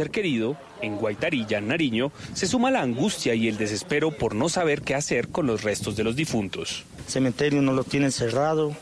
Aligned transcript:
ser 0.00 0.10
querido, 0.10 0.56
en 0.80 0.96
Guaitarilla, 0.96 1.60
Nariño, 1.60 2.10
se 2.32 2.46
suma 2.46 2.70
la 2.70 2.80
angustia 2.80 3.34
y 3.34 3.48
el 3.48 3.58
desespero 3.58 4.10
por 4.10 4.34
no 4.34 4.48
saber 4.48 4.80
qué 4.80 4.94
hacer 4.94 5.28
con 5.28 5.46
los 5.46 5.62
restos 5.62 5.94
de 5.94 6.04
los 6.04 6.16
difuntos. 6.16 6.84
El 7.04 7.12
cementerio 7.12 7.60
no 7.60 7.74
lo 7.74 7.84
tiene 7.84 8.10
cerrado 8.10 8.74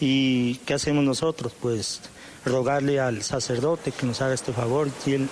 y 0.00 0.56
¿qué 0.66 0.74
hacemos 0.74 1.02
nosotros? 1.02 1.54
Pues 1.62 2.02
rogarle 2.44 3.00
al 3.00 3.22
sacerdote 3.22 3.90
que 3.90 4.04
nos 4.04 4.20
haga 4.20 4.34
este 4.34 4.52
favor 4.52 4.90
y, 5.06 5.14
él, 5.14 5.28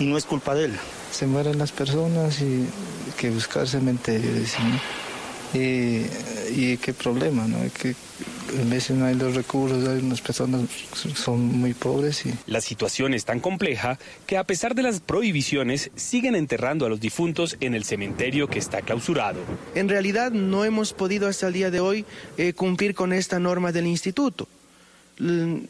y 0.00 0.06
no 0.06 0.18
es 0.18 0.24
culpa 0.24 0.52
de 0.56 0.64
él. 0.64 0.72
Se 1.12 1.28
mueren 1.28 1.58
las 1.58 1.70
personas 1.70 2.40
y 2.40 2.44
hay 2.44 3.12
que 3.16 3.30
buscar 3.30 3.68
cementerio. 3.68 4.32
Y, 5.54 6.06
y 6.56 6.76
qué 6.78 6.92
problema, 6.92 7.46
¿no? 7.46 7.58
Que 7.72 7.94
a 8.60 8.64
veces 8.68 8.96
no 8.96 9.06
hay 9.06 9.14
los 9.14 9.34
recursos, 9.34 9.86
hay 9.88 9.98
unas 9.98 10.20
personas 10.20 10.62
son 11.14 11.40
muy 11.40 11.74
pobres. 11.74 12.26
Y... 12.26 12.34
La 12.46 12.60
situación 12.60 13.14
es 13.14 13.24
tan 13.24 13.40
compleja 13.40 13.98
que 14.26 14.36
a 14.36 14.44
pesar 14.44 14.74
de 14.74 14.82
las 14.82 15.00
prohibiciones 15.00 15.90
siguen 15.96 16.34
enterrando 16.34 16.86
a 16.86 16.88
los 16.88 17.00
difuntos 17.00 17.56
en 17.60 17.74
el 17.74 17.84
cementerio 17.84 18.48
que 18.48 18.58
está 18.58 18.82
clausurado. 18.82 19.40
En 19.74 19.88
realidad 19.88 20.32
no 20.32 20.64
hemos 20.64 20.92
podido 20.92 21.28
hasta 21.28 21.48
el 21.48 21.52
día 21.52 21.70
de 21.70 21.80
hoy 21.80 22.04
eh, 22.36 22.52
cumplir 22.52 22.94
con 22.94 23.12
esta 23.12 23.38
norma 23.38 23.72
del 23.72 23.86
instituto. 23.86 24.48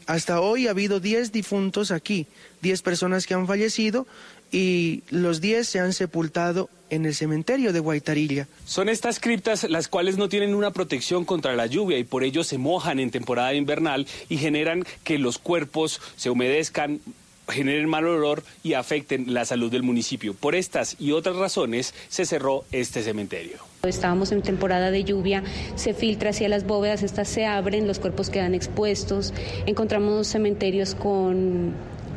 Hasta 0.07 0.39
hoy 0.39 0.67
ha 0.67 0.71
habido 0.71 0.99
10 0.99 1.31
difuntos 1.31 1.91
aquí, 1.91 2.27
10 2.61 2.81
personas 2.81 3.27
que 3.27 3.33
han 3.33 3.45
fallecido 3.45 4.07
y 4.53 5.01
los 5.09 5.41
10 5.41 5.67
se 5.67 5.79
han 5.79 5.91
sepultado 5.91 6.69
en 6.91 7.05
el 7.05 7.15
cementerio 7.15 7.73
de 7.73 7.79
Guaitarilla. 7.79 8.47
Son 8.65 8.87
estas 8.87 9.19
criptas 9.19 9.67
las 9.69 9.87
cuales 9.87 10.17
no 10.17 10.29
tienen 10.29 10.53
una 10.53 10.71
protección 10.71 11.25
contra 11.25 11.55
la 11.55 11.65
lluvia 11.65 11.97
y 11.97 12.03
por 12.03 12.23
ello 12.23 12.43
se 12.43 12.59
mojan 12.59 12.99
en 12.99 13.09
temporada 13.09 13.55
invernal 13.55 14.07
y 14.29 14.37
generan 14.37 14.85
que 15.03 15.17
los 15.17 15.39
cuerpos 15.39 15.99
se 16.15 16.29
humedezcan 16.29 17.01
generen 17.49 17.89
mal 17.89 18.07
olor 18.07 18.41
y 18.63 18.73
afecten 18.73 19.33
la 19.33 19.43
salud 19.43 19.69
del 19.69 19.83
municipio. 19.83 20.33
Por 20.33 20.55
estas 20.55 20.95
y 20.97 21.11
otras 21.11 21.35
razones 21.35 21.93
se 22.07 22.25
cerró 22.25 22.63
este 22.71 23.03
cementerio. 23.03 23.57
Estábamos 23.83 24.31
en 24.31 24.41
temporada 24.41 24.91
de 24.91 25.03
lluvia, 25.03 25.43
se 25.75 25.93
filtra 25.93 26.29
hacia 26.29 26.47
las 26.47 26.65
bóvedas, 26.65 27.03
estas 27.03 27.27
se 27.27 27.45
abren, 27.45 27.85
los 27.85 27.99
cuerpos 27.99 28.29
quedan 28.29 28.55
expuestos. 28.55 29.33
Encontramos 29.65 30.27
cementerios 30.27 30.95
con 30.95 31.73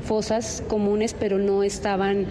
fosas 0.06 0.62
comunes, 0.68 1.14
pero 1.14 1.38
no 1.38 1.62
estaban, 1.62 2.26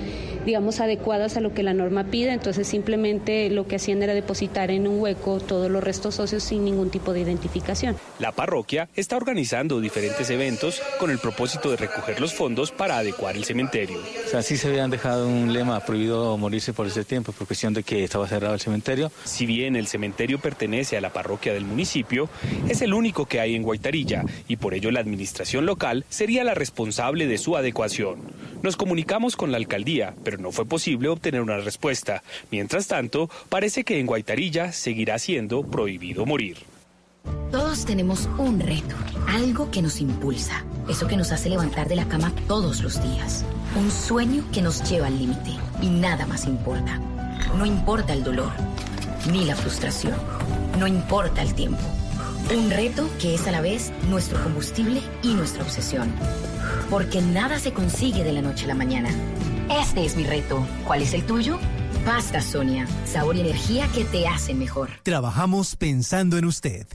digamos, 0.45 0.79
adecuadas 0.79 1.37
a 1.37 1.41
lo 1.41 1.53
que 1.53 1.63
la 1.63 1.73
norma 1.73 2.05
pide, 2.05 2.31
entonces 2.31 2.67
simplemente 2.67 3.49
lo 3.49 3.67
que 3.67 3.75
hacían 3.75 4.01
era 4.01 4.13
depositar 4.13 4.71
en 4.71 4.87
un 4.87 4.99
hueco 4.99 5.39
todos 5.39 5.69
los 5.69 5.83
restos 5.83 6.19
óseos 6.19 6.43
sin 6.43 6.65
ningún 6.65 6.89
tipo 6.89 7.13
de 7.13 7.21
identificación. 7.21 7.97
La 8.19 8.31
parroquia 8.31 8.87
está 8.95 9.17
organizando 9.17 9.79
diferentes 9.79 10.29
eventos 10.29 10.81
con 10.99 11.11
el 11.11 11.19
propósito 11.19 11.69
de 11.69 11.77
recoger 11.77 12.19
los 12.21 12.33
fondos 12.33 12.71
para 12.71 12.97
adecuar 12.97 13.35
el 13.35 13.43
cementerio. 13.43 13.99
O 14.25 14.29
sea, 14.29 14.41
sí 14.41 14.57
se 14.57 14.69
habían 14.69 14.89
dejado 14.89 15.27
un 15.27 15.53
lema 15.53 15.79
prohibido 15.81 16.37
morirse 16.37 16.73
por 16.73 16.87
ese 16.87 17.03
tiempo, 17.03 17.31
por 17.31 17.47
cuestión 17.47 17.73
de 17.73 17.83
que 17.83 18.03
estaba 18.03 18.27
cerrado 18.27 18.53
el 18.53 18.59
cementerio. 18.59 19.11
Si 19.23 19.45
bien 19.45 19.75
el 19.75 19.87
cementerio 19.87 20.39
pertenece 20.39 20.97
a 20.97 21.01
la 21.01 21.11
parroquia 21.11 21.53
del 21.53 21.65
municipio, 21.65 22.29
es 22.69 22.81
el 22.81 22.93
único 22.93 23.25
que 23.25 23.39
hay 23.39 23.55
en 23.55 23.63
Guaitarilla 23.63 24.23
y 24.47 24.57
por 24.57 24.73
ello 24.73 24.91
la 24.91 24.99
administración 24.99 25.65
local 25.65 26.05
sería 26.09 26.43
la 26.43 26.53
responsable 26.53 27.27
de 27.27 27.37
su 27.37 27.57
adecuación. 27.57 27.64
Nos 28.61 28.77
comunicamos 28.77 29.35
con 29.35 29.51
la 29.51 29.57
alcaldía, 29.57 30.15
pero 30.23 30.37
no 30.37 30.51
fue 30.51 30.65
posible 30.65 31.09
obtener 31.09 31.41
una 31.41 31.57
respuesta. 31.57 32.23
Mientras 32.51 32.87
tanto, 32.87 33.29
parece 33.49 33.83
que 33.83 33.99
en 33.99 34.07
Guaitarilla 34.07 34.71
seguirá 34.71 35.19
siendo 35.19 35.63
prohibido 35.63 36.25
morir. 36.25 36.57
Todos 37.51 37.85
tenemos 37.85 38.27
un 38.37 38.59
reto, 38.59 38.95
algo 39.27 39.71
que 39.71 39.81
nos 39.81 40.01
impulsa, 40.01 40.65
eso 40.89 41.07
que 41.07 41.17
nos 41.17 41.31
hace 41.31 41.49
levantar 41.49 41.87
de 41.87 41.95
la 41.95 42.07
cama 42.07 42.33
todos 42.47 42.81
los 42.81 43.01
días, 43.01 43.45
un 43.75 43.89
sueño 43.91 44.43
que 44.51 44.61
nos 44.61 44.89
lleva 44.89 45.07
al 45.07 45.17
límite 45.17 45.51
y 45.81 45.87
nada 45.87 46.25
más 46.25 46.45
importa. 46.45 46.99
No 47.57 47.65
importa 47.65 48.13
el 48.13 48.23
dolor, 48.23 48.51
ni 49.31 49.45
la 49.45 49.55
frustración, 49.55 50.15
no 50.79 50.87
importa 50.87 51.41
el 51.41 51.53
tiempo. 51.53 51.81
Un 52.53 52.69
reto 52.69 53.09
que 53.19 53.33
es 53.33 53.47
a 53.47 53.51
la 53.51 53.61
vez 53.61 53.91
nuestro 54.09 54.41
combustible 54.43 55.01
y 55.23 55.33
nuestra 55.33 55.63
obsesión. 55.63 56.13
Porque 56.89 57.21
nada 57.21 57.57
se 57.59 57.73
consigue 57.73 58.23
de 58.23 58.33
la 58.33 58.41
noche 58.41 58.65
a 58.65 58.67
la 58.69 58.75
mañana. 58.75 59.09
Este 59.81 60.05
es 60.05 60.15
mi 60.15 60.23
reto. 60.23 60.65
¿Cuál 60.85 61.01
es 61.01 61.13
el 61.13 61.25
tuyo? 61.25 61.57
Pasta 62.05 62.41
Sonia. 62.41 62.87
Sabor 63.05 63.35
y 63.35 63.41
energía 63.41 63.87
que 63.93 64.05
te 64.05 64.27
hacen 64.27 64.59
mejor. 64.59 64.89
Trabajamos 65.03 65.75
pensando 65.75 66.37
en 66.37 66.45
usted. 66.45 66.87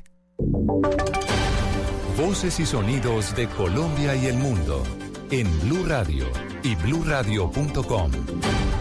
Voces 2.16 2.60
y 2.60 2.66
sonidos 2.66 3.34
de 3.34 3.49
Colombia 3.49 4.15
y 4.15 4.27
el 4.27 4.37
mundo 4.37 4.84
en 5.31 5.49
Blue 5.62 5.84
Radio 5.84 6.27
y 6.62 6.77
bluradio.com. 6.77 8.10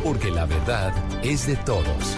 Porque 0.04 0.30
la 0.30 0.46
verdad 0.46 0.94
es 1.24 1.48
de 1.48 1.56
todos. 1.56 2.18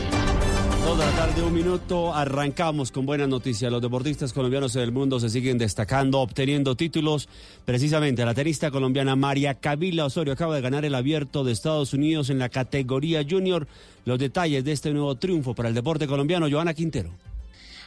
Toda 0.84 1.06
la 1.06 1.12
tarde, 1.12 1.44
un 1.44 1.54
minuto, 1.54 2.14
arrancamos 2.14 2.92
con 2.92 3.06
buenas 3.06 3.30
noticias. 3.30 3.72
Los 3.72 3.84
deportistas 3.84 4.34
colombianos 4.34 4.74
del 4.74 4.92
mundo 4.92 5.20
se 5.20 5.30
siguen 5.30 5.60
destacando, 5.60 6.20
obteniendo 6.20 6.76
títulos. 6.76 7.30
Precisamente 7.66 8.26
la 8.26 8.34
tenista 8.34 8.72
colombiana 8.72 9.16
María 9.16 9.54
Camila 9.54 10.06
Osorio 10.06 10.34
acaba 10.34 10.56
de 10.56 10.62
ganar 10.62 10.84
el 10.84 10.96
abierto 10.96 11.44
de 11.44 11.52
Estados 11.52 11.94
Unidos 11.94 12.32
en 12.32 12.40
la 12.40 12.50
categoría 12.50 13.24
junior. 13.30 13.68
Los 14.06 14.18
detalles 14.18 14.64
de 14.64 14.72
este 14.72 14.92
nuevo 14.92 15.16
triunfo 15.16 15.54
para 15.54 15.70
el 15.70 15.76
deporte 15.76 16.08
colombiano, 16.08 16.50
Joana 16.50 16.74
Quintero. 16.74 17.12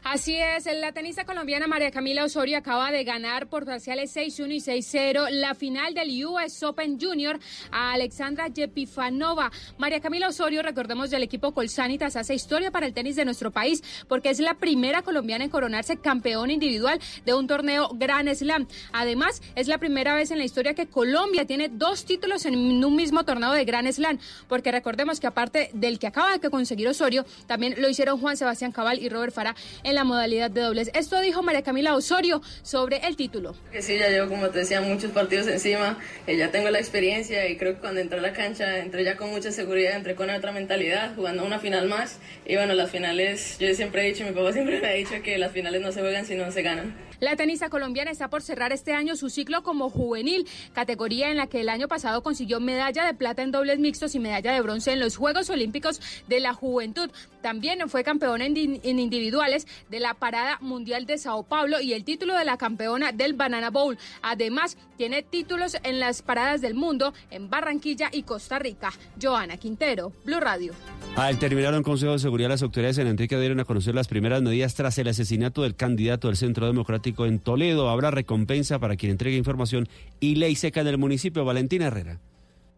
Así 0.04 0.36
es, 0.36 0.66
la 0.66 0.92
tenista 0.92 1.24
colombiana 1.24 1.66
María 1.66 1.90
Camila 1.90 2.24
Osorio 2.24 2.58
acaba 2.58 2.90
de 2.92 3.04
ganar 3.04 3.46
por 3.46 3.64
parciales 3.64 4.14
6-1 4.14 4.52
y 4.52 4.60
6-0 4.60 5.30
la 5.30 5.54
final 5.54 5.94
del 5.94 6.26
US 6.26 6.62
Open 6.62 7.00
Junior 7.00 7.40
a 7.70 7.94
Alexandra 7.94 8.48
Yepifanova. 8.48 9.50
María 9.78 10.00
Camila 10.00 10.28
Osorio, 10.28 10.60
recordemos 10.62 11.08
del 11.08 11.22
equipo 11.22 11.54
Colsanitas, 11.54 12.16
hace 12.16 12.34
historia 12.34 12.70
para 12.70 12.84
el 12.84 12.92
tenis 12.92 13.16
de 13.16 13.24
nuestro 13.24 13.50
país 13.50 13.82
porque 14.06 14.28
es 14.28 14.40
la 14.40 14.52
primera 14.52 15.00
colombiana 15.00 15.44
en 15.44 15.50
coronarse 15.50 15.96
campeón 15.96 16.50
individual 16.50 17.00
de 17.24 17.32
un 17.32 17.46
torneo 17.46 17.88
Grand 17.94 18.28
Slam. 18.34 18.68
Además, 18.92 19.40
es 19.54 19.68
la 19.68 19.78
primera 19.78 20.14
vez 20.14 20.30
en 20.30 20.36
la 20.36 20.44
historia 20.44 20.74
que 20.74 20.86
Colombia 20.86 21.46
tiene 21.46 21.70
dos 21.70 22.04
títulos 22.04 22.44
en 22.44 22.84
un 22.84 22.94
mismo 22.94 23.24
torneo 23.24 23.52
de 23.52 23.64
Grand 23.64 23.90
Slam, 23.90 24.18
porque 24.48 24.70
recordemos 24.70 25.18
que 25.18 25.28
aparte 25.28 25.70
del 25.72 25.98
que 25.98 26.08
acaba 26.08 26.36
de 26.36 26.50
conseguir 26.50 26.88
Osorio, 26.88 27.24
también 27.46 27.76
lo 27.78 27.88
hicieron 27.88 28.20
Juan 28.20 28.36
Sebastián 28.36 28.70
Cabal 28.70 28.98
y 29.02 29.08
Robert 29.08 29.32
Farah 29.32 29.56
en 29.82 29.93
la 29.94 30.04
modalidad 30.04 30.50
de 30.50 30.60
dobles. 30.60 30.90
Esto 30.94 31.20
dijo 31.20 31.42
María 31.42 31.62
Camila 31.62 31.94
Osorio 31.94 32.42
sobre 32.62 32.98
el 33.06 33.16
título. 33.16 33.54
Que 33.72 33.82
sí, 33.82 33.98
ya 33.98 34.08
llevo, 34.08 34.28
como 34.28 34.48
te 34.50 34.60
decía, 34.60 34.80
muchos 34.80 35.12
partidos 35.12 35.46
encima, 35.46 35.98
ya 36.26 36.50
tengo 36.50 36.70
la 36.70 36.78
experiencia 36.78 37.48
y 37.48 37.56
creo 37.56 37.74
que 37.74 37.80
cuando 37.80 38.00
entré 38.00 38.18
a 38.18 38.22
la 38.22 38.32
cancha 38.32 38.78
entré 38.78 39.04
ya 39.04 39.16
con 39.16 39.30
mucha 39.30 39.52
seguridad, 39.52 39.96
entré 39.96 40.14
con 40.14 40.30
otra 40.30 40.52
mentalidad, 40.52 41.14
jugando 41.14 41.44
una 41.44 41.58
final 41.58 41.88
más. 41.88 42.18
Y 42.44 42.56
bueno, 42.56 42.74
las 42.74 42.90
finales, 42.90 43.56
yo 43.58 43.72
siempre 43.74 44.02
he 44.02 44.12
dicho, 44.12 44.24
mi 44.24 44.32
papá 44.32 44.52
siempre 44.52 44.80
me 44.80 44.88
ha 44.88 44.92
dicho 44.92 45.14
que 45.22 45.38
las 45.38 45.52
finales 45.52 45.80
no 45.80 45.92
se 45.92 46.00
juegan 46.00 46.26
sino 46.26 46.50
se 46.50 46.62
ganan. 46.62 46.94
La 47.24 47.36
tenista 47.36 47.70
colombiana 47.70 48.10
está 48.10 48.28
por 48.28 48.42
cerrar 48.42 48.74
este 48.74 48.92
año 48.92 49.16
su 49.16 49.30
ciclo 49.30 49.62
como 49.62 49.88
juvenil, 49.88 50.46
categoría 50.74 51.30
en 51.30 51.38
la 51.38 51.46
que 51.46 51.62
el 51.62 51.70
año 51.70 51.88
pasado 51.88 52.22
consiguió 52.22 52.60
medalla 52.60 53.06
de 53.06 53.14
plata 53.14 53.40
en 53.40 53.50
dobles 53.50 53.78
mixtos 53.78 54.14
y 54.14 54.18
medalla 54.18 54.52
de 54.52 54.60
bronce 54.60 54.92
en 54.92 55.00
los 55.00 55.16
Juegos 55.16 55.48
Olímpicos 55.48 56.02
de 56.28 56.40
la 56.40 56.52
Juventud. 56.52 57.10
También 57.40 57.88
fue 57.88 58.04
campeona 58.04 58.44
en, 58.44 58.56
individuales 58.56 59.66
de 59.88 60.00
la 60.00 60.12
Parada 60.12 60.58
Mundial 60.60 61.06
de 61.06 61.16
Sao 61.16 61.44
Paulo 61.44 61.80
y 61.80 61.94
el 61.94 62.04
título 62.04 62.36
de 62.36 62.44
la 62.44 62.58
campeona 62.58 63.10
del 63.10 63.32
Banana 63.32 63.70
Bowl. 63.70 63.96
Además, 64.20 64.76
tiene 64.98 65.22
títulos 65.22 65.78
en 65.82 66.00
las 66.00 66.20
paradas 66.20 66.60
del 66.60 66.74
mundo 66.74 67.14
en 67.30 67.48
Barranquilla 67.48 68.10
y 68.12 68.24
Costa 68.24 68.58
Rica. 68.58 68.92
Joana 69.20 69.56
Quintero, 69.56 70.12
Blue 70.26 70.40
Radio. 70.40 70.74
Al 71.16 71.38
terminar 71.38 71.74
un 71.74 71.82
consejo 71.82 72.12
de 72.12 72.18
seguridad, 72.18 72.50
las 72.50 72.62
autoridades 72.62 72.98
en 72.98 73.06
Antioquia 73.06 73.38
dieron 73.38 73.60
a 73.60 73.64
conocer 73.64 73.94
las 73.94 74.08
primeras 74.08 74.42
medidas 74.42 74.74
tras 74.74 74.98
el 74.98 75.08
asesinato 75.08 75.62
del 75.62 75.74
candidato 75.74 76.28
del 76.28 76.36
Centro 76.36 76.66
Democrático 76.66 77.13
en 77.18 77.38
Toledo. 77.38 77.88
Habrá 77.88 78.10
recompensa 78.10 78.78
para 78.78 78.96
quien 78.96 79.12
entregue 79.12 79.36
información 79.36 79.88
y 80.20 80.34
ley 80.34 80.56
seca 80.56 80.80
en 80.80 80.88
el 80.88 80.98
municipio. 80.98 81.44
Valentina 81.44 81.86
Herrera 81.86 82.18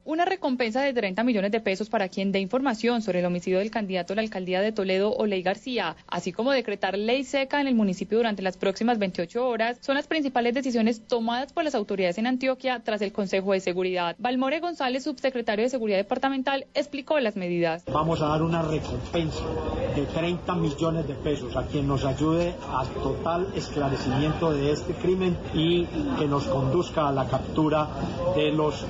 una 0.06 0.24
recompensa 0.24 0.80
de 0.82 0.94
30 0.94 1.24
millones 1.24 1.50
de 1.50 1.60
pesos 1.60 1.90
para 1.90 2.08
quien 2.08 2.30
dé 2.30 2.38
información 2.38 3.02
sobre 3.02 3.18
el 3.18 3.26
homicidio 3.26 3.58
del 3.58 3.72
candidato 3.72 4.12
a 4.12 4.16
la 4.16 4.22
alcaldía 4.22 4.60
de 4.60 4.70
Toledo, 4.70 5.12
Oley 5.12 5.42
García, 5.42 5.96
así 6.06 6.32
como 6.32 6.52
decretar 6.52 6.96
ley 6.96 7.24
seca 7.24 7.60
en 7.60 7.66
el 7.66 7.74
municipio 7.74 8.18
durante 8.18 8.40
las 8.40 8.56
próximas 8.56 8.98
28 8.98 9.46
horas, 9.46 9.78
son 9.80 9.96
las 9.96 10.06
principales 10.06 10.54
decisiones 10.54 11.06
tomadas 11.06 11.52
por 11.52 11.64
las 11.64 11.74
autoridades 11.74 12.18
en 12.18 12.28
Antioquia 12.28 12.80
tras 12.84 13.02
el 13.02 13.12
Consejo 13.12 13.52
de 13.52 13.60
Seguridad. 13.60 14.14
Balmore 14.18 14.60
González, 14.60 15.02
subsecretario 15.02 15.64
de 15.64 15.70
Seguridad 15.70 15.98
Departamental, 15.98 16.66
explicó 16.74 17.18
las 17.18 17.34
medidas. 17.34 17.84
Vamos 17.86 18.22
a 18.22 18.28
dar 18.28 18.42
una 18.42 18.62
recompensa 18.62 19.44
de 19.96 20.06
30 20.06 20.54
millones 20.54 21.08
de 21.08 21.14
pesos 21.14 21.56
a 21.56 21.66
quien 21.66 21.88
nos 21.88 22.04
ayude 22.04 22.54
al 22.72 22.88
total 23.02 23.48
esclarecimiento 23.56 24.52
de 24.52 24.70
este 24.70 24.94
crimen 24.94 25.36
y 25.52 25.84
que 26.18 26.26
nos 26.28 26.44
conduzca 26.44 27.08
a 27.08 27.12
la 27.12 27.26
captura 27.26 27.88
de 28.36 28.52
los 28.52 28.82
eh, 28.82 28.86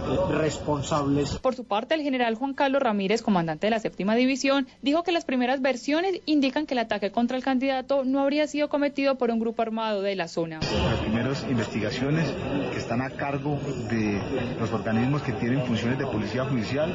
Por 1.41 1.55
su 1.55 1.65
parte, 1.65 1.95
el 1.95 2.03
general 2.03 2.35
Juan 2.35 2.55
Carlos 2.55 2.83
Ramírez, 2.83 3.23
comandante 3.23 3.67
de 3.67 3.71
la 3.71 3.79
séptima 3.79 4.15
división, 4.15 4.67
dijo 4.83 5.03
que 5.03 5.13
las 5.13 5.25
primeras 5.25 5.63
versiones 5.63 6.21
indican 6.27 6.67
que 6.67 6.75
el 6.75 6.79
ataque 6.79 7.11
contra 7.11 7.37
el 7.37 7.45
candidato 7.45 8.05
no 8.05 8.21
habría 8.21 8.47
sido 8.47 8.69
cometido 8.69 9.17
por 9.17 9.31
un 9.31 9.39
grupo 9.39 9.63
armado 9.63 10.03
de 10.03 10.17
la 10.17 10.29
zona. 10.29 10.61
Las 10.61 11.01
primeras 11.01 11.47
investigaciones 11.49 12.29
que 12.73 12.79
están 12.79 13.03
a 13.03 13.11
cargo 13.11 13.59
de 13.89 14.21
los 14.59 14.73
organismos 14.73 15.23
que 15.23 15.33
tienen 15.33 15.63
funciones 15.65 15.99
de 15.99 16.07
policía 16.07 16.45
judicial 16.45 16.93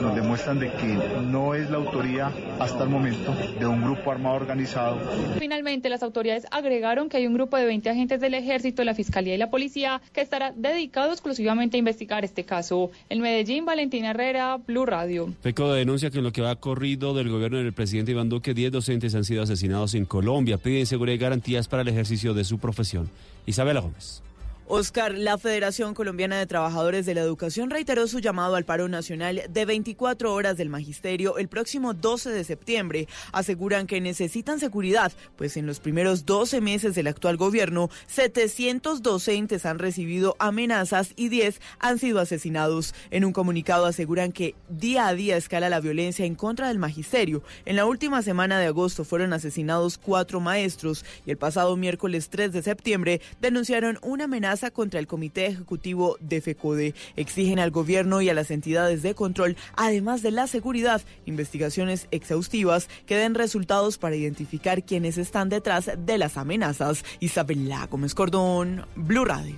nos 0.00 0.14
demuestran 0.14 0.58
de 0.58 0.70
que 0.72 0.98
no 1.22 1.54
es 1.54 1.68
la 1.70 1.78
autoría 1.78 2.30
hasta 2.58 2.84
el 2.84 2.90
momento 2.90 3.34
de 3.58 3.66
un 3.66 3.82
grupo 3.82 4.10
armado 4.12 4.36
organizado. 4.36 4.98
Finalmente, 5.38 5.88
las 5.88 6.02
autoridades 6.02 6.46
agregaron 6.50 7.08
que 7.08 7.16
hay 7.16 7.26
un 7.26 7.34
grupo 7.34 7.56
de 7.56 7.66
20 7.66 7.90
agentes 7.90 8.20
del 8.20 8.34
ejército, 8.34 8.84
la 8.84 8.94
fiscalía 8.94 9.34
y 9.34 9.38
la 9.38 9.50
policía 9.50 10.00
que 10.12 10.20
estará 10.20 10.52
dedicado 10.54 11.12
exclusivamente 11.12 11.76
a 11.76 11.78
investigar 11.78 12.24
este 12.24 12.44
caso. 12.44 12.90
En 13.08 13.20
Medellín, 13.20 13.47
Valentina 13.64 14.10
Herrera, 14.10 14.58
Blue 14.58 14.84
Radio. 14.84 15.32
FECO 15.40 15.72
denuncia 15.72 16.10
que 16.10 16.18
en 16.18 16.24
lo 16.24 16.32
que 16.32 16.42
va 16.42 16.56
corrido 16.56 17.14
del 17.14 17.30
gobierno 17.30 17.56
del 17.56 17.72
presidente 17.72 18.12
Iván 18.12 18.28
Duque, 18.28 18.52
10 18.52 18.72
docentes 18.72 19.14
han 19.14 19.24
sido 19.24 19.42
asesinados 19.42 19.94
en 19.94 20.04
Colombia. 20.04 20.58
Piden 20.58 20.84
seguridad 20.84 21.14
y 21.14 21.18
garantías 21.18 21.66
para 21.66 21.80
el 21.80 21.88
ejercicio 21.88 22.34
de 22.34 22.44
su 22.44 22.58
profesión. 22.58 23.08
Isabela 23.46 23.80
Gómez. 23.80 24.22
Oscar, 24.70 25.14
la 25.14 25.38
Federación 25.38 25.94
Colombiana 25.94 26.38
de 26.38 26.46
Trabajadores 26.46 27.06
de 27.06 27.14
la 27.14 27.22
Educación 27.22 27.70
reiteró 27.70 28.06
su 28.06 28.18
llamado 28.18 28.54
al 28.54 28.66
paro 28.66 28.86
nacional 28.86 29.42
de 29.48 29.64
24 29.64 30.34
horas 30.34 30.58
del 30.58 30.68
magisterio 30.68 31.38
el 31.38 31.48
próximo 31.48 31.94
12 31.94 32.28
de 32.30 32.44
septiembre. 32.44 33.08
Aseguran 33.32 33.86
que 33.86 34.02
necesitan 34.02 34.60
seguridad, 34.60 35.10
pues 35.36 35.56
en 35.56 35.66
los 35.66 35.80
primeros 35.80 36.26
12 36.26 36.60
meses 36.60 36.94
del 36.94 37.06
actual 37.06 37.38
gobierno, 37.38 37.88
700 38.08 39.00
docentes 39.00 39.64
han 39.64 39.78
recibido 39.78 40.36
amenazas 40.38 41.14
y 41.16 41.30
10 41.30 41.62
han 41.78 41.98
sido 41.98 42.20
asesinados. 42.20 42.94
En 43.10 43.24
un 43.24 43.32
comunicado 43.32 43.86
aseguran 43.86 44.32
que 44.32 44.54
día 44.68 45.08
a 45.08 45.14
día 45.14 45.38
escala 45.38 45.70
la 45.70 45.80
violencia 45.80 46.26
en 46.26 46.34
contra 46.34 46.68
del 46.68 46.78
magisterio. 46.78 47.42
En 47.64 47.76
la 47.76 47.86
última 47.86 48.20
semana 48.20 48.58
de 48.58 48.66
agosto 48.66 49.06
fueron 49.06 49.32
asesinados 49.32 49.96
cuatro 49.96 50.40
maestros 50.40 51.06
y 51.24 51.30
el 51.30 51.38
pasado 51.38 51.74
miércoles 51.78 52.28
3 52.28 52.52
de 52.52 52.62
septiembre 52.62 53.22
denunciaron 53.40 53.98
una 54.02 54.24
amenaza 54.24 54.57
contra 54.70 55.00
el 55.00 55.06
Comité 55.06 55.46
Ejecutivo 55.46 56.16
de 56.20 56.40
FECODE. 56.40 56.94
Exigen 57.16 57.58
al 57.58 57.70
gobierno 57.70 58.20
y 58.20 58.28
a 58.28 58.34
las 58.34 58.50
entidades 58.50 59.02
de 59.02 59.14
control, 59.14 59.56
además 59.76 60.22
de 60.22 60.30
la 60.30 60.46
seguridad, 60.46 61.02
investigaciones 61.26 62.08
exhaustivas 62.10 62.88
que 63.06 63.16
den 63.16 63.34
resultados 63.34 63.98
para 63.98 64.16
identificar 64.16 64.84
quienes 64.84 65.18
están 65.18 65.48
detrás 65.48 65.90
de 65.96 66.18
las 66.18 66.36
amenazas. 66.36 67.04
Isabela 67.20 67.86
Gómez 67.86 68.14
Cordón, 68.14 68.84
Blue 68.96 69.24
Radio. 69.24 69.56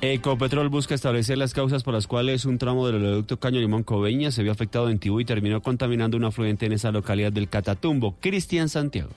Ecopetrol 0.00 0.68
busca 0.68 0.94
establecer 0.94 1.38
las 1.38 1.54
causas 1.54 1.82
por 1.82 1.92
las 1.92 2.06
cuales 2.06 2.44
un 2.44 2.58
tramo 2.58 2.86
del 2.86 2.96
oleoducto 2.96 3.40
Caño 3.40 3.58
Limón 3.58 3.82
Coveña 3.82 4.30
se 4.30 4.44
vio 4.44 4.52
afectado 4.52 4.90
en 4.90 5.00
Tibú 5.00 5.18
y 5.18 5.24
terminó 5.24 5.60
contaminando 5.60 6.16
un 6.16 6.24
afluente 6.24 6.66
en 6.66 6.72
esa 6.72 6.92
localidad 6.92 7.32
del 7.32 7.48
Catatumbo. 7.48 8.14
Cristian 8.20 8.68
Santiago. 8.68 9.10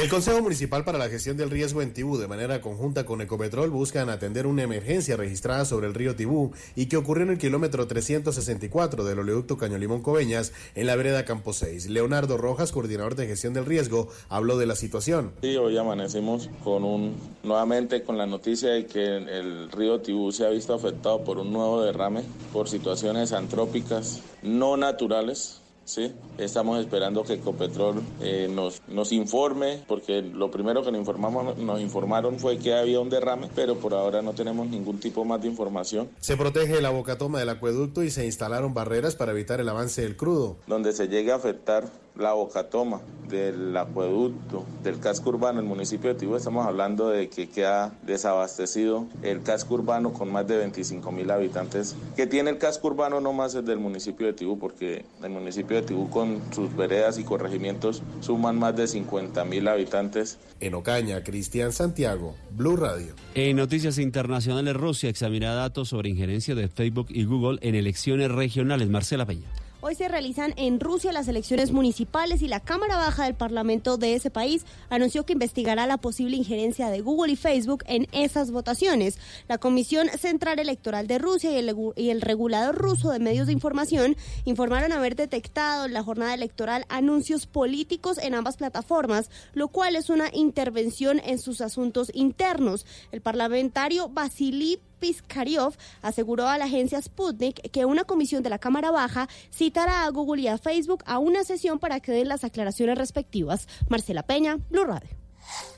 El 0.00 0.08
Consejo 0.08 0.40
Municipal 0.40 0.82
para 0.82 0.96
la 0.96 1.10
Gestión 1.10 1.36
del 1.36 1.50
Riesgo 1.50 1.82
en 1.82 1.92
Tibú, 1.92 2.16
de 2.16 2.26
manera 2.26 2.62
conjunta 2.62 3.04
con 3.04 3.20
Ecopetrol, 3.20 3.68
buscan 3.68 4.08
atender 4.08 4.46
una 4.46 4.62
emergencia 4.62 5.14
registrada 5.14 5.66
sobre 5.66 5.88
el 5.88 5.94
río 5.94 6.16
Tibú 6.16 6.52
y 6.74 6.86
que 6.86 6.96
ocurrió 6.96 7.24
en 7.24 7.32
el 7.32 7.38
kilómetro 7.38 7.86
364 7.86 9.04
del 9.04 9.18
oleoducto 9.18 9.58
Caño 9.58 9.76
Limón 9.76 10.00
Coveñas, 10.00 10.54
en 10.74 10.86
la 10.86 10.96
vereda 10.96 11.26
Campo 11.26 11.52
6. 11.52 11.90
Leonardo 11.90 12.38
Rojas, 12.38 12.72
coordinador 12.72 13.14
de 13.14 13.26
gestión 13.26 13.52
del 13.52 13.66
riesgo, 13.66 14.08
habló 14.30 14.56
de 14.56 14.64
la 14.64 14.74
situación. 14.74 15.32
Sí, 15.42 15.54
hoy 15.58 15.76
amanecimos 15.76 16.48
con 16.64 16.82
un, 16.82 17.16
nuevamente 17.42 18.02
con 18.02 18.16
la 18.16 18.24
noticia 18.24 18.70
de 18.70 18.86
que 18.86 19.04
el 19.04 19.70
río 19.70 20.00
Tibú 20.00 20.32
se 20.32 20.46
ha 20.46 20.48
visto 20.48 20.72
afectado 20.72 21.24
por 21.24 21.36
un 21.36 21.52
nuevo 21.52 21.82
derrame, 21.82 22.22
por 22.54 22.70
situaciones 22.70 23.32
antrópicas 23.32 24.22
no 24.42 24.78
naturales 24.78 25.60
Sí, 25.90 26.14
estamos 26.38 26.78
esperando 26.78 27.24
que 27.24 27.32
Ecopetrol 27.32 28.00
eh, 28.20 28.48
nos, 28.48 28.80
nos 28.86 29.10
informe, 29.10 29.82
porque 29.88 30.22
lo 30.22 30.48
primero 30.48 30.84
que 30.84 30.92
nos, 30.92 31.00
informamos, 31.00 31.58
nos 31.58 31.80
informaron 31.80 32.38
fue 32.38 32.58
que 32.58 32.74
había 32.74 33.00
un 33.00 33.10
derrame, 33.10 33.48
pero 33.56 33.74
por 33.74 33.94
ahora 33.94 34.22
no 34.22 34.32
tenemos 34.32 34.68
ningún 34.68 35.00
tipo 35.00 35.24
más 35.24 35.42
de 35.42 35.48
información. 35.48 36.08
Se 36.20 36.36
protege 36.36 36.80
la 36.80 36.90
bocatoma 36.90 37.40
del 37.40 37.48
acueducto 37.48 38.04
y 38.04 38.12
se 38.12 38.24
instalaron 38.24 38.72
barreras 38.72 39.16
para 39.16 39.32
evitar 39.32 39.58
el 39.58 39.68
avance 39.68 40.02
del 40.02 40.16
crudo. 40.16 40.58
Donde 40.68 40.92
se 40.92 41.08
llegue 41.08 41.32
a 41.32 41.34
afectar 41.34 41.90
la 42.16 42.32
bocatoma 42.32 43.00
del 43.28 43.76
acueducto, 43.76 44.66
del 44.82 44.98
casco 44.98 45.30
urbano, 45.30 45.60
el 45.60 45.66
municipio 45.66 46.12
de 46.12 46.18
Tibú, 46.18 46.36
estamos 46.36 46.66
hablando 46.66 47.08
de 47.10 47.28
que 47.28 47.48
queda 47.48 47.94
desabastecido 48.02 49.06
el 49.22 49.42
casco 49.42 49.74
urbano 49.74 50.12
con 50.12 50.32
más 50.32 50.46
de 50.48 50.58
25 50.58 51.12
mil 51.12 51.30
habitantes, 51.30 51.94
que 52.16 52.26
tiene 52.26 52.50
el 52.50 52.58
casco 52.58 52.88
urbano 52.88 53.20
no 53.20 53.32
más 53.32 53.54
el 53.54 53.64
del 53.64 53.78
municipio 53.78 54.26
de 54.26 54.32
Tibú, 54.32 54.58
porque 54.58 55.04
el 55.22 55.30
municipio 55.30 55.76
de 55.76 55.82
Tibú 55.82 56.10
con 56.10 56.40
sus 56.52 56.74
veredas 56.74 57.18
y 57.18 57.24
corregimientos 57.24 58.02
suman 58.20 58.58
más 58.58 58.76
de 58.76 58.88
50 58.88 59.44
mil 59.44 59.68
habitantes. 59.68 60.38
En 60.58 60.74
Ocaña, 60.74 61.22
Cristian 61.22 61.72
Santiago, 61.72 62.34
Blue 62.50 62.76
Radio. 62.76 63.14
En 63.34 63.56
noticias 63.56 63.98
internacionales, 63.98 64.74
Rusia 64.74 65.08
examinará 65.08 65.54
datos 65.54 65.88
sobre 65.88 66.10
injerencia 66.10 66.54
de 66.54 66.68
Facebook 66.68 67.06
y 67.10 67.24
Google 67.24 67.58
en 67.62 67.76
elecciones 67.76 68.30
regionales. 68.30 68.88
Marcela 68.88 69.24
Peña. 69.24 69.48
Hoy 69.82 69.94
se 69.94 70.08
realizan 70.08 70.52
en 70.58 70.78
Rusia 70.78 71.10
las 71.10 71.26
elecciones 71.26 71.72
municipales 71.72 72.42
y 72.42 72.48
la 72.48 72.60
Cámara 72.60 72.98
Baja 72.98 73.24
del 73.24 73.34
Parlamento 73.34 73.96
de 73.96 74.14
ese 74.14 74.30
país 74.30 74.66
anunció 74.90 75.24
que 75.24 75.32
investigará 75.32 75.86
la 75.86 75.96
posible 75.96 76.36
injerencia 76.36 76.90
de 76.90 77.00
Google 77.00 77.32
y 77.32 77.36
Facebook 77.36 77.82
en 77.86 78.06
esas 78.12 78.50
votaciones. 78.50 79.18
La 79.48 79.56
Comisión 79.56 80.10
Central 80.10 80.58
Electoral 80.58 81.06
de 81.06 81.16
Rusia 81.16 81.50
y 81.50 82.10
el, 82.10 82.20
regulador 82.20 82.76
ruso 82.76 83.10
de 83.10 83.20
medios 83.20 83.46
de 83.46 83.54
información 83.54 84.18
informaron 84.44 84.92
haber 84.92 85.16
detectado 85.16 85.86
en 85.86 85.94
la 85.94 86.02
jornada 86.02 86.34
electoral 86.34 86.84
anuncios 86.90 87.46
políticos 87.46 88.18
en 88.18 88.34
ambas 88.34 88.58
plataformas, 88.58 89.30
lo 89.54 89.68
cual 89.68 89.96
es 89.96 90.10
una 90.10 90.28
intervención 90.34 91.22
en 91.24 91.38
sus 91.38 91.62
asuntos 91.62 92.10
internos. 92.12 92.84
El 93.12 93.22
parlamentario 93.22 94.10
Vasily 94.10 94.78
Piskariov 95.00 95.74
aseguró 96.02 96.46
a 96.46 96.58
la 96.58 96.66
agencia 96.66 97.02
Sputnik 97.02 97.70
que 97.70 97.84
una 97.84 98.04
comisión 98.04 98.42
de 98.42 98.50
la 98.50 98.58
Cámara 98.58 98.90
Baja 98.90 99.28
citará 99.52 100.04
a 100.04 100.10
Google 100.10 100.42
y 100.42 100.48
a 100.48 100.58
Facebook 100.58 101.02
a 101.06 101.18
una 101.18 101.42
sesión 101.42 101.78
para 101.78 102.00
que 102.00 102.12
den 102.12 102.28
las 102.28 102.44
aclaraciones 102.44 102.96
respectivas. 102.96 103.66
Marcela 103.88 104.22
Peña, 104.22 104.58
Blue 104.70 104.84
Radio. 104.84 105.20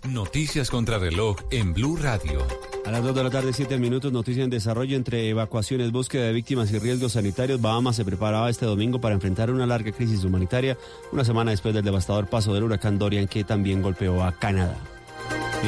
Noticias 0.09 0.71
contra 0.71 0.99
reloj 0.99 1.37
en 1.51 1.73
Blue 1.73 1.97
Radio. 1.97 2.47
A 2.85 2.91
las 2.91 3.03
2 3.05 3.15
de 3.15 3.25
la 3.25 3.31
tarde, 3.31 3.53
7 3.53 3.79
minutos, 3.79 4.13
noticia 4.13 4.43
en 4.43 4.51
desarrollo 4.51 4.97
entre 4.97 5.29
evacuaciones, 5.29 5.93
búsqueda 5.93 6.25
de 6.25 6.33
víctimas 6.33 6.73
y 6.73 6.79
riesgos 6.79 7.13
sanitarios. 7.13 7.61
Bahamas 7.61 7.97
se 7.97 8.05
preparaba 8.05 8.51
este 8.51 8.67
domingo 8.67 9.01
para 9.01 9.15
enfrentar 9.15 9.51
una 9.51 9.67
larga 9.67 9.93
crisis 9.93 10.25
humanitaria, 10.25 10.77
una 11.13 11.25
semana 11.25 11.53
después 11.53 11.75
del 11.75 11.85
devastador 11.85 12.27
paso 12.27 12.53
del 12.53 12.65
huracán 12.65 12.99
Dorian 12.99 13.29
que 13.29 13.45
también 13.45 13.83
golpeó 13.83 14.23
a 14.25 14.33
Canadá. 14.33 14.77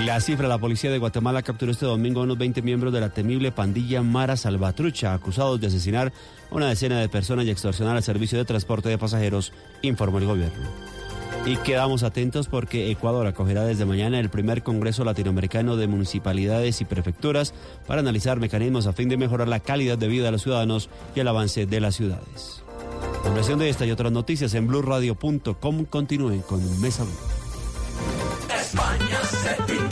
La 0.02 0.20
cifra, 0.20 0.48
la 0.48 0.58
policía 0.58 0.90
de 0.90 0.98
Guatemala 0.98 1.42
capturó 1.42 1.70
este 1.70 1.86
domingo 1.86 2.20
a 2.20 2.24
unos 2.24 2.36
20 2.36 2.62
miembros 2.62 2.92
de 2.92 3.00
la 3.00 3.10
temible 3.10 3.52
pandilla 3.52 4.02
Mara 4.02 4.36
Salvatrucha, 4.36 5.14
acusados 5.14 5.60
de 5.60 5.68
asesinar 5.68 6.12
a 6.50 6.54
una 6.54 6.68
decena 6.68 6.98
de 6.98 7.08
personas 7.08 7.46
y 7.46 7.50
extorsionar 7.50 7.96
al 7.96 8.02
servicio 8.02 8.36
de 8.36 8.44
transporte 8.44 8.88
de 8.88 8.98
pasajeros, 8.98 9.52
informó 9.82 10.18
el 10.18 10.26
gobierno. 10.26 10.68
Y 11.46 11.56
quedamos 11.58 12.02
atentos 12.02 12.48
porque 12.48 12.90
Ecuador 12.90 13.26
acogerá 13.26 13.64
desde 13.64 13.84
mañana 13.84 14.18
el 14.18 14.30
primer 14.30 14.64
Congreso 14.64 15.04
Latinoamericano 15.04 15.76
de 15.76 15.86
Municipalidades 15.86 16.80
y 16.80 16.86
Prefecturas 16.86 17.54
para 17.86 18.00
analizar 18.00 18.40
mecanismos 18.40 18.88
a 18.88 18.94
fin 18.94 19.08
de 19.08 19.16
mejorar 19.16 19.46
la 19.46 19.60
calidad 19.60 19.96
de 19.96 20.08
vida 20.08 20.24
de 20.24 20.32
los 20.32 20.42
ciudadanos 20.42 20.90
y 21.14 21.20
el 21.20 21.28
avance 21.28 21.66
de 21.66 21.80
las 21.80 21.94
ciudades. 21.94 22.62
Información 23.18 23.58
de 23.60 23.68
esta 23.68 23.86
y 23.86 23.92
otras 23.92 24.10
noticias 24.10 24.54
en 24.54 24.66
blueradio.com. 24.66 25.84
Continúen 25.84 26.40
con 26.40 26.80
Mesa. 26.80 27.04
España 28.74 29.20
se 29.24 29.83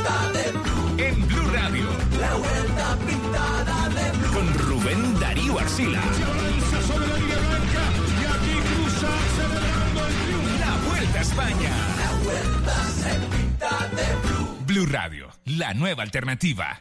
Sobre 5.62 7.06
la 7.06 7.16
línea 7.16 7.38
blanca 7.38 7.84
y 8.20 8.24
aquí 8.24 8.54
cruza 8.74 9.08
celebrando 9.36 10.06
el 10.08 10.14
triunfo. 10.24 10.58
La 10.58 10.76
vuelta 10.88 11.18
a 11.18 11.22
España. 11.22 11.70
La 11.98 12.10
vuelta 12.24 12.74
se 12.88 13.12
pinta 13.36 13.88
de 13.94 14.06
blue. 14.28 14.58
Blue 14.66 14.86
Radio, 14.86 15.28
la 15.44 15.72
nueva 15.74 16.02
alternativa. 16.02 16.80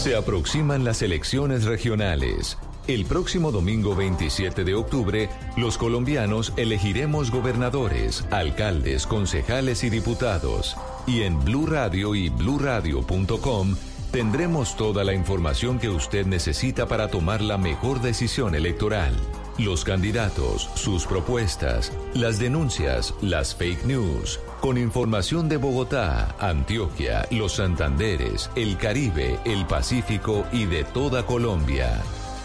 Se 0.00 0.16
aproximan 0.16 0.82
las 0.82 1.02
elecciones 1.02 1.66
regionales. 1.66 2.56
El 2.86 3.04
próximo 3.04 3.52
domingo 3.52 3.94
27 3.94 4.64
de 4.64 4.74
octubre, 4.74 5.28
los 5.58 5.76
colombianos 5.76 6.54
elegiremos 6.56 7.30
gobernadores, 7.30 8.24
alcaldes, 8.30 9.06
concejales 9.06 9.84
y 9.84 9.90
diputados. 9.90 10.74
Y 11.06 11.20
en 11.24 11.44
Blue 11.44 11.66
Radio 11.66 12.14
y 12.14 12.30
bluradio.com 12.30 13.76
tendremos 14.10 14.74
toda 14.74 15.04
la 15.04 15.12
información 15.12 15.78
que 15.78 15.90
usted 15.90 16.24
necesita 16.24 16.88
para 16.88 17.08
tomar 17.08 17.42
la 17.42 17.58
mejor 17.58 18.00
decisión 18.00 18.54
electoral. 18.54 19.14
Los 19.58 19.84
candidatos, 19.84 20.70
sus 20.76 21.04
propuestas, 21.04 21.92
las 22.14 22.38
denuncias, 22.38 23.12
las 23.20 23.54
fake 23.54 23.84
news, 23.84 24.40
con 24.60 24.78
información 24.78 25.48
de 25.48 25.56
Bogotá, 25.56 26.34
Antioquia, 26.38 27.26
los 27.30 27.54
Santanderes, 27.56 28.50
el 28.54 28.76
Caribe, 28.76 29.38
el 29.44 29.66
Pacífico 29.66 30.46
y 30.52 30.66
de 30.66 30.84
toda 30.84 31.24
Colombia. 31.24 32.00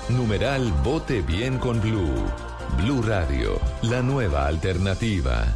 Numeral 0.09 0.71
Vote 0.83 1.21
Bien 1.21 1.57
con 1.59 1.81
Blue. 1.81 2.25
Blue 2.77 3.01
Radio, 3.01 3.59
la 3.83 4.01
nueva 4.01 4.47
alternativa. 4.47 5.55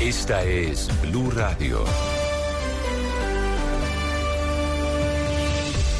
Esta 0.00 0.44
es 0.44 0.88
Blue 1.02 1.30
Radio. 1.30 1.84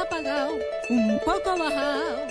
apagado, 0.00 0.56
un 0.88 1.18
poco 1.24 1.58
bajado, 1.58 2.26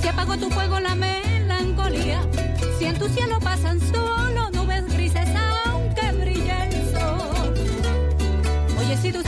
se 0.00 0.08
apagó 0.08 0.36
tu 0.36 0.50
fuego 0.50 0.78
la 0.80 0.94
melancolía, 0.94 2.20
si 2.78 2.86
en 2.86 2.98
tu 2.98 3.08
cielo 3.08 3.38
pasan 3.40 3.80
solo 3.80 4.50
nubes 4.50 4.84
grises 4.92 5.28
aunque 5.66 6.12
brille 6.12 6.68
el 6.68 6.92
sol. 6.92 7.54
Oye, 8.78 8.96
si 8.96 9.12
tú 9.12 9.22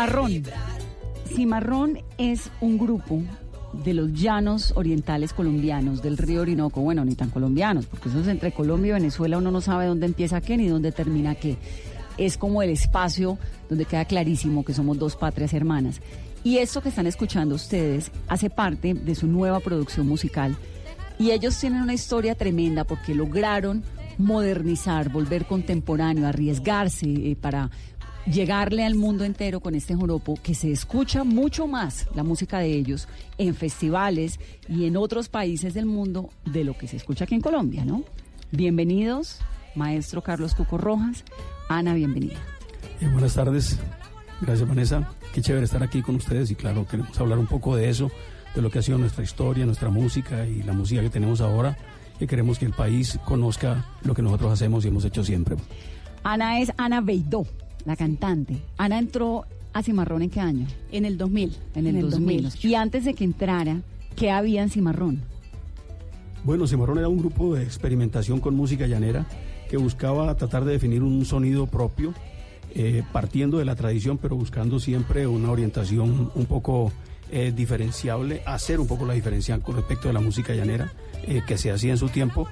Cimarrón. 0.00 0.42
Cimarrón 1.26 1.98
es 2.16 2.50
un 2.62 2.78
grupo 2.78 3.22
de 3.84 3.92
los 3.92 4.12
llanos 4.14 4.72
orientales 4.74 5.34
colombianos 5.34 6.00
del 6.00 6.16
río 6.16 6.40
Orinoco, 6.40 6.80
bueno, 6.80 7.04
ni 7.04 7.14
tan 7.14 7.28
colombianos, 7.28 7.84
porque 7.84 8.08
eso 8.08 8.20
es 8.20 8.28
entre 8.28 8.52
Colombia 8.52 8.90
y 8.90 8.92
Venezuela, 8.94 9.36
uno 9.36 9.50
no 9.50 9.60
sabe 9.60 9.86
dónde 9.86 10.06
empieza 10.06 10.40
qué 10.40 10.56
ni 10.56 10.68
dónde 10.68 10.90
termina 10.90 11.34
qué. 11.34 11.58
Es 12.16 12.38
como 12.38 12.62
el 12.62 12.70
espacio 12.70 13.38
donde 13.68 13.84
queda 13.84 14.06
clarísimo 14.06 14.64
que 14.64 14.72
somos 14.72 14.98
dos 14.98 15.16
patrias 15.16 15.52
hermanas. 15.52 16.00
Y 16.44 16.58
esto 16.58 16.80
que 16.80 16.88
están 16.88 17.06
escuchando 17.06 17.54
ustedes 17.54 18.10
hace 18.26 18.48
parte 18.48 18.94
de 18.94 19.14
su 19.14 19.26
nueva 19.26 19.60
producción 19.60 20.08
musical. 20.08 20.56
Y 21.18 21.32
ellos 21.32 21.58
tienen 21.58 21.82
una 21.82 21.92
historia 21.92 22.34
tremenda 22.34 22.84
porque 22.84 23.14
lograron 23.14 23.84
modernizar, 24.16 25.10
volver 25.10 25.46
contemporáneo, 25.46 26.26
arriesgarse 26.26 27.06
eh, 27.06 27.36
para 27.40 27.70
llegarle 28.26 28.84
al 28.84 28.94
mundo 28.94 29.24
entero 29.24 29.60
con 29.60 29.74
este 29.74 29.94
joropo 29.94 30.38
que 30.42 30.54
se 30.54 30.70
escucha 30.70 31.24
mucho 31.24 31.66
más 31.66 32.06
la 32.14 32.22
música 32.22 32.58
de 32.58 32.72
ellos 32.72 33.08
en 33.38 33.54
festivales 33.54 34.38
y 34.68 34.86
en 34.86 34.96
otros 34.96 35.28
países 35.28 35.74
del 35.74 35.86
mundo 35.86 36.30
de 36.44 36.64
lo 36.64 36.76
que 36.76 36.86
se 36.86 36.96
escucha 36.96 37.24
aquí 37.24 37.34
en 37.34 37.40
Colombia, 37.40 37.84
¿no? 37.84 38.04
Bienvenidos, 38.50 39.40
maestro 39.74 40.22
Carlos 40.22 40.54
Cuco 40.54 40.78
Rojas. 40.78 41.24
Ana, 41.68 41.94
bienvenida. 41.94 42.38
Eh, 43.00 43.08
buenas 43.12 43.34
tardes. 43.34 43.78
Gracias, 44.40 44.68
Vanessa. 44.68 45.08
Qué 45.32 45.42
chévere 45.42 45.64
estar 45.64 45.82
aquí 45.82 46.02
con 46.02 46.16
ustedes 46.16 46.50
y 46.50 46.54
claro, 46.54 46.86
queremos 46.86 47.18
hablar 47.20 47.38
un 47.38 47.46
poco 47.46 47.76
de 47.76 47.88
eso, 47.88 48.10
de 48.54 48.62
lo 48.62 48.70
que 48.70 48.80
ha 48.80 48.82
sido 48.82 48.98
nuestra 48.98 49.22
historia, 49.22 49.66
nuestra 49.66 49.90
música 49.90 50.46
y 50.46 50.62
la 50.62 50.72
música 50.72 51.00
que 51.02 51.10
tenemos 51.10 51.40
ahora. 51.40 51.76
Y 52.18 52.26
queremos 52.26 52.58
que 52.58 52.66
el 52.66 52.72
país 52.72 53.18
conozca 53.24 53.86
lo 54.02 54.14
que 54.14 54.22
nosotros 54.22 54.52
hacemos 54.52 54.84
y 54.84 54.88
hemos 54.88 55.04
hecho 55.04 55.24
siempre. 55.24 55.56
Ana 56.22 56.60
es 56.60 56.70
Ana 56.76 57.00
Beidó, 57.00 57.46
la 57.84 57.96
cantante. 57.96 58.58
Ana 58.76 58.98
entró 58.98 59.44
a 59.72 59.82
Cimarrón 59.82 60.22
en 60.22 60.30
qué 60.30 60.40
año? 60.40 60.66
En 60.92 61.04
el 61.04 61.16
2000. 61.18 61.56
En 61.74 61.86
el, 61.86 61.96
En 61.96 62.04
el 62.04 62.10
2000. 62.10 62.42
2000. 62.44 62.70
Y 62.70 62.74
antes 62.74 63.04
de 63.04 63.14
que 63.14 63.24
entrara, 63.24 63.80
¿qué 64.16 64.30
había 64.30 64.62
en 64.62 64.70
Cimarrón? 64.70 65.20
Bueno, 66.44 66.66
Cimarrón 66.66 66.98
era 66.98 67.08
un 67.08 67.18
grupo 67.18 67.54
de 67.54 67.62
experimentación 67.62 68.40
con 68.40 68.54
música 68.54 68.86
llanera 68.86 69.26
que 69.68 69.76
buscaba 69.76 70.34
tratar 70.36 70.64
de 70.64 70.72
definir 70.72 71.02
un 71.02 71.24
sonido 71.24 71.66
propio, 71.66 72.14
eh, 72.74 73.02
partiendo 73.12 73.58
de 73.58 73.64
la 73.64 73.76
tradición, 73.76 74.18
pero 74.18 74.36
buscando 74.36 74.80
siempre 74.80 75.26
una 75.26 75.50
orientación 75.50 76.30
un 76.34 76.46
poco 76.46 76.92
eh, 77.30 77.52
diferenciable, 77.54 78.42
hacer 78.46 78.80
un 78.80 78.88
poco 78.88 79.04
la 79.04 79.14
diferencia 79.14 79.58
con 79.60 79.76
respecto 79.76 80.08
de 80.08 80.14
la 80.14 80.20
música 80.20 80.54
llanera 80.54 80.92
eh, 81.22 81.42
que 81.46 81.58
se 81.58 81.70
hacía 81.70 81.92
en 81.92 81.98
su 81.98 82.08
tiempo. 82.08 82.48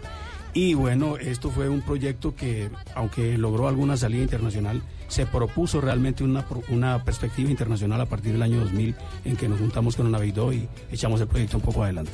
Y 0.58 0.74
bueno, 0.74 1.18
esto 1.18 1.50
fue 1.50 1.68
un 1.68 1.82
proyecto 1.82 2.34
que, 2.34 2.68
aunque 2.96 3.38
logró 3.38 3.68
alguna 3.68 3.96
salida 3.96 4.24
internacional, 4.24 4.82
se 5.06 5.24
propuso 5.24 5.80
realmente 5.80 6.24
una, 6.24 6.44
una 6.70 7.04
perspectiva 7.04 7.48
internacional 7.48 8.00
a 8.00 8.06
partir 8.06 8.32
del 8.32 8.42
año 8.42 8.58
2000 8.62 8.92
en 9.24 9.36
que 9.36 9.48
nos 9.48 9.60
juntamos 9.60 9.94
con 9.94 10.10
Navidó 10.10 10.52
y 10.52 10.68
echamos 10.90 11.20
el 11.20 11.28
proyecto 11.28 11.58
un 11.58 11.62
poco 11.62 11.84
adelante. 11.84 12.10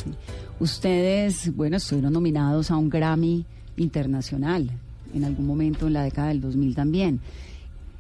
Ustedes, 0.60 1.56
bueno, 1.56 1.78
estuvieron 1.78 2.12
nominados 2.12 2.70
a 2.70 2.76
un 2.76 2.90
Grammy 2.90 3.46
internacional 3.78 4.70
en 5.14 5.24
algún 5.24 5.46
momento 5.46 5.86
en 5.86 5.94
la 5.94 6.02
década 6.02 6.28
del 6.28 6.42
2000 6.42 6.74
también. 6.74 7.20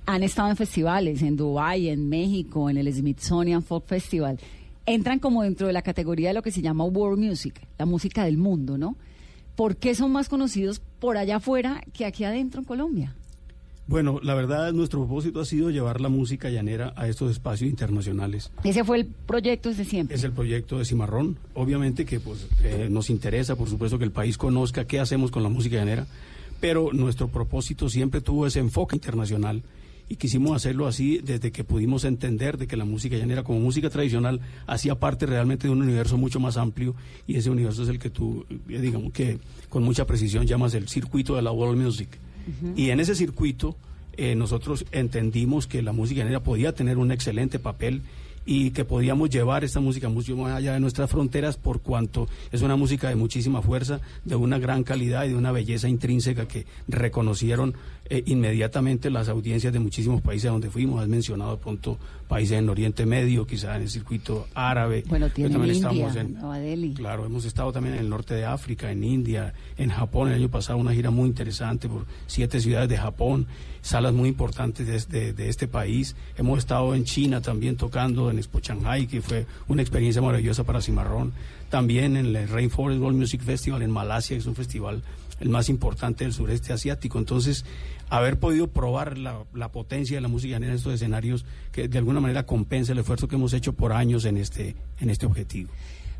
Han 0.04 0.22
estado 0.24 0.50
en 0.50 0.56
festivales 0.56 1.22
en 1.22 1.38
Dubái, 1.38 1.88
en 1.88 2.06
México, 2.10 2.68
en 2.68 2.76
el 2.76 2.92
Smithsonian 2.92 3.62
Folk 3.62 3.86
Festival. 3.86 4.38
Entran 4.84 5.20
como 5.20 5.42
dentro 5.42 5.68
de 5.68 5.72
la 5.72 5.80
categoría 5.80 6.28
de 6.28 6.34
lo 6.34 6.42
que 6.42 6.50
se 6.50 6.60
llama 6.60 6.84
world 6.84 7.18
music, 7.18 7.66
la 7.78 7.86
música 7.86 8.24
del 8.24 8.36
mundo, 8.36 8.76
¿no? 8.76 8.94
¿Por 9.56 9.76
qué 9.76 9.94
son 9.94 10.12
más 10.12 10.28
conocidos 10.28 10.80
por 10.98 11.16
allá 11.16 11.36
afuera 11.36 11.82
que 11.92 12.04
aquí 12.04 12.24
adentro 12.24 12.60
en 12.60 12.64
Colombia? 12.64 13.14
Bueno, 13.86 14.18
la 14.22 14.34
verdad, 14.34 14.72
nuestro 14.72 15.00
propósito 15.00 15.40
ha 15.40 15.44
sido 15.44 15.70
llevar 15.70 16.00
la 16.00 16.08
música 16.08 16.48
llanera 16.48 16.94
a 16.96 17.06
estos 17.06 17.30
espacios 17.30 17.68
internacionales. 17.68 18.50
Ese 18.64 18.82
fue 18.82 18.96
el 18.96 19.06
proyecto 19.06 19.68
desde 19.68 19.84
siempre. 19.84 20.16
Es 20.16 20.24
el 20.24 20.32
proyecto 20.32 20.78
de 20.78 20.86
Cimarrón. 20.86 21.36
Obviamente 21.52 22.06
que 22.06 22.18
pues, 22.18 22.48
eh, 22.62 22.88
nos 22.90 23.10
interesa, 23.10 23.56
por 23.56 23.68
supuesto, 23.68 23.98
que 23.98 24.04
el 24.04 24.10
país 24.10 24.38
conozca 24.38 24.86
qué 24.86 25.00
hacemos 25.00 25.30
con 25.30 25.42
la 25.42 25.50
música 25.50 25.76
llanera, 25.76 26.06
pero 26.60 26.94
nuestro 26.94 27.28
propósito 27.28 27.90
siempre 27.90 28.22
tuvo 28.22 28.46
ese 28.46 28.60
enfoque 28.60 28.96
internacional 28.96 29.62
y 30.08 30.16
quisimos 30.16 30.54
hacerlo 30.54 30.86
así 30.86 31.18
desde 31.18 31.50
que 31.50 31.64
pudimos 31.64 32.04
entender 32.04 32.58
de 32.58 32.66
que 32.66 32.76
la 32.76 32.84
música 32.84 33.16
llanera 33.16 33.42
como 33.42 33.60
música 33.60 33.90
tradicional 33.90 34.40
hacía 34.66 34.94
parte 34.96 35.26
realmente 35.26 35.66
de 35.66 35.72
un 35.72 35.82
universo 35.82 36.18
mucho 36.18 36.40
más 36.40 36.56
amplio 36.56 36.94
y 37.26 37.36
ese 37.36 37.50
universo 37.50 37.82
es 37.82 37.88
el 37.88 37.98
que 37.98 38.10
tú, 38.10 38.44
eh, 38.68 38.80
digamos 38.80 39.12
que 39.12 39.38
con 39.68 39.82
mucha 39.82 40.06
precisión 40.06 40.46
llamas 40.46 40.74
el 40.74 40.88
circuito 40.88 41.36
de 41.36 41.42
la 41.42 41.52
world 41.52 41.80
music. 41.80 42.08
Y 42.76 42.90
en 42.90 43.00
ese 43.00 43.14
circuito 43.14 43.74
eh, 44.16 44.34
nosotros 44.34 44.84
entendimos 44.92 45.66
que 45.66 45.80
la 45.80 45.92
música 45.92 46.20
llanera 46.20 46.42
podía 46.42 46.74
tener 46.74 46.98
un 46.98 47.10
excelente 47.10 47.58
papel 47.58 48.02
y 48.46 48.70
que 48.70 48.84
podíamos 48.84 49.30
llevar 49.30 49.64
esta 49.64 49.80
música 49.80 50.08
mucho 50.08 50.36
más 50.36 50.54
allá 50.54 50.74
de 50.74 50.80
nuestras 50.80 51.10
fronteras 51.10 51.56
por 51.56 51.80
cuanto 51.80 52.28
es 52.52 52.62
una 52.62 52.76
música 52.76 53.08
de 53.08 53.14
muchísima 53.14 53.62
fuerza, 53.62 54.00
de 54.24 54.36
una 54.36 54.58
gran 54.58 54.84
calidad 54.84 55.24
y 55.24 55.30
de 55.30 55.36
una 55.36 55.52
belleza 55.52 55.88
intrínseca 55.88 56.46
que 56.46 56.66
reconocieron 56.88 57.74
eh, 58.10 58.22
inmediatamente 58.26 59.10
las 59.10 59.28
audiencias 59.28 59.72
de 59.72 59.78
muchísimos 59.78 60.20
países 60.20 60.50
donde 60.50 60.70
fuimos. 60.70 61.02
Has 61.02 61.08
mencionado 61.08 61.58
pronto 61.58 61.98
países 62.28 62.58
en 62.58 62.68
Oriente 62.68 63.06
Medio, 63.06 63.46
quizás 63.46 63.76
en 63.76 63.82
el 63.82 63.90
circuito 63.90 64.46
árabe. 64.54 65.04
Bueno, 65.08 65.26
pero 65.26 65.34
tienen 65.34 65.52
también 65.52 65.76
India, 65.76 65.90
estamos 65.90 66.16
en- 66.16 66.34
Nueva 66.34 66.58
Delhi. 66.58 66.94
Claro, 66.94 67.26
hemos 67.26 67.44
estado 67.44 67.72
también 67.72 67.94
en 67.94 68.00
el 68.00 68.08
norte 68.08 68.34
de 68.34 68.44
África, 68.44 68.90
en 68.90 69.04
India, 69.04 69.54
en 69.76 69.90
Japón. 69.90 70.28
El 70.28 70.34
año 70.34 70.48
pasado 70.48 70.78
una 70.78 70.92
gira 70.94 71.10
muy 71.10 71.26
interesante 71.28 71.88
por 71.88 72.06
siete 72.26 72.60
ciudades 72.60 72.88
de 72.88 72.96
Japón, 72.96 73.46
salas 73.82 74.12
muy 74.14 74.28
importantes 74.30 74.86
de 74.86 74.96
este, 74.96 75.32
de 75.32 75.48
este 75.48 75.68
país. 75.68 76.16
Hemos 76.36 76.58
estado 76.58 76.94
en 76.94 77.04
China 77.04 77.40
también 77.40 77.76
tocando 77.76 78.30
en 78.30 78.38
Expo 78.38 78.60
Shanghai, 78.60 79.06
que 79.06 79.20
fue 79.20 79.46
una 79.68 79.82
experiencia 79.82 80.22
maravillosa 80.22 80.64
para 80.64 80.80
Cimarrón. 80.80 81.32
También 81.70 82.16
en 82.16 82.34
el 82.36 82.48
Rainforest 82.48 83.00
World 83.00 83.18
Music 83.18 83.42
Festival 83.42 83.82
en 83.82 83.90
Malasia, 83.90 84.36
que 84.36 84.40
es 84.40 84.46
un 84.46 84.54
festival 84.54 85.02
el 85.40 85.48
más 85.48 85.68
importante 85.68 86.22
del 86.24 86.32
sureste 86.32 86.72
asiático. 86.72 87.18
Entonces, 87.18 87.64
haber 88.16 88.38
podido 88.38 88.68
probar 88.68 89.18
la, 89.18 89.44
potencia 89.72 90.16
de 90.16 90.20
la 90.20 90.28
música 90.28 90.56
en 90.56 90.64
estos 90.64 90.94
escenarios 90.94 91.44
que 91.72 91.88
de 91.88 91.98
alguna 91.98 92.20
manera 92.20 92.46
compensa 92.46 92.92
el 92.92 92.98
esfuerzo 92.98 93.28
que 93.28 93.36
hemos 93.36 93.52
hecho 93.52 93.72
por 93.72 93.92
años 93.92 94.24
en 94.24 94.36
este, 94.36 94.76
en 95.00 95.10
este 95.10 95.26
objetivo. 95.26 95.70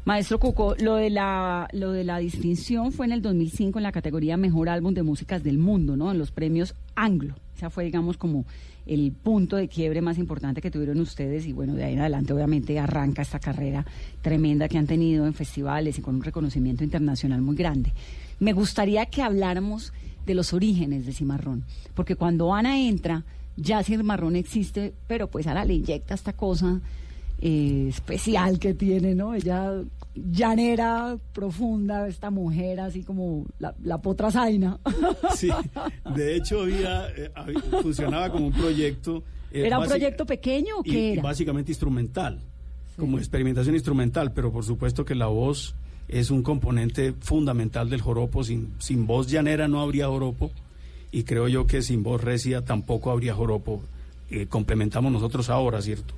Maestro 0.04 0.38
Cuco, 0.38 0.74
lo 0.78 0.96
de 0.96 1.08
la 1.08 1.66
lo 1.72 1.92
de 1.92 2.04
la 2.04 2.18
distinción 2.18 2.92
fue 2.92 3.06
en 3.06 3.12
el 3.12 3.22
2005 3.22 3.78
en 3.78 3.82
la 3.82 3.92
categoría 3.92 4.36
Mejor 4.36 4.68
Álbum 4.68 4.92
de 4.92 5.02
Músicas 5.02 5.42
del 5.42 5.56
Mundo, 5.56 5.96
¿no? 5.96 6.10
En 6.10 6.18
los 6.18 6.30
premios 6.30 6.74
Anglo. 6.94 7.34
Esa 7.56 7.70
fue, 7.70 7.84
digamos, 7.84 8.18
como 8.18 8.44
el 8.84 9.12
punto 9.12 9.56
de 9.56 9.68
quiebre 9.68 10.02
más 10.02 10.18
importante 10.18 10.60
que 10.60 10.70
tuvieron 10.70 11.00
ustedes 11.00 11.46
y 11.46 11.54
bueno, 11.54 11.74
de 11.74 11.84
ahí 11.84 11.94
en 11.94 12.00
adelante 12.00 12.34
obviamente 12.34 12.78
arranca 12.78 13.22
esta 13.22 13.38
carrera 13.38 13.86
tremenda 14.20 14.68
que 14.68 14.76
han 14.76 14.86
tenido 14.86 15.26
en 15.26 15.32
festivales 15.32 15.98
y 15.98 16.02
con 16.02 16.16
un 16.16 16.22
reconocimiento 16.22 16.84
internacional 16.84 17.40
muy 17.40 17.56
grande. 17.56 17.94
Me 18.40 18.52
gustaría 18.52 19.06
que 19.06 19.22
habláramos 19.22 19.94
de 20.26 20.34
los 20.34 20.52
orígenes 20.52 21.06
de 21.06 21.12
Cimarrón, 21.12 21.64
porque 21.94 22.16
cuando 22.16 22.52
Ana 22.54 22.80
entra, 22.80 23.24
ya 23.56 23.82
Cimarrón 23.82 24.36
existe, 24.36 24.92
pero 25.06 25.28
pues 25.28 25.46
Ana 25.46 25.64
le 25.64 25.74
inyecta 25.74 26.14
esta 26.14 26.32
cosa 26.32 26.80
eh, 27.40 27.86
especial 27.88 28.58
que 28.58 28.74
tiene, 28.74 29.14
¿no? 29.14 29.34
Ella 29.34 29.72
llanera, 30.14 31.16
profunda, 31.32 32.08
esta 32.08 32.30
mujer 32.30 32.80
así 32.80 33.02
como 33.02 33.46
la, 33.58 33.74
la 33.82 33.98
potra 34.00 34.30
zaina. 34.30 34.78
Sí, 35.36 35.48
de 36.14 36.36
hecho 36.36 36.62
había, 36.62 37.08
eh, 37.16 37.30
había- 37.34 37.60
funcionaba 37.82 38.30
como 38.30 38.46
un 38.46 38.52
proyecto. 38.52 39.22
eh, 39.50 39.66
¿Era 39.66 39.78
un 39.78 39.86
proyecto 39.86 40.24
pequeño 40.26 40.78
o 40.78 40.82
qué 40.82 41.08
y 41.10 41.12
era? 41.14 41.22
básicamente 41.22 41.70
instrumental, 41.72 42.40
como 42.96 43.18
experimentación 43.18 43.74
instrumental, 43.74 44.32
pero 44.32 44.52
por 44.52 44.64
supuesto 44.64 45.04
que 45.04 45.14
la 45.16 45.26
voz 45.26 45.74
es 46.08 46.30
un 46.30 46.42
componente 46.42 47.14
fundamental 47.20 47.90
del 47.90 48.00
joropo. 48.00 48.44
Sin, 48.44 48.74
sin 48.78 49.06
voz 49.06 49.28
llanera 49.30 49.68
no 49.68 49.80
habría 49.80 50.08
joropo 50.08 50.50
y 51.12 51.24
creo 51.24 51.48
yo 51.48 51.66
que 51.66 51.82
sin 51.82 52.02
voz 52.02 52.22
recia 52.22 52.64
tampoco 52.64 53.10
habría 53.10 53.34
joropo. 53.34 53.82
Eh, 54.30 54.46
complementamos 54.46 55.12
nosotros 55.12 55.50
ahora, 55.50 55.80
¿cierto? 55.82 56.14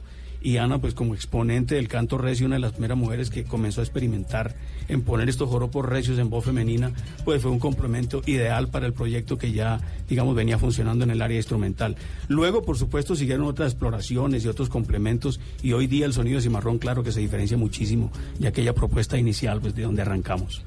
Y 0.46 0.58
Ana, 0.58 0.78
pues 0.78 0.94
como 0.94 1.16
exponente 1.16 1.74
del 1.74 1.88
canto 1.88 2.18
recio, 2.18 2.46
una 2.46 2.54
de 2.54 2.60
las 2.60 2.70
primeras 2.70 2.96
mujeres 2.96 3.30
que 3.30 3.42
comenzó 3.42 3.80
a 3.80 3.84
experimentar 3.84 4.54
en 4.86 5.02
poner 5.02 5.28
estos 5.28 5.48
joropos 5.48 5.84
recios 5.84 6.20
en 6.20 6.30
voz 6.30 6.44
femenina, 6.44 6.92
pues 7.24 7.42
fue 7.42 7.50
un 7.50 7.58
complemento 7.58 8.22
ideal 8.26 8.68
para 8.68 8.86
el 8.86 8.92
proyecto 8.92 9.38
que 9.38 9.50
ya, 9.50 9.80
digamos, 10.08 10.36
venía 10.36 10.56
funcionando 10.56 11.02
en 11.02 11.10
el 11.10 11.20
área 11.20 11.36
instrumental. 11.36 11.96
Luego, 12.28 12.62
por 12.62 12.78
supuesto, 12.78 13.16
siguieron 13.16 13.44
otras 13.44 13.72
exploraciones 13.72 14.44
y 14.44 14.48
otros 14.48 14.68
complementos, 14.68 15.40
y 15.64 15.72
hoy 15.72 15.88
día 15.88 16.06
el 16.06 16.12
sonido 16.12 16.36
de 16.36 16.42
cimarrón, 16.42 16.78
claro 16.78 17.02
que 17.02 17.10
se 17.10 17.18
diferencia 17.18 17.56
muchísimo 17.56 18.12
de 18.38 18.46
aquella 18.46 18.72
propuesta 18.72 19.18
inicial, 19.18 19.60
pues 19.60 19.74
de 19.74 19.82
donde 19.82 20.02
arrancamos. 20.02 20.62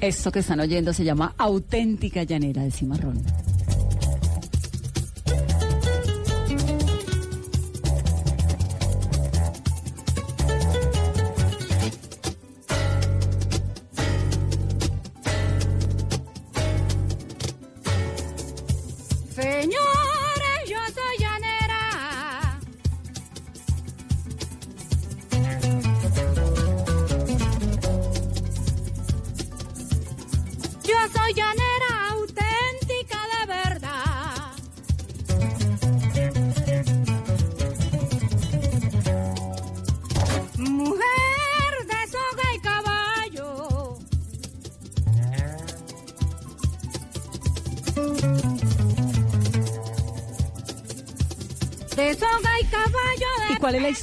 Esto 0.00 0.30
que 0.30 0.38
están 0.38 0.60
oyendo 0.60 0.92
se 0.92 1.02
llama 1.02 1.34
auténtica 1.38 2.22
llanera 2.22 2.62
de 2.62 2.70
Cimarrón. 2.70 3.20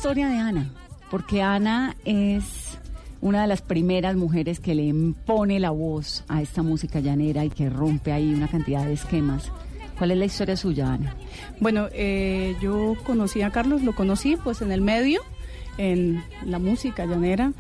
Historia 0.08 0.30
de 0.30 0.38
Ana? 0.38 0.70
Porque 1.12 1.42
Ana 1.42 1.94
es 2.06 2.78
una 3.20 3.42
de 3.42 3.48
las 3.48 3.62
primeras 3.62 4.16
mujeres 4.16 4.62
que 4.62 4.74
le 4.74 4.84
impone 4.84 5.60
la 5.60 5.72
voz 5.72 6.24
a 6.30 6.42
esta 6.42 6.64
música 6.64 7.02
llanera 7.02 7.44
y 7.44 7.50
que 7.50 7.70
rompe 7.70 8.14
ahí 8.14 8.34
una 8.34 8.48
cantidad 8.48 8.86
de 8.86 8.94
esquemas. 8.94 9.52
¿Cuál 9.98 10.12
es 10.12 10.18
la 10.18 10.24
historia 10.24 10.56
suya, 10.56 10.94
Ana? 10.94 11.14
Bueno, 11.60 11.90
eh, 11.92 12.56
yo 12.62 12.96
conocí 13.04 13.42
a 13.42 13.52
Carlos, 13.52 13.84
lo 13.84 13.96
conocí 13.96 14.38
pues 14.38 14.62
en 14.62 14.72
el 14.72 14.80
medio, 14.80 15.20
en 15.78 16.24
la 16.46 16.60
música 16.60 17.06
llanera, 17.06 17.52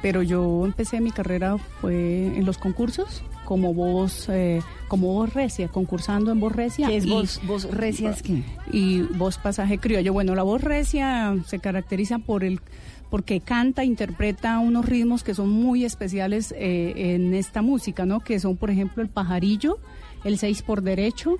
pero 0.00 0.22
yo 0.22 0.64
empecé 0.64 1.00
mi 1.00 1.10
carrera 1.10 1.58
fue 1.58 2.26
en 2.26 2.46
los 2.46 2.56
concursos 2.56 3.24
como 3.46 3.72
voz, 3.72 4.28
eh, 4.28 4.60
como 4.88 5.14
voz 5.14 5.32
recia, 5.32 5.68
concursando 5.68 6.30
en 6.32 6.40
voz 6.40 6.52
recia. 6.54 6.88
¿Qué 6.88 6.98
es 6.98 7.06
y- 7.06 7.10
voz- 7.10 7.40
voz 7.46 7.64
recia 7.70 8.10
es 8.10 8.20
qué? 8.22 8.42
Y 8.70 9.00
voz 9.00 9.38
pasaje 9.38 9.78
criollo. 9.78 10.12
Bueno, 10.12 10.34
la 10.34 10.42
voz 10.42 10.60
recia 10.60 11.34
se 11.46 11.58
caracteriza 11.58 12.18
por 12.18 12.44
el 12.44 12.60
porque 13.08 13.40
canta, 13.40 13.84
interpreta 13.84 14.58
unos 14.58 14.84
ritmos 14.84 15.22
que 15.22 15.32
son 15.32 15.48
muy 15.48 15.84
especiales 15.84 16.52
eh, 16.58 17.14
en 17.14 17.34
esta 17.34 17.62
música, 17.62 18.04
¿no? 18.04 18.18
Que 18.20 18.40
son, 18.40 18.56
por 18.56 18.68
ejemplo, 18.68 19.00
el 19.02 19.08
pajarillo, 19.08 19.78
el 20.24 20.38
6 20.38 20.62
por 20.62 20.82
derecho 20.82 21.36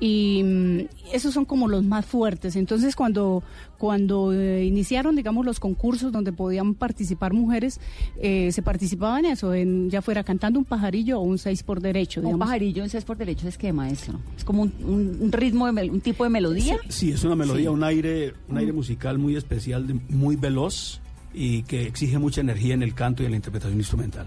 y 0.00 0.42
mm, 0.44 0.78
esos 1.12 1.34
son 1.34 1.44
como 1.44 1.68
los 1.68 1.84
más 1.84 2.06
fuertes. 2.06 2.56
Entonces, 2.56 2.94
cuando, 2.96 3.42
cuando 3.78 4.32
eh, 4.32 4.64
iniciaron, 4.64 5.16
digamos, 5.16 5.44
los 5.44 5.58
concursos 5.60 6.12
donde 6.12 6.32
podían 6.32 6.74
participar 6.74 7.32
mujeres, 7.32 7.80
eh, 8.20 8.50
se 8.52 8.62
participaba 8.62 9.18
en 9.18 9.26
eso, 9.26 9.54
en, 9.54 9.90
ya 9.90 10.02
fuera 10.02 10.22
cantando 10.24 10.58
un 10.58 10.64
pajarillo 10.64 11.18
o 11.18 11.22
un 11.22 11.38
seis 11.38 11.62
por 11.62 11.80
derecho. 11.80 12.20
Un 12.22 12.38
pajarillo, 12.38 12.82
un 12.82 12.88
seis 12.90 13.04
por 13.04 13.16
derecho 13.16 13.48
es 13.48 13.58
que, 13.58 13.72
maestro. 13.72 14.18
Es 14.36 14.44
como 14.44 14.62
un, 14.62 14.72
un, 15.20 15.32
ritmo, 15.32 15.70
de 15.72 15.90
un 15.90 16.00
tipo 16.00 16.24
de 16.24 16.30
melodía. 16.30 16.76
Sí, 16.88 17.10
es 17.10 17.24
una 17.24 17.34
melodía, 17.36 17.68
Sí. 17.70 17.74
un 17.74 17.84
aire, 17.84 18.34
un 18.48 18.58
aire 18.58 18.72
musical 18.72 19.18
muy 19.18 19.36
especial, 19.36 19.86
de- 19.86 19.94
muy 20.08 20.36
veloz 20.36 21.00
y 21.34 21.62
que 21.64 21.82
exige 21.86 22.18
mucha 22.18 22.40
energía 22.40 22.74
en 22.74 22.82
el 22.82 22.94
canto 22.94 23.22
y 23.22 23.26
en 23.26 23.32
la 23.32 23.36
interpretación 23.36 23.78
instrumental. 23.78 24.26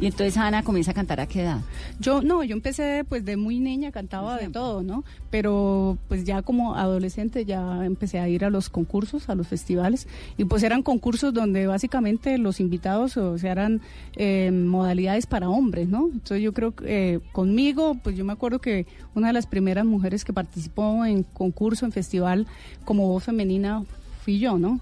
Y 0.00 0.06
entonces 0.06 0.36
Ana 0.36 0.62
comienza 0.62 0.90
a 0.90 0.94
cantar 0.94 1.20
a 1.20 1.26
qué 1.26 1.42
edad? 1.42 1.60
Yo 2.00 2.22
no, 2.22 2.42
yo 2.42 2.54
empecé 2.54 3.04
pues 3.08 3.24
de 3.24 3.36
muy 3.36 3.60
niña, 3.60 3.92
cantaba 3.92 4.36
de 4.36 4.48
todo, 4.48 4.82
¿no? 4.82 5.04
Pero 5.30 5.96
pues 6.08 6.24
ya 6.24 6.42
como 6.42 6.74
adolescente 6.74 7.44
ya 7.44 7.84
empecé 7.84 8.18
a 8.18 8.28
ir 8.28 8.44
a 8.44 8.50
los 8.50 8.68
concursos, 8.68 9.28
a 9.28 9.34
los 9.34 9.46
festivales 9.46 10.08
y 10.36 10.44
pues 10.44 10.62
eran 10.62 10.82
concursos 10.82 11.32
donde 11.32 11.66
básicamente 11.66 12.36
los 12.38 12.60
invitados 12.60 13.16
o 13.16 13.38
sea 13.38 13.52
eran 13.52 13.80
eh, 14.16 14.50
modalidades 14.50 15.26
para 15.26 15.48
hombres, 15.48 15.88
¿no? 15.88 16.06
Entonces 16.12 16.42
yo 16.42 16.52
creo 16.52 16.74
que 16.74 17.14
eh, 17.14 17.20
conmigo, 17.32 17.96
pues 18.02 18.16
yo 18.16 18.24
me 18.24 18.32
acuerdo 18.32 18.60
que 18.60 18.86
una 19.14 19.28
de 19.28 19.32
las 19.32 19.46
primeras 19.46 19.84
mujeres 19.84 20.24
que 20.24 20.32
participó 20.32 21.04
en 21.04 21.22
concurso, 21.22 21.86
en 21.86 21.92
festival 21.92 22.46
como 22.84 23.08
voz 23.08 23.24
femenina 23.24 23.84
fui 24.24 24.38
yo, 24.38 24.58
¿no? 24.58 24.80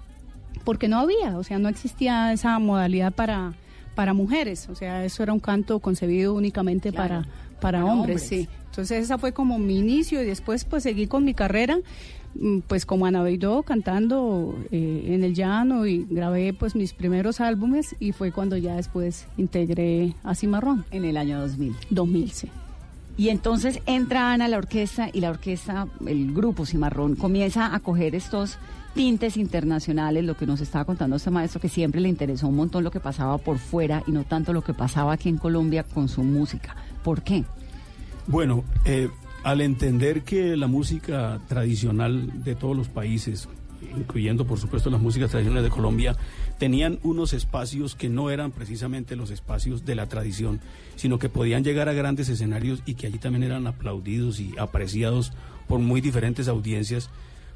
Porque 0.64 0.88
no 0.88 0.98
había, 0.98 1.38
o 1.38 1.44
sea, 1.44 1.58
no 1.58 1.68
existía 1.68 2.32
esa 2.32 2.58
modalidad 2.58 3.12
para 3.12 3.54
para 3.94 4.12
mujeres, 4.14 4.68
o 4.70 4.74
sea, 4.74 5.04
eso 5.04 5.22
era 5.22 5.32
un 5.32 5.40
canto 5.40 5.78
concebido 5.80 6.34
únicamente 6.34 6.90
Claro, 6.92 7.22
para, 7.60 7.80
para, 7.80 7.84
hombres. 7.84 8.22
sí. 8.22 8.48
Entonces 8.70 9.04
esa 9.04 9.18
fue 9.18 9.32
como 9.32 9.58
mi 9.58 9.78
inicio 9.78 10.22
y 10.22 10.26
después 10.26 10.64
pues 10.64 10.84
seguí 10.84 11.06
con 11.08 11.24
mi 11.24 11.34
carrera, 11.34 11.78
mm, 12.36 12.60
pues 12.68 12.86
como 12.86 13.04
Ana 13.06 13.22
Beidó 13.22 13.62
cantando 13.64 14.56
eh, 14.70 15.06
en 15.08 15.24
el 15.24 15.34
llano 15.34 15.86
y 15.86 16.06
grabé 16.08 16.52
pues 16.52 16.76
mis 16.76 16.92
primeros 16.92 17.40
álbumes 17.40 17.96
y 17.98 18.12
fue 18.12 18.30
cuando 18.30 18.56
ya 18.56 18.76
después 18.76 19.26
integré 19.36 20.14
a 20.22 20.34
Cimarrón. 20.36 20.84
En 20.92 21.04
el 21.04 21.16
año 21.16 21.40
2000. 21.40 21.74
2000, 21.90 22.30
sí. 22.30 22.48
Y 23.16 23.28
entonces 23.28 23.80
entra 23.86 24.32
Ana 24.32 24.46
a 24.46 24.48
la 24.48 24.56
orquesta 24.56 25.10
y 25.12 25.20
la 25.20 25.30
orquesta, 25.30 25.88
el 26.06 26.32
grupo 26.32 26.64
Cimarrón, 26.64 27.16
comienza 27.16 27.74
a 27.74 27.80
coger 27.80 28.14
estos 28.14 28.56
tintes 28.94 29.36
internacionales, 29.36 30.24
lo 30.24 30.36
que 30.36 30.46
nos 30.46 30.60
estaba 30.60 30.84
contando 30.84 31.16
este 31.16 31.30
maestro, 31.30 31.60
que 31.60 31.68
siempre 31.68 32.00
le 32.00 32.08
interesó 32.08 32.48
un 32.48 32.56
montón 32.56 32.84
lo 32.84 32.90
que 32.90 33.00
pasaba 33.00 33.38
por 33.38 33.58
fuera 33.58 34.02
y 34.06 34.12
no 34.12 34.24
tanto 34.24 34.52
lo 34.52 34.62
que 34.62 34.74
pasaba 34.74 35.12
aquí 35.12 35.28
en 35.28 35.38
Colombia 35.38 35.84
con 35.84 36.08
su 36.08 36.22
música. 36.22 36.76
¿Por 37.02 37.22
qué? 37.22 37.44
Bueno, 38.26 38.64
eh, 38.84 39.08
al 39.42 39.60
entender 39.60 40.22
que 40.22 40.56
la 40.56 40.66
música 40.66 41.40
tradicional 41.48 42.44
de 42.44 42.54
todos 42.54 42.76
los 42.76 42.88
países, 42.88 43.48
incluyendo 43.96 44.46
por 44.46 44.58
supuesto 44.58 44.90
las 44.90 45.00
músicas 45.00 45.30
tradicionales 45.30 45.64
de 45.64 45.74
Colombia, 45.74 46.16
tenían 46.58 46.98
unos 47.02 47.32
espacios 47.32 47.94
que 47.94 48.10
no 48.10 48.30
eran 48.30 48.50
precisamente 48.52 49.16
los 49.16 49.30
espacios 49.30 49.86
de 49.86 49.94
la 49.94 50.06
tradición, 50.06 50.60
sino 50.96 51.18
que 51.18 51.30
podían 51.30 51.64
llegar 51.64 51.88
a 51.88 51.94
grandes 51.94 52.28
escenarios 52.28 52.82
y 52.84 52.94
que 52.94 53.06
allí 53.06 53.18
también 53.18 53.44
eran 53.44 53.66
aplaudidos 53.66 54.40
y 54.40 54.52
apreciados 54.58 55.32
por 55.66 55.78
muy 55.78 56.00
diferentes 56.00 56.48
audiencias, 56.48 57.08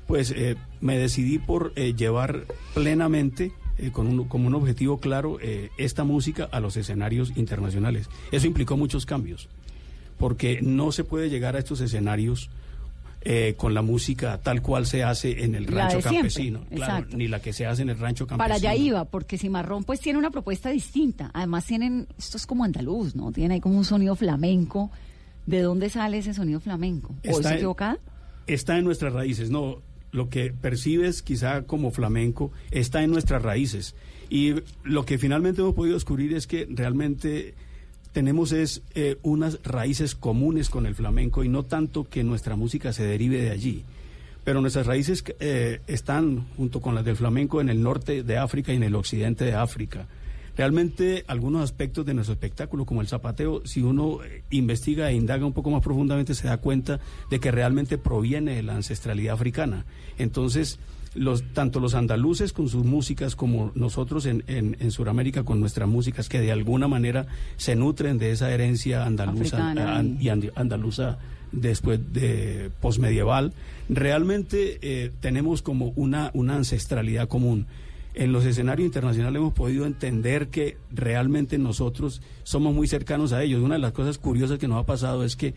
pues 0.06 0.30
eh, 0.36 0.56
me 0.80 0.98
decidí 0.98 1.38
por 1.38 1.72
eh, 1.76 1.94
llevar 1.94 2.44
plenamente 2.74 3.52
eh, 3.78 3.90
con 3.90 4.06
un, 4.06 4.24
como 4.28 4.48
un 4.48 4.54
objetivo 4.54 4.98
claro 5.00 5.38
eh, 5.40 5.70
esta 5.78 6.04
música 6.04 6.48
a 6.50 6.60
los 6.60 6.76
escenarios 6.76 7.32
internacionales. 7.36 8.08
Eso 8.32 8.46
implicó 8.46 8.76
muchos 8.76 9.06
cambios 9.06 9.48
porque 10.18 10.60
no 10.62 10.92
se 10.92 11.04
puede 11.04 11.28
llegar 11.30 11.56
a 11.56 11.58
estos 11.58 11.80
escenarios 11.80 12.50
eh, 13.26 13.54
con 13.56 13.72
la 13.72 13.80
música 13.80 14.38
tal 14.42 14.60
cual 14.60 14.84
se 14.86 15.02
hace 15.02 15.44
en 15.44 15.54
el 15.54 15.66
rancho 15.66 16.00
siempre, 16.02 16.12
campesino, 16.20 16.60
claro, 16.74 17.06
ni 17.16 17.26
la 17.26 17.40
que 17.40 17.54
se 17.54 17.64
hace 17.66 17.80
en 17.82 17.88
el 17.88 17.98
rancho 17.98 18.26
campesino. 18.26 18.44
Para 18.44 18.54
allá 18.56 18.74
iba, 18.76 19.06
porque 19.06 19.38
Cimarrón 19.38 19.82
pues 19.84 19.98
tiene 20.00 20.18
una 20.18 20.30
propuesta 20.30 20.68
distinta. 20.68 21.30
Además 21.32 21.64
tienen, 21.64 22.06
esto 22.18 22.36
es 22.36 22.46
como 22.46 22.64
andaluz, 22.64 23.16
¿no? 23.16 23.32
Tiene 23.32 23.54
ahí 23.54 23.60
como 23.60 23.78
un 23.78 23.84
sonido 23.86 24.14
flamenco. 24.14 24.90
¿De 25.46 25.60
dónde 25.62 25.88
sale 25.90 26.18
ese 26.18 26.32
sonido 26.34 26.60
flamenco? 26.60 27.14
¿O 27.26 27.30
Está 27.38 27.50
en- 27.52 27.56
equivocada? 27.56 27.98
Está 28.46 28.76
en 28.78 28.84
nuestras 28.84 29.12
raíces, 29.14 29.50
no. 29.50 29.78
Lo 30.14 30.28
que 30.28 30.52
percibes 30.52 31.22
quizá 31.22 31.62
como 31.62 31.90
flamenco 31.90 32.52
está 32.70 33.02
en 33.02 33.10
nuestras 33.10 33.42
raíces. 33.42 33.96
Y 34.30 34.54
lo 34.84 35.04
que 35.04 35.18
finalmente 35.18 35.60
hemos 35.60 35.74
podido 35.74 35.94
descubrir 35.94 36.34
es 36.34 36.46
que 36.46 36.68
realmente 36.70 37.54
tenemos 38.12 38.52
es 38.52 38.82
eh, 38.94 39.16
unas 39.24 39.58
raíces 39.64 40.14
comunes 40.14 40.70
con 40.70 40.86
el 40.86 40.94
flamenco 40.94 41.42
y 41.42 41.48
no 41.48 41.64
tanto 41.64 42.08
que 42.08 42.22
nuestra 42.22 42.54
música 42.54 42.92
se 42.92 43.04
derive 43.04 43.42
de 43.42 43.50
allí. 43.50 43.82
Pero 44.44 44.60
nuestras 44.60 44.86
raíces 44.86 45.24
eh, 45.40 45.80
están 45.88 46.46
junto 46.56 46.80
con 46.80 46.94
las 46.94 47.04
del 47.04 47.16
flamenco 47.16 47.60
en 47.60 47.68
el 47.68 47.82
norte 47.82 48.22
de 48.22 48.38
África 48.38 48.72
y 48.72 48.76
en 48.76 48.84
el 48.84 48.94
occidente 48.94 49.44
de 49.44 49.54
África. 49.54 50.06
Realmente 50.56 51.24
algunos 51.26 51.62
aspectos 51.62 52.06
de 52.06 52.14
nuestro 52.14 52.34
espectáculo, 52.34 52.84
como 52.86 53.00
el 53.00 53.08
zapateo, 53.08 53.62
si 53.66 53.82
uno 53.82 54.22
eh, 54.22 54.42
investiga 54.50 55.10
e 55.10 55.14
indaga 55.14 55.44
un 55.46 55.52
poco 55.52 55.70
más 55.70 55.82
profundamente, 55.82 56.34
se 56.34 56.46
da 56.46 56.58
cuenta 56.58 57.00
de 57.30 57.40
que 57.40 57.50
realmente 57.50 57.98
proviene 57.98 58.54
de 58.56 58.62
la 58.62 58.76
ancestralidad 58.76 59.34
africana. 59.34 59.84
Entonces, 60.18 60.78
los, 61.16 61.42
tanto 61.52 61.78
los 61.80 61.94
andaluces 61.94 62.52
con 62.52 62.68
sus 62.68 62.84
músicas 62.84 63.36
como 63.36 63.70
nosotros 63.74 64.26
en, 64.26 64.42
en, 64.48 64.76
en 64.80 64.90
Sudamérica 64.90 65.44
con 65.44 65.60
nuestras 65.60 65.88
músicas 65.88 66.28
que 66.28 66.40
de 66.40 66.50
alguna 66.52 66.88
manera 66.88 67.26
se 67.56 67.76
nutren 67.76 68.18
de 68.18 68.32
esa 68.32 68.50
herencia 68.52 69.04
andaluza 69.06 69.56
an- 69.98 70.18
y- 70.20 70.28
andaluza 70.56 71.18
después 71.52 72.00
de 72.12 72.70
posmedieval, 72.80 73.52
realmente 73.88 74.78
eh, 74.82 75.12
tenemos 75.20 75.62
como 75.62 75.92
una, 75.96 76.30
una 76.34 76.56
ancestralidad 76.56 77.28
común. 77.28 77.66
En 78.14 78.32
los 78.32 78.44
escenarios 78.44 78.86
internacionales 78.86 79.40
hemos 79.40 79.52
podido 79.52 79.86
entender 79.86 80.48
que 80.48 80.76
realmente 80.90 81.58
nosotros 81.58 82.22
somos 82.44 82.72
muy 82.72 82.86
cercanos 82.86 83.32
a 83.32 83.42
ellos. 83.42 83.62
Una 83.62 83.74
de 83.74 83.80
las 83.80 83.92
cosas 83.92 84.18
curiosas 84.18 84.58
que 84.58 84.68
nos 84.68 84.80
ha 84.80 84.86
pasado 84.86 85.24
es 85.24 85.34
que 85.34 85.54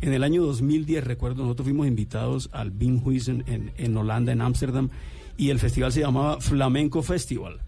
en 0.00 0.12
el 0.12 0.22
año 0.22 0.44
2010, 0.44 1.02
recuerdo, 1.04 1.42
nosotros 1.42 1.64
fuimos 1.64 1.86
invitados 1.86 2.48
al 2.52 2.70
Bimhuis 2.70 3.28
en, 3.28 3.72
en 3.76 3.96
Holanda, 3.96 4.32
en 4.32 4.40
Ámsterdam, 4.40 4.90
y 5.36 5.50
el 5.50 5.58
festival 5.58 5.92
se 5.92 6.00
llamaba 6.00 6.40
Flamenco 6.40 7.02
Festival 7.02 7.60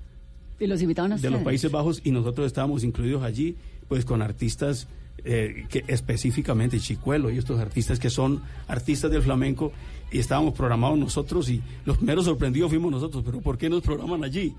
Y 0.58 0.66
los 0.66 0.80
invitaron 0.82 1.12
a 1.12 1.16
de 1.16 1.30
los. 1.30 1.42
Países 1.42 1.70
Bajos 1.70 2.00
y 2.04 2.10
nosotros 2.10 2.46
estábamos 2.46 2.84
incluidos 2.84 3.22
allí, 3.22 3.56
pues 3.88 4.04
con 4.04 4.22
artistas 4.22 4.88
eh, 5.24 5.66
que 5.68 5.84
específicamente 5.88 6.78
Chicuelo 6.78 7.30
y 7.30 7.38
estos 7.38 7.58
artistas 7.58 7.98
que 7.98 8.08
son 8.08 8.40
artistas 8.68 9.10
del 9.10 9.22
flamenco 9.22 9.72
y 10.10 10.18
estábamos 10.18 10.54
programados 10.54 10.98
nosotros 10.98 11.48
y 11.50 11.62
los 11.84 11.96
primeros 11.98 12.24
sorprendidos 12.24 12.70
fuimos 12.70 12.90
nosotros, 12.90 13.22
pero 13.24 13.40
¿por 13.40 13.58
qué 13.58 13.68
nos 13.68 13.82
programan 13.82 14.24
allí? 14.24 14.54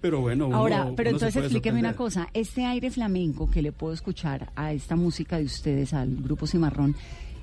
Pero 0.00 0.20
bueno, 0.20 0.48
uno- 0.48 0.56
Ahora, 0.56 0.92
pero 0.96 1.10
uno 1.10 1.16
entonces 1.18 1.36
explíqueme 1.44 1.80
una 1.80 1.96
cosa. 1.96 2.28
Este 2.34 2.64
aire 2.66 2.90
flamenco 2.90 3.50
que 3.50 3.62
le 3.62 3.72
puedo 3.72 3.94
escuchar 3.94 4.50
a 4.54 4.72
esta 4.72 4.96
música 4.96 5.38
de 5.38 5.44
ustedes, 5.44 5.94
al 5.94 6.14
grupo 6.16 6.46
Cimarrón, 6.46 6.94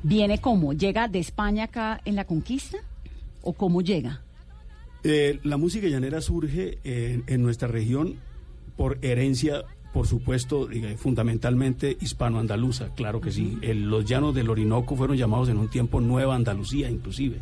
¿viene 0.04 0.39
cómo? 0.39 0.74
¿Llega 0.74 1.08
de 1.08 1.19
España 1.19 1.63
acá 1.65 2.00
en 2.06 2.15
la 2.15 2.26
conquista? 2.26 2.78
¿O 3.41 3.54
cómo 3.54 3.82
llega? 3.82 4.21
Eh, 5.04 5.39
la 5.43 5.58
música 5.58 5.88
llanera 5.88 6.21
surge 6.21 6.78
en, 6.84 7.24
en 7.26 7.41
nuestra 7.41 7.67
región 7.67 8.15
por 8.78 9.00
herencia, 9.02 9.63
por 9.93 10.08
supuesto, 10.08 10.67
diga, 10.67 10.89
fundamentalmente 10.97 11.97
hispano-andaluza, 11.99 12.89
claro 12.95 13.19
que 13.21 13.32
sí. 13.32 13.58
El- 13.62 13.89
los 13.89 14.06
llanos 14.06 14.34
del 14.34 14.49
Orinoco 14.49 14.95
fueron 14.95 15.17
llamados 15.17 15.49
en 15.49 15.58
un 15.58 15.67
tiempo 15.69 15.99
Nueva 16.01 16.36
Andalucía, 16.36 16.89
inclusive. 16.89 17.39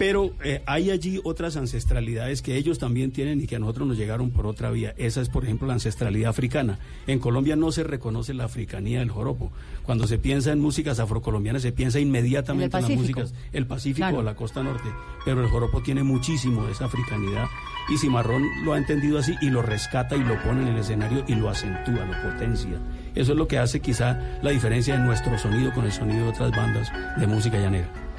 Pero 0.00 0.32
eh, 0.42 0.62
hay 0.64 0.90
allí 0.90 1.20
otras 1.24 1.58
ancestralidades 1.58 2.40
que 2.40 2.56
ellos 2.56 2.78
también 2.78 3.10
tienen 3.10 3.38
y 3.42 3.46
que 3.46 3.56
a 3.56 3.58
nosotros 3.58 3.86
nos 3.86 3.98
llegaron 3.98 4.30
por 4.30 4.46
otra 4.46 4.70
vía. 4.70 4.94
Esa 4.96 5.20
es, 5.20 5.28
por 5.28 5.44
ejemplo, 5.44 5.68
la 5.68 5.74
ancestralidad 5.74 6.30
africana. 6.30 6.78
En 7.06 7.18
Colombia 7.18 7.54
no 7.54 7.70
se 7.70 7.84
reconoce 7.84 8.32
la 8.32 8.44
africanía 8.44 9.00
del 9.00 9.10
joropo. 9.10 9.52
Cuando 9.82 10.06
se 10.06 10.16
piensa 10.16 10.52
en 10.52 10.60
músicas 10.60 11.00
afrocolombianas, 11.00 11.60
se 11.60 11.72
piensa 11.72 12.00
inmediatamente 12.00 12.78
en, 12.78 12.82
las 12.82 12.90
músicas 12.96 13.34
el 13.52 13.66
Pacífico 13.66 14.06
Claro. 14.06 14.20
o 14.20 14.22
la 14.22 14.34
costa 14.34 14.62
norte. 14.62 14.88
Pero 15.26 15.42
el 15.42 15.50
joropo 15.50 15.82
tiene 15.82 16.02
muchísimo 16.02 16.64
de 16.64 16.72
esa 16.72 16.86
africanidad 16.86 17.44
y 17.92 17.98
Cimarrón 17.98 18.46
lo 18.64 18.72
ha 18.72 18.78
entendido 18.78 19.18
así 19.18 19.34
y 19.42 19.50
lo 19.50 19.60
rescata 19.60 20.16
y 20.16 20.24
lo 20.24 20.42
pone 20.42 20.62
en 20.62 20.68
el 20.68 20.78
escenario 20.78 21.24
y 21.28 21.34
lo 21.34 21.50
acentúa, 21.50 22.06
lo 22.06 22.22
potencia. 22.22 22.80
Eso 23.14 23.32
es 23.32 23.38
lo 23.38 23.46
que 23.46 23.58
hace 23.58 23.80
quizá 23.80 24.18
la 24.40 24.50
diferencia 24.50 24.96
de 24.96 25.04
nuestro 25.04 25.36
sonido 25.36 25.74
con 25.74 25.84
el 25.84 25.92
sonido 25.92 26.24
de 26.24 26.30
otras 26.30 26.52
bandas 26.52 26.90
de 27.18 27.26
música 27.26 27.58
llanera. 27.58 28.09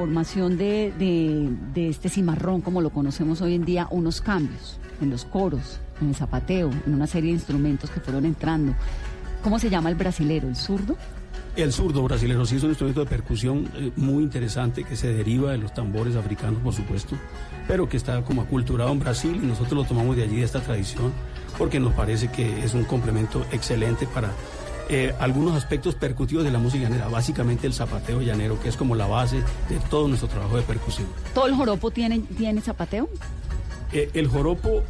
En 0.00 0.06
la 0.06 0.06
formación 0.06 0.56
de, 0.56 0.92
de, 0.98 1.50
de 1.74 1.88
este 1.88 2.08
cimarrón, 2.08 2.60
como 2.60 2.80
lo 2.80 2.90
conocemos 2.90 3.40
hoy 3.42 3.54
en 3.54 3.64
día, 3.64 3.86
unos 3.90 4.20
cambios 4.20 4.78
en 5.00 5.10
los 5.10 5.24
coros, 5.24 5.80
en 6.00 6.08
el 6.08 6.14
zapateo, 6.14 6.70
en 6.86 6.94
una 6.94 7.06
serie 7.06 7.30
de 7.30 7.36
instrumentos 7.36 7.90
que 7.90 8.00
fueron 8.00 8.24
entrando. 8.24 8.74
¿Cómo 9.42 9.58
se 9.58 9.70
llama 9.70 9.88
el 9.90 9.94
brasilero? 9.96 10.48
¿El 10.48 10.56
zurdo? 10.56 10.96
El 11.56 11.72
zurdo 11.72 12.02
brasilero 12.02 12.46
sí 12.46 12.56
es 12.56 12.62
un 12.62 12.70
instrumento 12.70 13.00
de 13.00 13.06
percusión 13.06 13.68
eh, 13.74 13.90
muy 13.96 14.22
interesante 14.22 14.84
que 14.84 14.96
se 14.96 15.12
deriva 15.12 15.52
de 15.52 15.58
los 15.58 15.74
tambores 15.74 16.16
africanos, 16.16 16.60
por 16.62 16.72
supuesto, 16.72 17.16
pero 17.66 17.88
que 17.88 17.96
está 17.96 18.22
como 18.22 18.42
aculturado 18.42 18.92
en 18.92 19.00
Brasil 19.00 19.38
y 19.42 19.46
nosotros 19.46 19.72
lo 19.74 19.84
tomamos 19.84 20.16
de 20.16 20.22
allí, 20.22 20.36
de 20.36 20.44
esta 20.44 20.60
tradición, 20.60 21.12
porque 21.58 21.80
nos 21.80 21.92
parece 21.94 22.30
que 22.30 22.64
es 22.64 22.74
un 22.74 22.84
complemento 22.84 23.44
excelente 23.52 24.06
para 24.06 24.30
eh, 24.92 25.14
algunos 25.20 25.54
aspectos 25.56 25.94
percutivos 25.94 26.42
de 26.42 26.50
la 26.50 26.58
música 26.58 26.82
llanera, 26.82 27.06
básicamente 27.06 27.68
el 27.68 27.72
zapateo 27.72 28.22
llanero, 28.22 28.60
que 28.60 28.68
es 28.68 28.76
como 28.76 28.96
la 28.96 29.06
base 29.06 29.36
de 29.36 29.78
todo 29.88 30.08
nuestro 30.08 30.28
trabajo 30.28 30.56
de 30.56 30.62
percusión. 30.62 31.06
¿Todo 31.32 31.46
el 31.46 31.54
joropo 31.54 31.92
tiene, 31.92 32.18
tiene 32.36 32.60
zapateo? 32.60 33.08
Eh, 33.92 34.10
el 34.14 34.26
joropo 34.26 34.82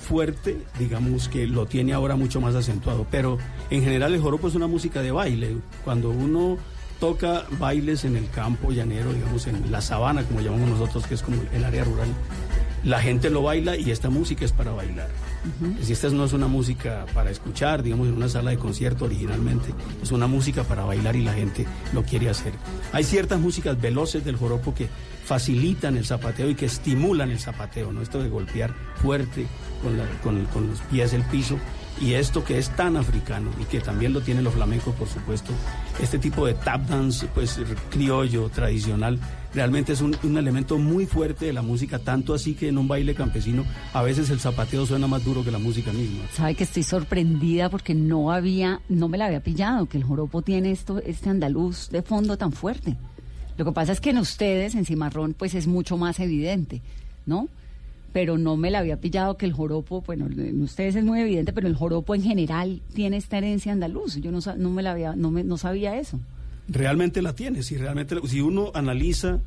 fuerte, 0.00 0.62
digamos 0.78 1.28
que 1.28 1.48
lo 1.48 1.66
tiene 1.66 1.92
ahora 1.92 2.14
mucho 2.14 2.40
más 2.40 2.54
acentuado, 2.54 3.04
pero 3.10 3.38
en 3.68 3.82
general 3.82 4.14
el 4.14 4.20
joropo 4.20 4.46
es 4.46 4.54
una 4.54 4.68
música 4.68 5.02
de 5.02 5.10
baile. 5.10 5.56
Cuando 5.84 6.10
uno 6.10 6.56
toca 7.00 7.44
bailes 7.58 8.04
en 8.04 8.14
el 8.14 8.30
campo 8.30 8.70
llanero, 8.70 9.12
digamos 9.12 9.48
en 9.48 9.72
la 9.72 9.80
sabana, 9.80 10.22
como 10.22 10.40
llamamos 10.40 10.68
nosotros, 10.68 11.04
que 11.06 11.14
es 11.14 11.22
como 11.22 11.42
el 11.52 11.64
área 11.64 11.82
rural, 11.82 12.08
la 12.84 13.00
gente 13.00 13.30
lo 13.30 13.42
baila 13.42 13.76
y 13.76 13.90
esta 13.90 14.10
música 14.10 14.44
es 14.44 14.52
para 14.52 14.72
bailar. 14.72 15.08
Si 15.82 15.92
esta 15.92 16.08
no 16.10 16.24
es 16.24 16.32
una 16.32 16.48
música 16.48 17.06
para 17.14 17.30
escuchar, 17.30 17.82
digamos, 17.82 18.08
en 18.08 18.14
una 18.14 18.28
sala 18.28 18.50
de 18.50 18.58
concierto 18.58 19.04
originalmente, 19.04 19.72
es 20.02 20.12
una 20.12 20.26
música 20.26 20.64
para 20.64 20.84
bailar 20.84 21.16
y 21.16 21.22
la 21.22 21.32
gente 21.32 21.66
lo 21.92 22.02
quiere 22.02 22.28
hacer. 22.28 22.52
Hay 22.92 23.04
ciertas 23.04 23.40
músicas 23.40 23.80
veloces 23.80 24.24
del 24.24 24.36
joropo 24.36 24.74
que 24.74 24.88
facilitan 25.24 25.96
el 25.96 26.06
zapateo 26.06 26.50
y 26.50 26.54
que 26.54 26.66
estimulan 26.66 27.30
el 27.30 27.38
zapateo, 27.38 27.92
¿no? 27.92 28.02
Esto 28.02 28.22
de 28.22 28.28
golpear 28.28 28.74
fuerte 28.96 29.46
con, 30.22 30.44
con 30.46 30.68
los 30.68 30.80
pies 30.90 31.12
el 31.12 31.22
piso 31.22 31.58
y 32.00 32.14
esto 32.14 32.44
que 32.44 32.58
es 32.58 32.70
tan 32.70 32.96
africano 32.96 33.50
y 33.60 33.64
que 33.64 33.80
también 33.80 34.12
lo 34.12 34.20
tienen 34.20 34.44
los 34.44 34.54
flamencos, 34.54 34.94
por 34.94 35.08
supuesto, 35.08 35.52
este 36.00 36.18
tipo 36.18 36.46
de 36.46 36.54
tap 36.54 36.82
dance, 36.88 37.26
pues 37.34 37.60
criollo, 37.90 38.48
tradicional, 38.48 39.18
realmente 39.54 39.92
es 39.92 40.00
un, 40.00 40.16
un, 40.22 40.36
elemento 40.36 40.78
muy 40.78 41.06
fuerte 41.06 41.46
de 41.46 41.52
la 41.52 41.62
música, 41.62 41.98
tanto 41.98 42.34
así 42.34 42.54
que 42.54 42.68
en 42.68 42.78
un 42.78 42.88
baile 42.88 43.14
campesino 43.14 43.64
a 43.92 44.02
veces 44.02 44.30
el 44.30 44.40
zapateo 44.40 44.86
suena 44.86 45.06
más 45.06 45.24
duro 45.24 45.44
que 45.44 45.50
la 45.50 45.58
música 45.58 45.92
misma. 45.92 46.24
Sabe 46.32 46.54
que 46.54 46.64
estoy 46.64 46.82
sorprendida 46.82 47.68
porque 47.68 47.94
no 47.94 48.32
había, 48.32 48.80
no 48.88 49.08
me 49.08 49.18
la 49.18 49.26
había 49.26 49.42
pillado, 49.42 49.86
que 49.86 49.98
el 49.98 50.04
joropo 50.04 50.42
tiene 50.42 50.70
esto, 50.70 51.00
este 51.04 51.30
andaluz 51.30 51.90
de 51.90 52.02
fondo 52.02 52.36
tan 52.36 52.52
fuerte. 52.52 52.96
Lo 53.56 53.64
que 53.64 53.72
pasa 53.72 53.92
es 53.92 54.00
que 54.00 54.10
en 54.10 54.18
ustedes, 54.18 54.74
en 54.74 54.84
Cimarrón, 54.84 55.34
pues 55.34 55.54
es 55.54 55.66
mucho 55.66 55.96
más 55.96 56.20
evidente, 56.20 56.80
¿no? 57.26 57.48
pero 58.12 58.38
no 58.38 58.56
me 58.56 58.70
la 58.70 58.78
había 58.78 59.00
pillado 59.00 59.36
que 59.36 59.46
el 59.46 59.52
joropo, 59.52 60.02
bueno, 60.02 60.26
en 60.26 60.62
ustedes 60.62 60.96
es 60.96 61.04
muy 61.04 61.20
evidente, 61.20 61.52
pero 61.52 61.68
el 61.68 61.76
joropo 61.76 62.14
en 62.14 62.22
general 62.22 62.80
tiene 62.94 63.16
esta 63.16 63.38
herencia 63.38 63.72
andaluz. 63.72 64.16
Yo 64.16 64.32
no, 64.32 64.40
no 64.56 64.70
me 64.70 64.82
la 64.82 64.92
había, 64.92 65.14
no, 65.14 65.30
me, 65.30 65.44
no 65.44 65.58
sabía 65.58 65.98
eso. 65.98 66.18
Realmente 66.68 67.22
la 67.22 67.34
tiene, 67.34 67.62
si 67.62 67.76
realmente, 67.76 68.16
si 68.26 68.40
uno 68.40 68.70
analiza 68.74 69.40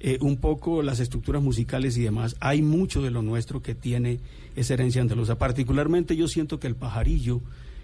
eh, 0.00 0.18
un 0.20 0.36
poco 0.36 0.82
las 0.82 1.00
estructuras 1.00 1.42
musicales 1.42 1.96
y 1.96 2.02
demás, 2.02 2.36
hay 2.38 2.62
mucho 2.62 3.02
de 3.02 3.10
lo 3.10 3.20
nuestro 3.20 3.62
que 3.62 3.74
tiene 3.74 4.20
esa 4.54 4.74
herencia 4.74 5.02
andaluza. 5.02 5.38
Particularmente 5.38 6.14
yo 6.14 6.28
siento 6.28 6.60
que 6.60 6.68
el 6.68 6.76
pajarillo, 6.76 7.40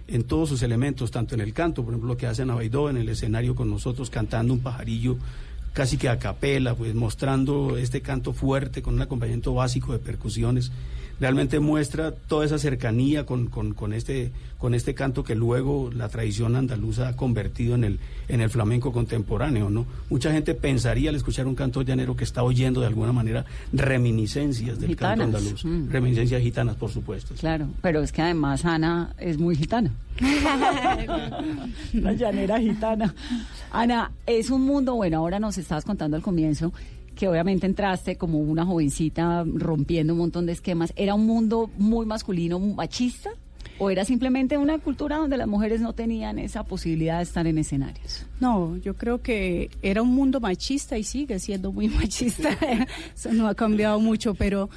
en 0.07 0.22
todos 0.22 0.48
sus 0.48 0.62
elementos, 0.62 1.11
tanto 1.11 1.35
en 1.35 1.40
el 1.40 1.52
canto, 1.52 1.83
por 1.83 1.92
ejemplo, 1.92 2.09
lo 2.09 2.16
que 2.16 2.26
hace 2.26 2.44
Navaidó 2.44 2.88
en 2.88 2.96
el 2.96 3.09
escenario 3.09 3.54
con 3.54 3.68
nosotros 3.68 4.11
cantando 4.11 4.52
un 4.52 4.61
pajarillo 4.61 5.16
casi 5.72 5.96
que 5.96 6.09
a 6.09 6.18
capela, 6.20 6.74
pues 6.74 6.94
mostrando 6.94 7.76
este 7.76 8.00
canto 8.00 8.33
fuerte 8.33 8.80
con 8.80 8.94
un 8.94 9.02
acompañamiento 9.02 9.52
básico 9.54 9.92
de 9.92 9.98
percusiones. 9.98 10.70
Realmente 11.20 11.61
muestra 11.61 12.12
toda 12.12 12.44
esa 12.44 12.59
cercanía 12.59 13.24
con, 13.24 13.46
con, 13.46 13.92
este, 13.92 14.33
con 14.59 14.74
este 14.74 14.94
canto 14.94 15.24
que 15.24 15.35
luego 15.35 15.90
la 15.94 16.09
tradición 16.09 16.57
andaluza 16.57 17.09
ha 17.09 17.16
convertido 17.16 17.74
en 17.74 17.85
el, 17.85 18.00
en 18.29 18.40
el 18.40 18.50
flamenco 18.50 18.92
contemporáneo, 18.92 19.70
¿no? 19.70 19.87
Mucha 20.11 20.33
gente 20.33 20.55
pensaría 20.55 21.11
al 21.11 21.16
escuchar 21.16 21.46
un 21.46 21.55
canto 21.55 21.83
llanero 21.83 22.16
que 22.16 22.24
está 22.24 22.42
oyendo 22.42 22.81
de 22.81 22.87
alguna 22.87 23.12
manera 23.12 23.44
reminiscencias 23.72 24.81
del 24.81 24.96
canto 24.96 25.24
andaluz. 25.24 25.64
Mm. 25.64 25.88
Reminiscencias 25.90 26.42
gitanas, 26.42 26.77
por 26.77 26.90
supuesto. 26.90 27.35
Claro, 27.35 27.68
pero 27.81 28.03
es 28.03 28.11
que 28.11 28.22
además 28.22 28.64
Ana 28.64 29.14
es 29.18 29.38
muy 29.38 29.57
gitana. 29.57 29.92
la 31.92 32.12
llanera 32.12 32.59
gitana. 32.61 33.14
Ana, 33.70 34.12
es 34.27 34.50
un 34.50 34.62
mundo, 34.62 34.94
bueno, 34.94 35.18
ahora 35.18 35.38
nos 35.38 35.59
estabas 35.59 35.85
contando 35.85 36.16
al 36.16 36.22
comienzo 36.22 36.72
que 37.14 37.29
obviamente 37.29 37.66
entraste 37.66 38.16
como 38.16 38.38
una 38.38 38.64
jovencita 38.64 39.44
rompiendo 39.46 40.12
un 40.12 40.20
montón 40.20 40.46
de 40.46 40.53
esquemas. 40.53 40.92
¿Era 40.96 41.14
un 41.14 41.27
mundo 41.27 41.70
muy 41.79 42.07
masculino, 42.07 42.59
machista? 42.59 43.31
¿O 43.79 43.90
era 43.90 44.05
simplemente 44.05 44.57
una 44.57 44.79
cultura 44.79 45.16
donde 45.16 45.37
las 45.37 45.48
mujeres 45.48 45.81
no 45.81 45.94
tenían 45.94 46.38
esa 46.38 46.62
posibilidad 46.64 47.16
de 47.16 47.24
estar 47.24 47.46
en 47.46 47.59
escenarios? 47.59 48.27
No, 48.40 48.77
yo 48.77 48.94
creo 48.94 49.20
que 49.20 49.70
era 49.83 50.00
un 50.03 50.14
mundo 50.14 50.38
machista 50.38 50.96
y 50.96 51.03
sigue 51.03 51.38
siendo 51.40 51.72
muy 51.72 51.88
machista. 52.00 52.57
Eso 53.14 53.33
no 53.33 53.48
ha 53.48 53.55
cambiado 53.55 53.98
mucho, 53.98 54.35
pero, 54.35 54.70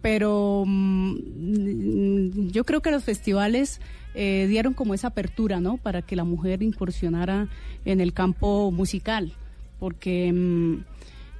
pero 0.00 0.64
mm, 0.66 2.48
yo 2.50 2.64
creo 2.64 2.80
que 2.80 2.90
los 2.90 3.04
festivales 3.04 3.80
eh, 4.14 4.46
dieron 4.48 4.72
como 4.72 4.94
esa 4.94 5.08
apertura, 5.08 5.60
¿no? 5.60 5.76
Para 5.76 6.00
que 6.02 6.16
la 6.16 6.24
mujer 6.24 6.62
incursionara 6.62 7.48
en 7.84 8.00
el 8.00 8.14
campo 8.14 8.70
musical, 8.70 9.32
porque 9.78 10.32
mm, 10.32 10.84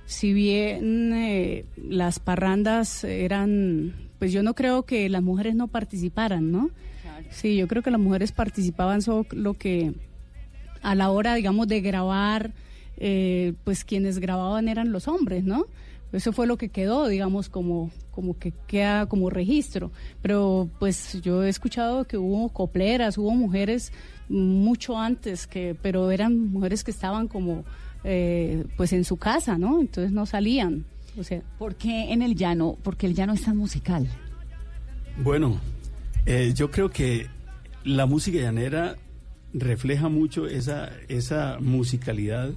si 0.08 0.32
bien 0.32 1.12
eh, 1.12 1.66
las 1.76 2.18
parrandas 2.18 3.04
eran, 3.04 3.92
pues 4.18 4.32
yo 4.32 4.42
no 4.42 4.54
creo 4.54 4.84
que 4.84 5.06
las 5.10 5.22
mujeres 5.22 5.54
no 5.54 5.68
participaran, 5.68 6.50
¿no? 6.50 6.70
Sí, 7.28 7.58
yo 7.58 7.68
creo 7.68 7.82
que 7.82 7.90
las 7.90 8.00
mujeres 8.00 8.32
participaban 8.32 9.02
solo 9.02 9.52
que 9.58 9.92
a 10.80 10.94
la 10.94 11.10
hora, 11.10 11.34
digamos, 11.34 11.68
de 11.68 11.82
grabar, 11.82 12.52
eh, 12.96 13.52
pues 13.64 13.84
quienes 13.84 14.18
grababan 14.18 14.68
eran 14.68 14.92
los 14.92 15.08
hombres, 15.08 15.44
¿no? 15.44 15.66
Eso 16.10 16.32
fue 16.32 16.46
lo 16.46 16.56
que 16.56 16.70
quedó, 16.70 17.06
digamos, 17.06 17.50
como, 17.50 17.90
como 18.10 18.38
que 18.38 18.54
queda 18.66 19.04
como 19.04 19.28
registro. 19.28 19.92
Pero 20.22 20.70
pues 20.78 21.20
yo 21.20 21.42
he 21.42 21.50
escuchado 21.50 22.06
que 22.06 22.16
hubo 22.16 22.48
copleras, 22.48 23.18
hubo 23.18 23.32
mujeres 23.32 23.92
mucho 24.30 24.98
antes, 24.98 25.46
que, 25.46 25.76
pero 25.82 26.10
eran 26.10 26.50
mujeres 26.50 26.82
que 26.82 26.92
estaban 26.92 27.28
como 27.28 27.64
eh, 28.04 28.64
pues 28.76 28.92
en 28.92 29.04
su 29.04 29.16
casa, 29.16 29.58
¿no? 29.58 29.80
Entonces 29.80 30.12
no 30.12 30.26
salían. 30.26 30.84
O 31.18 31.24
sea, 31.24 31.42
¿Por 31.58 31.74
qué 31.74 32.12
en 32.12 32.22
el 32.22 32.36
llano? 32.36 32.76
Porque 32.82 33.06
el 33.06 33.14
llano 33.14 33.32
es 33.32 33.42
tan 33.42 33.56
musical. 33.56 34.08
Bueno, 35.22 35.60
eh, 36.26 36.52
yo 36.54 36.70
creo 36.70 36.90
que 36.90 37.26
la 37.84 38.06
música 38.06 38.38
llanera 38.38 38.96
refleja 39.52 40.08
mucho 40.08 40.46
esa, 40.46 40.90
esa 41.08 41.58
musicalidad 41.60 42.50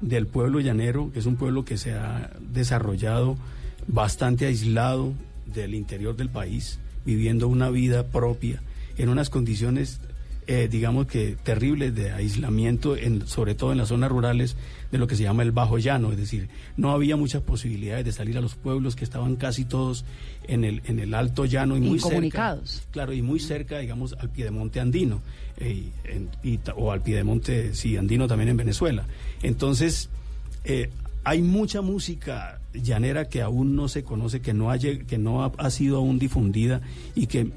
del 0.00 0.26
pueblo 0.26 0.60
llanero, 0.60 1.10
que 1.12 1.18
es 1.18 1.26
un 1.26 1.36
pueblo 1.36 1.64
que 1.64 1.78
se 1.78 1.94
ha 1.94 2.30
desarrollado 2.40 3.36
bastante 3.88 4.46
aislado 4.46 5.14
del 5.46 5.74
interior 5.74 6.16
del 6.16 6.28
país, 6.28 6.78
viviendo 7.04 7.48
una 7.48 7.70
vida 7.70 8.06
propia 8.06 8.60
en 8.98 9.08
unas 9.08 9.30
condiciones 9.30 10.00
eh, 10.48 10.68
digamos 10.70 11.06
que 11.06 11.36
terribles 11.42 11.94
de 11.94 12.12
aislamiento, 12.12 12.96
en, 12.96 13.26
sobre 13.26 13.54
todo 13.54 13.72
en 13.72 13.78
las 13.78 13.88
zonas 13.88 14.10
rurales 14.10 14.56
de 14.92 14.98
lo 14.98 15.08
que 15.08 15.16
se 15.16 15.24
llama 15.24 15.42
el 15.42 15.50
Bajo 15.50 15.78
Llano, 15.78 16.12
es 16.12 16.18
decir, 16.18 16.48
no 16.76 16.92
había 16.92 17.16
muchas 17.16 17.42
posibilidades 17.42 18.04
de 18.04 18.12
salir 18.12 18.38
a 18.38 18.40
los 18.40 18.54
pueblos 18.54 18.94
que 18.94 19.04
estaban 19.04 19.34
casi 19.36 19.64
todos 19.64 20.04
en 20.46 20.64
el, 20.64 20.82
en 20.86 21.00
el 21.00 21.14
Alto 21.14 21.44
Llano 21.46 21.76
y 21.76 21.80
muy 21.80 21.98
cerca. 21.98 22.58
Claro, 22.92 23.12
y 23.12 23.22
muy 23.22 23.40
cerca, 23.40 23.78
digamos, 23.78 24.14
al 24.20 24.30
piedemonte 24.30 24.78
andino, 24.78 25.20
eh, 25.56 25.90
o 26.76 26.92
al 26.92 27.02
piedemonte, 27.02 27.74
sí, 27.74 27.96
andino 27.96 28.28
también 28.28 28.50
en 28.50 28.56
Venezuela. 28.56 29.04
Entonces, 29.42 30.10
eh, 30.64 30.90
hay 31.24 31.42
mucha 31.42 31.80
música 31.80 32.60
llanera 32.72 33.28
que 33.28 33.42
aún 33.42 33.74
no 33.74 33.88
se 33.88 34.04
conoce, 34.04 34.40
que 34.40 34.54
no, 34.54 34.70
ha, 34.70 34.78
que 34.78 35.18
no 35.18 35.52
ha 35.58 35.70
sido 35.70 35.96
aún 35.96 36.20
difundida 36.20 36.82
y 37.16 37.26
que 37.26 37.50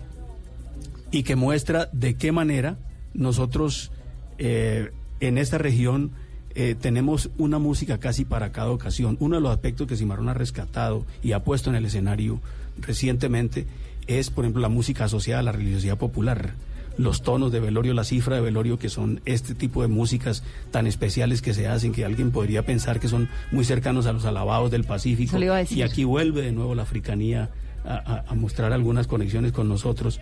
y 1.11 1.23
que 1.23 1.35
muestra 1.35 1.89
de 1.91 2.15
qué 2.15 2.31
manera 2.31 2.77
nosotros 3.13 3.91
eh, 4.37 4.91
en 5.19 5.37
esta 5.37 5.57
región 5.57 6.11
eh, 6.55 6.75
tenemos 6.79 7.29
una 7.37 7.59
música 7.59 7.99
casi 7.99 8.25
para 8.25 8.51
cada 8.51 8.71
ocasión. 8.71 9.17
Uno 9.19 9.35
de 9.35 9.41
los 9.41 9.51
aspectos 9.51 9.87
que 9.87 9.95
Cimarrón 9.95 10.29
ha 10.29 10.33
rescatado 10.33 11.05
y 11.21 11.33
ha 11.33 11.43
puesto 11.43 11.69
en 11.69 11.75
el 11.75 11.85
escenario 11.85 12.41
recientemente 12.79 13.67
es, 14.07 14.29
por 14.29 14.45
ejemplo, 14.45 14.61
la 14.61 14.69
música 14.69 15.05
asociada 15.05 15.41
a 15.41 15.43
la 15.43 15.51
religiosidad 15.51 15.97
popular. 15.97 16.53
Los 16.97 17.21
tonos 17.21 17.51
de 17.51 17.61
velorio, 17.61 17.93
la 17.93 18.03
cifra 18.03 18.35
de 18.35 18.41
velorio, 18.41 18.77
que 18.77 18.89
son 18.89 19.21
este 19.25 19.55
tipo 19.55 19.83
de 19.83 19.87
músicas 19.87 20.43
tan 20.71 20.85
especiales 20.85 21.41
que 21.41 21.53
se 21.53 21.67
hacen, 21.67 21.93
que 21.93 22.03
alguien 22.03 22.31
podría 22.31 22.65
pensar 22.65 22.99
que 22.99 23.07
son 23.07 23.29
muy 23.51 23.63
cercanos 23.63 24.05
a 24.05 24.11
los 24.11 24.25
alabados 24.25 24.69
del 24.69 24.83
Pacífico. 24.83 25.31
Y 25.77 25.81
aquí 25.83 26.03
vuelve 26.03 26.41
de 26.41 26.51
nuevo 26.51 26.75
la 26.75 26.81
africanía 26.81 27.51
a 27.85 28.35
mostrar 28.35 28.73
algunas 28.73 29.07
conexiones 29.07 29.53
con 29.53 29.69
nosotros. 29.69 30.19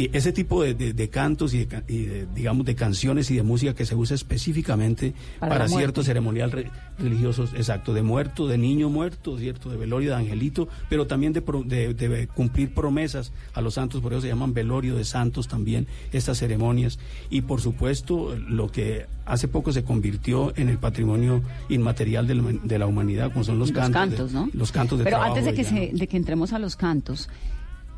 Y 0.00 0.10
ese 0.16 0.30
tipo 0.32 0.62
de, 0.62 0.74
de- 0.74 0.92
de 0.92 1.08
cantos 1.08 1.54
y, 1.54 1.64
de, 1.64 1.82
y 1.88 2.02
de, 2.04 2.26
digamos, 2.32 2.64
de 2.64 2.76
canciones 2.76 3.30
y 3.32 3.34
de 3.36 3.42
música 3.42 3.74
que 3.74 3.84
se 3.84 3.96
usa 3.96 4.14
específicamente 4.14 5.12
Para 5.40 5.50
para, 5.54 5.68
ciertos 5.68 6.06
ceremonial 6.06 6.52
re- 6.52 6.70
religiosos, 7.00 7.52
exacto, 7.54 7.92
de 7.92 8.02
muerto, 8.02 8.46
de 8.46 8.58
niño 8.58 8.90
muerto, 8.90 9.36
cierto, 9.38 9.70
de 9.70 9.76
velorio, 9.76 10.10
de 10.10 10.16
angelito, 10.16 10.68
pero 10.88 11.08
también 11.08 11.32
de, 11.32 11.42
pro- 11.42 11.64
de- 11.64 12.28
cumplir 12.32 12.72
promesas 12.74 13.32
a 13.54 13.60
los 13.60 13.74
santos, 13.74 14.00
por 14.00 14.12
eso 14.12 14.22
se 14.22 14.28
llaman 14.28 14.54
velorio 14.54 14.94
de 14.94 15.04
santos 15.04 15.48
también 15.48 15.88
estas 16.12 16.38
ceremonias. 16.38 17.00
Y 17.28 17.40
por 17.42 17.60
supuesto, 17.60 18.36
lo 18.36 18.70
que 18.70 19.06
hace 19.26 19.48
poco 19.48 19.72
se 19.72 19.82
convirtió 19.82 20.52
en 20.56 20.68
el 20.68 20.78
patrimonio 20.78 21.42
inmaterial 21.68 22.28
de 22.28 22.34
la, 22.36 22.42
de 22.62 22.78
la 22.78 22.86
humanidad, 22.86 23.32
como 23.32 23.42
son 23.44 23.58
los, 23.58 23.72
Los 23.72 23.90
cantos, 23.90 24.32
¿no? 24.32 24.48
Los 24.52 24.70
cantos 24.70 24.98
de 24.98 25.04
Pero 25.04 25.16
trabajo 25.16 25.34
antes 25.36 25.44
de 25.46 25.54
que, 25.54 25.64
se, 25.64 25.90
de 25.92 26.06
que 26.06 26.16
entremos 26.16 26.52
a 26.52 26.60
los 26.60 26.76
cantos, 26.76 27.28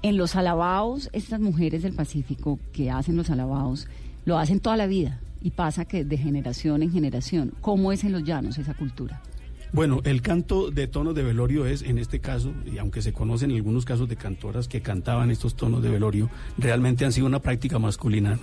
en 0.02 0.16
los 0.16 0.36
alabados, 0.36 1.10
estas 1.12 1.40
mujeres 1.40 1.82
del 1.82 1.94
Pacífico 1.94 2.58
que 2.72 2.90
hacen 2.90 3.16
los 3.16 3.30
alabados, 3.30 3.86
lo 4.24 4.38
hacen 4.38 4.60
toda 4.60 4.76
la 4.76 4.86
vida 4.86 5.20
y 5.42 5.50
pasa 5.50 5.84
que 5.84 6.04
de 6.04 6.18
generación 6.18 6.82
en 6.82 6.92
generación. 6.92 7.52
¿Cómo 7.60 7.92
es 7.92 8.04
en 8.04 8.12
los 8.12 8.24
llanos 8.24 8.58
esa 8.58 8.74
cultura? 8.74 9.22
Bueno, 9.72 10.00
el 10.04 10.20
canto 10.20 10.70
de 10.70 10.88
tonos 10.88 11.14
de 11.14 11.22
velorio 11.22 11.64
es, 11.64 11.82
en 11.82 11.98
este 11.98 12.18
caso, 12.18 12.52
y 12.66 12.78
aunque 12.78 13.02
se 13.02 13.12
conocen 13.12 13.52
algunos 13.52 13.84
casos 13.84 14.08
de 14.08 14.16
cantoras 14.16 14.66
que 14.66 14.82
cantaban 14.82 15.30
estos 15.30 15.54
tonos 15.54 15.80
de 15.80 15.90
velorio, 15.90 16.28
realmente 16.58 17.04
han 17.04 17.12
sido 17.12 17.26
una 17.26 17.38
práctica 17.38 17.78
masculina. 17.78 18.38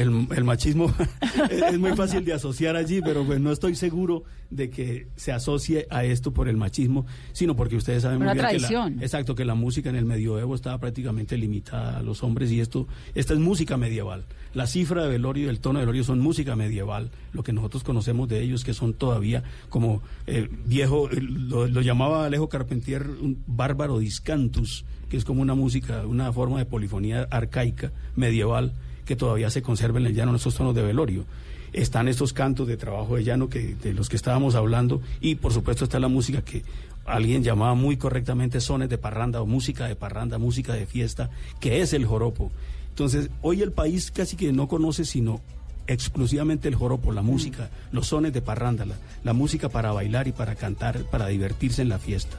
El- 0.00 0.26
el 0.36 0.44
machismo 0.44 0.92
es 1.50 1.62
es 1.62 1.78
muy 1.78 1.92
fácil 1.96 2.24
de 2.24 2.32
asociar 2.32 2.76
allí, 2.76 3.00
pero 3.02 3.24
pues 3.24 3.40
no 3.40 3.52
estoy 3.52 3.74
seguro 3.74 4.24
de 4.50 4.70
que 4.70 5.06
se 5.16 5.32
asocie 5.32 5.86
a 5.90 6.04
esto 6.04 6.32
por 6.32 6.48
el 6.48 6.56
machismo, 6.56 7.06
sino 7.32 7.54
porque 7.54 7.76
ustedes 7.76 8.02
saben 8.02 8.18
muy 8.18 8.28
bien 8.34 8.46
que 8.46 8.60
la, 8.62 8.68
exacto 9.02 9.34
que 9.34 9.44
la 9.44 9.54
música 9.54 9.90
en 9.90 9.96
el 9.96 10.04
medioevo 10.06 10.54
estaba 10.54 10.78
prácticamente 10.78 11.36
limitada 11.36 11.98
a 11.98 12.02
los 12.02 12.22
hombres 12.22 12.50
y 12.50 12.60
esto 12.60 12.86
esta 13.14 13.34
es 13.34 13.40
música 13.40 13.76
medieval. 13.76 14.24
La 14.54 14.66
cifra 14.66 15.02
de 15.02 15.08
velorio 15.10 15.46
y 15.46 15.48
el 15.48 15.60
tono 15.60 15.78
de 15.78 15.84
velorio 15.84 16.04
son 16.04 16.20
música 16.20 16.56
medieval. 16.56 17.10
Lo 17.34 17.42
que 17.42 17.52
nosotros 17.52 17.84
conocemos 17.84 18.28
de 18.28 18.40
ellos 18.42 18.64
que 18.64 18.72
son 18.72 18.94
todavía 18.94 19.42
como 19.68 20.02
eh, 20.26 20.48
viejo 20.66 21.10
eh, 21.10 21.20
lo, 21.20 21.66
lo 21.66 21.80
llamaba 21.82 22.24
Alejo 22.24 22.48
Carpentier 22.48 23.06
un 23.06 23.42
bárbaro 23.46 23.98
discantus, 23.98 24.86
que 25.10 25.18
es 25.18 25.24
como 25.26 25.42
una 25.42 25.54
música, 25.54 26.06
una 26.06 26.32
forma 26.32 26.58
de 26.58 26.64
polifonía 26.64 27.28
arcaica 27.30 27.92
medieval 28.16 28.72
que 29.08 29.16
todavía 29.16 29.48
se 29.48 29.62
conserva 29.62 29.98
en 29.98 30.04
el 30.04 30.14
llano 30.14 30.32
en 30.32 30.36
estos 30.36 30.54
tonos 30.54 30.74
de 30.74 30.82
velorio. 30.82 31.24
Están 31.72 32.08
estos 32.08 32.34
cantos 32.34 32.68
de 32.68 32.76
trabajo 32.76 33.16
de 33.16 33.24
llano 33.24 33.48
que, 33.48 33.74
de 33.74 33.94
los 33.94 34.10
que 34.10 34.16
estábamos 34.16 34.54
hablando 34.54 35.00
y 35.22 35.36
por 35.36 35.54
supuesto 35.54 35.84
está 35.84 35.98
la 35.98 36.08
música 36.08 36.42
que 36.42 36.62
alguien 37.06 37.42
llamaba 37.42 37.74
muy 37.74 37.96
correctamente 37.96 38.60
sones 38.60 38.90
de 38.90 38.98
parranda 38.98 39.40
o 39.40 39.46
música 39.46 39.88
de 39.88 39.96
parranda, 39.96 40.36
música 40.36 40.74
de 40.74 40.84
fiesta, 40.84 41.30
que 41.58 41.80
es 41.80 41.94
el 41.94 42.04
joropo. 42.04 42.52
Entonces, 42.90 43.30
hoy 43.40 43.62
el 43.62 43.72
país 43.72 44.10
casi 44.10 44.36
que 44.36 44.52
no 44.52 44.68
conoce 44.68 45.06
sino 45.06 45.40
exclusivamente 45.86 46.68
el 46.68 46.74
joropo, 46.74 47.10
la 47.10 47.22
música, 47.22 47.70
los 47.92 48.08
sones 48.08 48.34
de 48.34 48.42
parranda, 48.42 48.84
la, 48.84 48.96
la 49.24 49.32
música 49.32 49.70
para 49.70 49.90
bailar 49.90 50.28
y 50.28 50.32
para 50.32 50.54
cantar, 50.54 51.04
para 51.04 51.28
divertirse 51.28 51.80
en 51.80 51.88
la 51.88 51.98
fiesta. 51.98 52.36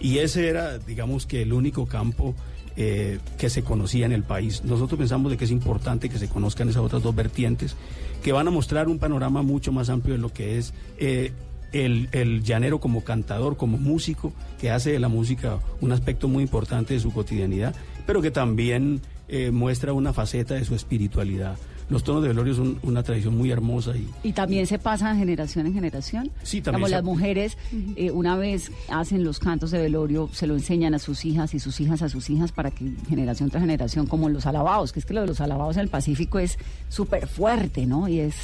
Y 0.00 0.18
ese 0.18 0.48
era, 0.48 0.78
digamos 0.78 1.26
que, 1.26 1.42
el 1.42 1.52
único 1.52 1.86
campo 1.86 2.34
eh, 2.80 3.18
que 3.38 3.50
se 3.50 3.64
conocía 3.64 4.06
en 4.06 4.12
el 4.12 4.22
país. 4.22 4.62
Nosotros 4.62 4.96
pensamos 4.98 5.32
de 5.32 5.36
que 5.36 5.46
es 5.46 5.50
importante 5.50 6.08
que 6.08 6.16
se 6.16 6.28
conozcan 6.28 6.68
esas 6.68 6.84
otras 6.84 7.02
dos 7.02 7.12
vertientes, 7.12 7.74
que 8.22 8.30
van 8.30 8.46
a 8.46 8.52
mostrar 8.52 8.86
un 8.86 9.00
panorama 9.00 9.42
mucho 9.42 9.72
más 9.72 9.90
amplio 9.90 10.14
de 10.14 10.20
lo 10.20 10.32
que 10.32 10.58
es 10.58 10.72
eh, 10.98 11.32
el, 11.72 12.08
el 12.12 12.44
llanero 12.44 12.78
como 12.78 13.02
cantador, 13.02 13.56
como 13.56 13.78
músico, 13.78 14.32
que 14.60 14.70
hace 14.70 14.92
de 14.92 15.00
la 15.00 15.08
música 15.08 15.58
un 15.80 15.90
aspecto 15.90 16.28
muy 16.28 16.44
importante 16.44 16.94
de 16.94 17.00
su 17.00 17.12
cotidianidad, 17.12 17.74
pero 18.06 18.22
que 18.22 18.30
también 18.30 19.00
eh, 19.26 19.50
muestra 19.50 19.92
una 19.92 20.12
faceta 20.12 20.54
de 20.54 20.64
su 20.64 20.76
espiritualidad. 20.76 21.58
Los 21.90 22.04
tonos 22.04 22.22
de 22.22 22.28
velorio 22.28 22.54
son 22.54 22.78
una 22.82 23.02
tradición 23.02 23.36
muy 23.36 23.50
hermosa 23.50 23.96
y 23.96 24.06
¿Y 24.22 24.32
también 24.32 24.66
se 24.66 24.78
pasa 24.78 25.12
de 25.12 25.18
generación 25.18 25.66
en 25.66 25.74
generación? 25.74 26.30
Sí, 26.42 26.60
también 26.60 26.80
Como 26.80 26.86
se- 26.88 26.94
las 26.94 27.02
mujeres, 27.04 27.56
eh, 27.96 28.10
una 28.10 28.36
vez 28.36 28.70
hacen 28.88 29.24
los 29.24 29.38
cantos 29.38 29.70
de 29.70 29.78
velorio, 29.78 30.28
se 30.32 30.46
lo 30.46 30.54
enseñan 30.54 30.92
a 30.94 30.98
sus 30.98 31.24
hijas 31.24 31.54
y 31.54 31.58
sus 31.60 31.80
hijas 31.80 32.02
a 32.02 32.08
sus 32.08 32.28
hijas 32.30 32.52
para 32.52 32.70
que 32.70 32.92
generación 33.08 33.48
tras 33.50 33.62
generación, 33.62 34.06
como 34.06 34.28
los 34.28 34.44
alabados, 34.46 34.92
que 34.92 35.00
es 35.00 35.06
que 35.06 35.14
lo 35.14 35.22
de 35.22 35.26
los 35.28 35.40
alabados 35.40 35.76
en 35.76 35.82
el 35.82 35.88
Pacífico 35.88 36.38
es 36.38 36.58
súper 36.88 37.26
fuerte, 37.26 37.86
¿no? 37.86 38.06
Y 38.08 38.20
es 38.20 38.34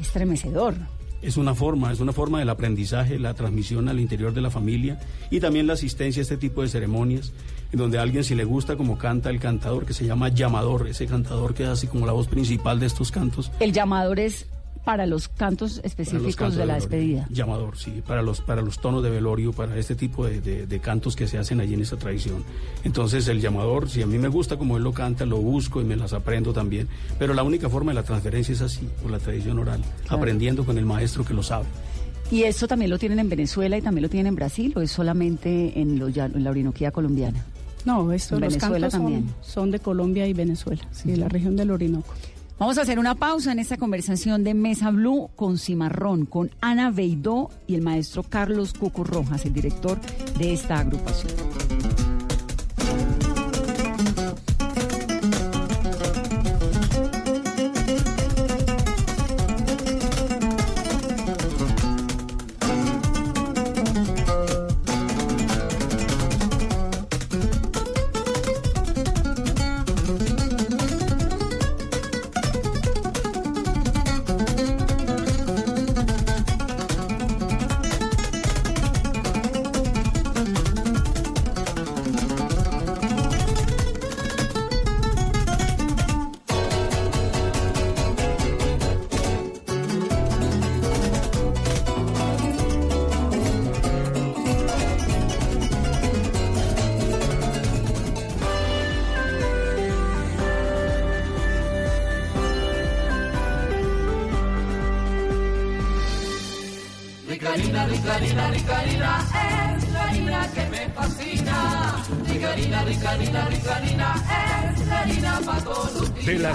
estremecedor. 0.00 0.74
Es 1.22 1.36
una 1.36 1.54
forma, 1.54 1.92
es 1.92 2.00
una 2.00 2.12
forma 2.12 2.38
del 2.38 2.48
aprendizaje, 2.48 3.18
la 3.18 3.34
transmisión 3.34 3.88
al 3.88 4.00
interior 4.00 4.32
de 4.32 4.40
la 4.40 4.50
familia 4.50 4.98
y 5.30 5.40
también 5.40 5.66
la 5.66 5.74
asistencia 5.74 6.20
a 6.20 6.22
este 6.22 6.36
tipo 6.36 6.62
de 6.62 6.68
ceremonias, 6.68 7.32
en 7.72 7.78
donde 7.78 7.98
a 7.98 8.02
alguien 8.02 8.24
si 8.24 8.34
le 8.34 8.44
gusta 8.44 8.76
como 8.76 8.98
canta 8.98 9.30
el 9.30 9.38
cantador, 9.38 9.84
que 9.84 9.92
se 9.92 10.06
llama 10.06 10.28
llamador, 10.28 10.88
ese 10.88 11.06
cantador 11.06 11.54
que 11.54 11.64
hace 11.64 11.88
como 11.88 12.06
la 12.06 12.12
voz 12.12 12.26
principal 12.26 12.80
de 12.80 12.86
estos 12.86 13.10
cantos. 13.10 13.52
El 13.60 13.72
llamador 13.72 14.18
es 14.18 14.46
para 14.84 15.06
los 15.06 15.28
cantos 15.28 15.76
los 15.76 15.84
específicos 15.84 16.36
cantos 16.36 16.56
de 16.56 16.66
la 16.66 16.74
despedida. 16.74 17.26
Llamador, 17.30 17.76
sí, 17.76 18.02
para 18.06 18.22
los, 18.22 18.40
para 18.40 18.62
los 18.62 18.80
tonos 18.80 19.02
de 19.02 19.10
velorio, 19.10 19.52
para 19.52 19.76
este 19.76 19.94
tipo 19.94 20.24
de, 20.26 20.40
de- 20.40 20.66
de 20.66 20.80
cantos 20.80 21.14
que 21.16 21.26
se 21.28 21.38
hacen 21.38 21.60
allí 21.60 21.74
en 21.74 21.82
esa 21.82 21.96
tradición. 21.96 22.42
Entonces 22.84 23.28
el 23.28 23.40
llamador, 23.40 23.88
si 23.90 24.02
a 24.02 24.06
mí 24.06 24.18
me 24.18 24.28
gusta 24.28 24.56
como 24.56 24.76
él 24.78 24.82
lo 24.82 24.92
canta, 24.92 25.26
lo 25.26 25.36
busco 25.38 25.80
y 25.80 25.84
me 25.84 25.96
las 25.96 26.12
aprendo 26.12 26.52
también. 26.52 26.88
Pero 27.18 27.34
la 27.34 27.42
única 27.42 27.68
forma 27.68 27.90
de 27.92 27.96
la 27.96 28.02
transferencia 28.04 28.52
es 28.52 28.62
así, 28.62 28.88
por 29.02 29.10
la 29.10 29.18
tradición 29.18 29.58
oral, 29.58 29.80
Claro. 30.02 30.16
aprendiendo 30.16 30.64
con 30.64 30.78
el 30.78 30.86
maestro 30.86 31.24
que 31.24 31.34
lo 31.34 31.42
sabe. 31.42 31.66
¿Y 32.30 32.44
esto 32.44 32.68
también 32.68 32.90
lo 32.90 32.98
tienen 32.98 33.18
en 33.18 33.28
Venezuela 33.28 33.76
y 33.76 33.82
también 33.82 34.02
lo 34.04 34.08
tienen 34.08 34.28
en 34.28 34.36
Brasil 34.36 34.72
o 34.76 34.80
es 34.80 34.90
solamente 34.92 35.78
en, 35.80 35.98
la 35.98 36.50
Orinoquía 36.50 36.90
colombiana? 36.92 37.44
No, 37.84 38.12
esto, 38.12 38.36
En 38.36 38.42
los 38.42 38.52
Venezuela 38.54 38.88
cantos 38.88 38.92
son, 38.92 39.00
también. 39.02 39.34
son 39.42 39.70
de 39.70 39.78
Colombia 39.80 40.26
y 40.26 40.32
Venezuela, 40.32 40.82
sí, 40.92 41.10
de 41.10 41.16
la 41.16 41.28
región 41.28 41.56
del 41.56 41.70
Orinoco. 41.70 42.14
Vamos 42.60 42.76
a 42.76 42.82
hacer 42.82 42.98
una 42.98 43.14
pausa 43.14 43.52
en 43.52 43.58
esta 43.58 43.78
conversación 43.78 44.44
de 44.44 44.52
Mesa 44.52 44.90
Blue 44.90 45.30
con 45.34 45.56
Cimarrón, 45.56 46.26
con 46.26 46.50
Ana 46.60 46.90
Beidó 46.90 47.48
y 47.66 47.74
el 47.74 47.80
maestro 47.80 48.22
Carlos 48.22 48.74
Cuco 48.74 49.02
Rojas, 49.02 49.46
el 49.46 49.54
director 49.54 49.98
de 50.38 50.52
esta 50.52 50.80
agrupación. 50.80 51.32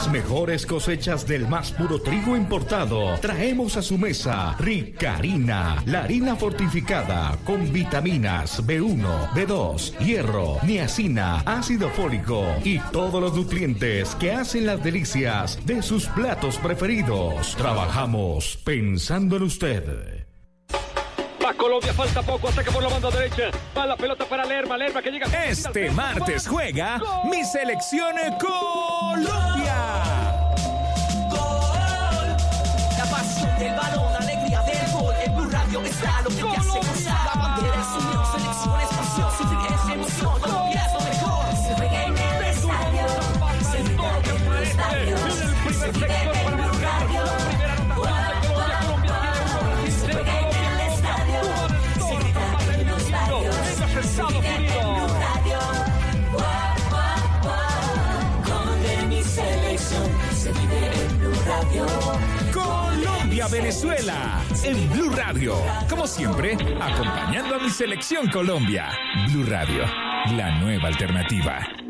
Las 0.05 0.11
mejores 0.11 0.65
cosechas 0.65 1.25
del 1.25 1.47
más 1.47 1.71
puro 1.71 1.99
trigo 1.99 2.35
importado, 2.35 3.17
traemos 3.21 3.77
a 3.77 3.81
su 3.81 3.97
mesa 3.97 4.55
Rica 4.59 5.15
Harina, 5.15 5.81
la 5.85 6.03
harina 6.03 6.35
fortificada 6.35 7.37
con 7.43 7.71
vitaminas 7.71 8.63
B1, 8.65 9.29
B2, 9.31 9.97
hierro, 9.99 10.57
niacina, 10.63 11.41
ácido 11.45 11.89
fólico 11.89 12.45
y 12.63 12.79
todos 12.91 13.21
los 13.21 13.33
nutrientes 13.33 14.15
que 14.15 14.31
hacen 14.31 14.65
las 14.65 14.83
delicias 14.83 15.57
de 15.65 15.81
sus 15.81 16.07
platos 16.07 16.57
preferidos. 16.57 17.55
Trabajamos 17.55 18.57
pensando 18.63 19.37
en 19.37 19.43
usted. 19.43 20.25
Va 21.43 21.53
Colombia, 21.53 21.93
falta 21.93 22.21
poco, 22.21 22.49
ataca 22.49 22.71
por 22.71 22.83
la 22.83 22.89
banda 22.89 23.09
derecha. 23.11 23.49
Va 23.75 23.85
la 23.87 23.95
pelota 23.97 24.25
para 24.25 24.45
Lerma, 24.45 24.77
Lerma 24.77 25.01
que 25.01 25.11
llega. 25.11 25.27
Este 25.47 25.89
martes 25.91 26.47
juega 26.47 27.01
mi 27.29 27.43
selección 27.43 28.15
Colombia. 28.39 29.54
La 37.85 37.91
bandera 37.91 37.91
es 37.91 38.05
unión, 38.05 38.25
selección 38.25 38.81
es 38.81 38.87
pasión. 38.89 39.31
Sufrir 39.37 39.59
es 39.73 39.93
emoción. 39.93 40.41
Colombia 40.41 40.85
es 40.85 40.93
lo 40.93 40.99
mejor. 41.01 41.64
Colombia, 63.45 63.61
Venezuela, 63.61 64.43
en 64.63 64.89
Blue 64.89 65.09
Radio. 65.09 65.55
Como 65.89 66.07
siempre, 66.07 66.53
acompañando 66.53 67.55
a 67.55 67.59
mi 67.59 67.69
selección 67.69 68.27
Colombia. 68.29 68.89
Blue 69.29 69.45
Radio, 69.47 69.83
la 70.35 70.59
nueva 70.59 70.87
alternativa. 70.87 71.84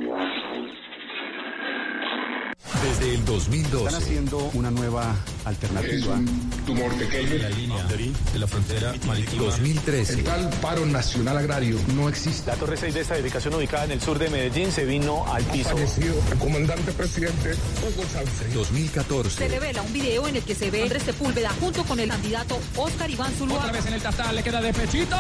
Desde 3.05 3.17
el 3.19 3.25
2012. 3.25 3.85
Están 3.85 4.01
haciendo 4.01 4.37
una 4.55 4.71
nueva 4.71 5.15
alternativa. 5.43 6.19
tumor 6.65 6.91
pequeño. 6.95 7.35
La 7.35 7.49
línea 7.49 7.83
de 7.85 8.39
la 8.39 8.47
frontera 8.47 8.95
marítima. 9.05 9.43
2013. 9.43 10.13
El 10.13 10.23
tal 10.23 10.49
paro 10.59 10.87
nacional 10.87 11.37
agrario 11.37 11.77
no 11.95 12.09
existe. 12.09 12.49
La 12.49 12.57
Torre 12.57 12.77
6 12.77 12.95
de 12.95 13.01
esta 13.01 13.15
edificación 13.15 13.53
ubicada 13.53 13.85
en 13.85 13.91
el 13.91 14.01
sur 14.01 14.17
de 14.17 14.27
Medellín 14.31 14.71
se 14.71 14.85
vino 14.85 15.23
al 15.31 15.43
piso. 15.43 15.69
Fallecido 15.69 16.15
el 16.31 16.37
comandante 16.39 16.91
presidente 16.93 17.51
Hugo 17.83 18.03
Chávez. 18.11 18.53
2014. 18.55 19.37
Se 19.37 19.47
revela 19.49 19.83
un 19.83 19.93
video 19.93 20.27
en 20.27 20.37
el 20.37 20.43
que 20.43 20.55
se 20.55 20.71
ve 20.71 20.81
Andrés 20.81 21.03
Sepúlveda 21.03 21.51
junto 21.59 21.83
con 21.83 21.99
el 21.99 22.09
candidato 22.09 22.57
Oscar 22.75 23.07
Iván 23.07 23.31
Zuluaga. 23.33 23.65
Otra 23.65 23.73
vez 23.73 23.85
en 23.85 23.93
el 23.93 24.01
tastal 24.01 24.35
le 24.35 24.41
queda 24.41 24.61
de 24.61 24.73
pechito. 24.73 25.15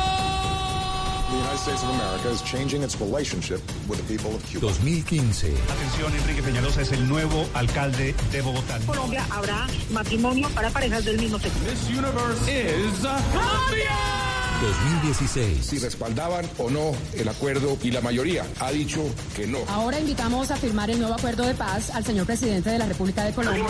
2015. 4.59 5.53
Atención, 5.69 6.13
Enrique 6.13 6.43
Peñalosa 6.43 6.81
es 6.81 6.91
el 6.91 7.07
nuevo 7.07 7.47
alcalde 7.53 8.13
de 8.31 8.41
Bogotá. 8.41 8.77
En 8.77 8.85
Colombia 8.85 9.25
habrá 9.29 9.67
matrimonio 9.91 10.49
para 10.49 10.69
parejas 10.69 11.05
del 11.05 11.17
mismo 11.17 11.39
sexo. 11.39 11.59
This 11.59 11.89
universe 11.89 12.47
is 12.49 12.99
Colombia. 13.31 14.34
2016. 14.61 15.65
Si 15.65 15.79
respaldaban 15.79 16.49
o 16.57 16.69
no 16.69 16.91
el 17.13 17.27
acuerdo 17.27 17.77
y 17.81 17.91
la 17.91 18.01
mayoría 18.01 18.45
ha 18.59 18.71
dicho 18.71 19.01
que 19.35 19.47
no. 19.47 19.59
Ahora 19.67 19.99
invitamos 19.99 20.51
a 20.51 20.55
firmar 20.57 20.89
el 20.89 20.99
nuevo 20.99 21.15
acuerdo 21.15 21.43
de 21.43 21.53
paz 21.53 21.89
al 21.91 22.05
señor 22.05 22.25
presidente 22.25 22.69
de 22.69 22.79
la 22.79 22.85
República 22.85 23.23
de 23.23 23.33
Colombia. 23.33 23.65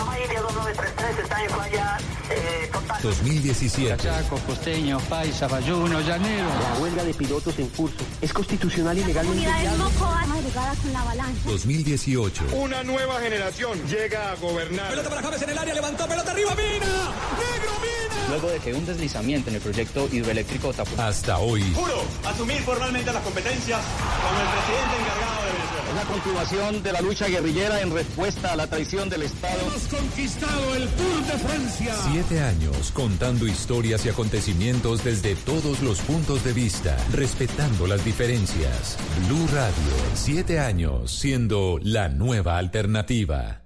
2017. 3.02 3.96
Chaco, 4.02 4.38
costeño, 4.46 4.98
paisa, 5.08 5.46
bayuno, 5.48 6.00
llanero. 6.00 6.48
La 6.48 6.80
huelga 6.80 7.04
de 7.04 7.14
pilotos 7.14 7.58
en 7.58 7.68
curso 7.68 7.96
es 8.20 8.32
constitucional 8.32 8.98
y 8.98 9.04
legalmente 9.04 9.46
agregadas 9.46 10.78
con 10.78 10.92
la 10.92 11.04
balanza. 11.04 11.50
2018. 11.50 12.44
Una 12.52 12.82
nueva 12.82 13.20
generación 13.20 13.78
llega 13.86 14.32
a 14.32 14.34
gobernar. 14.36 14.90
Pelota 14.90 15.08
para 15.08 15.22
James 15.22 15.42
en 15.42 15.50
el 15.50 15.58
área, 15.58 15.74
levantó, 15.74 16.06
pelota 16.06 16.30
arriba, 16.30 16.54
Mina. 16.54 16.86
Negro, 16.86 17.72
Mina. 17.80 18.05
Luego 18.28 18.48
de 18.48 18.58
que 18.58 18.74
un 18.74 18.84
deslizamiento 18.84 19.50
en 19.50 19.56
el 19.56 19.62
proyecto 19.62 20.08
hidroeléctrico 20.10 20.72
tapó. 20.72 21.00
Hasta 21.00 21.38
hoy. 21.38 21.62
Juro 21.74 22.02
asumir 22.24 22.60
formalmente 22.62 23.12
las 23.12 23.22
competencias 23.22 23.80
como 24.22 24.40
el 24.40 24.48
presidente 24.48 24.96
encargado 25.00 25.44
de 25.44 25.52
Venezuela. 25.52 25.94
La 25.94 26.12
continuación 26.12 26.82
de 26.82 26.92
la 26.92 27.00
lucha 27.00 27.28
guerrillera 27.28 27.80
en 27.80 27.92
respuesta 27.92 28.52
a 28.52 28.56
la 28.56 28.66
traición 28.66 29.08
del 29.08 29.22
Estado. 29.22 29.60
Hemos 29.60 29.82
conquistado 29.84 30.74
el 30.74 30.88
Tour 30.88 31.24
de 31.24 31.38
Francia. 31.38 31.94
Siete 32.10 32.40
años 32.40 32.90
contando 32.92 33.46
historias 33.46 34.04
y 34.06 34.08
acontecimientos 34.08 35.04
desde 35.04 35.36
todos 35.36 35.80
los 35.80 36.00
puntos 36.00 36.44
de 36.44 36.52
vista, 36.52 36.96
respetando 37.12 37.86
las 37.86 38.04
diferencias. 38.04 38.96
Blue 39.26 39.46
Radio, 39.52 39.74
siete 40.14 40.58
años 40.58 41.12
siendo 41.12 41.78
la 41.82 42.08
nueva 42.08 42.58
alternativa. 42.58 43.65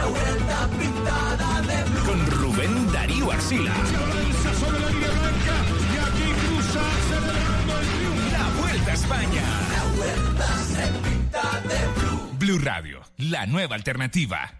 La 0.00 0.06
vuelta 0.06 0.68
pintada 0.78 1.60
de 1.62 1.84
blue. 1.90 2.06
con 2.06 2.30
Rubén 2.30 2.92
Darío 2.92 3.30
Arcila. 3.30 3.72
Lanza 3.72 4.54
sobre 4.54 4.80
la 4.80 4.88
línea 4.88 5.10
blanca 5.10 5.56
y 5.92 5.98
aquí 5.98 6.32
cruza 6.40 6.80
el 7.16 7.86
triunfo. 7.98 8.30
La 8.32 8.60
Vuelta 8.60 8.90
a 8.90 8.94
España. 8.94 9.42
La 9.72 9.84
vuelta 9.96 10.46
se 10.56 10.86
pinta 11.08 11.60
de 11.68 11.78
blue. 12.00 12.38
Blue 12.38 12.58
Radio, 12.58 13.02
la 13.18 13.46
nueva 13.46 13.76
alternativa. 13.76 14.59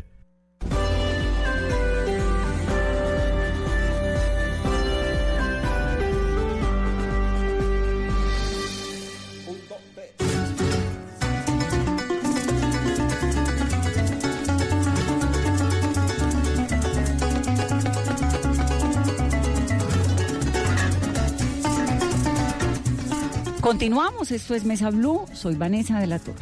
Continuamos, 23.81 24.29
esto 24.29 24.53
es 24.53 24.63
Mesa 24.63 24.91
Blue, 24.91 25.25
soy 25.33 25.55
Vanessa 25.55 25.99
de 25.99 26.05
la 26.05 26.19
Torre. 26.19 26.37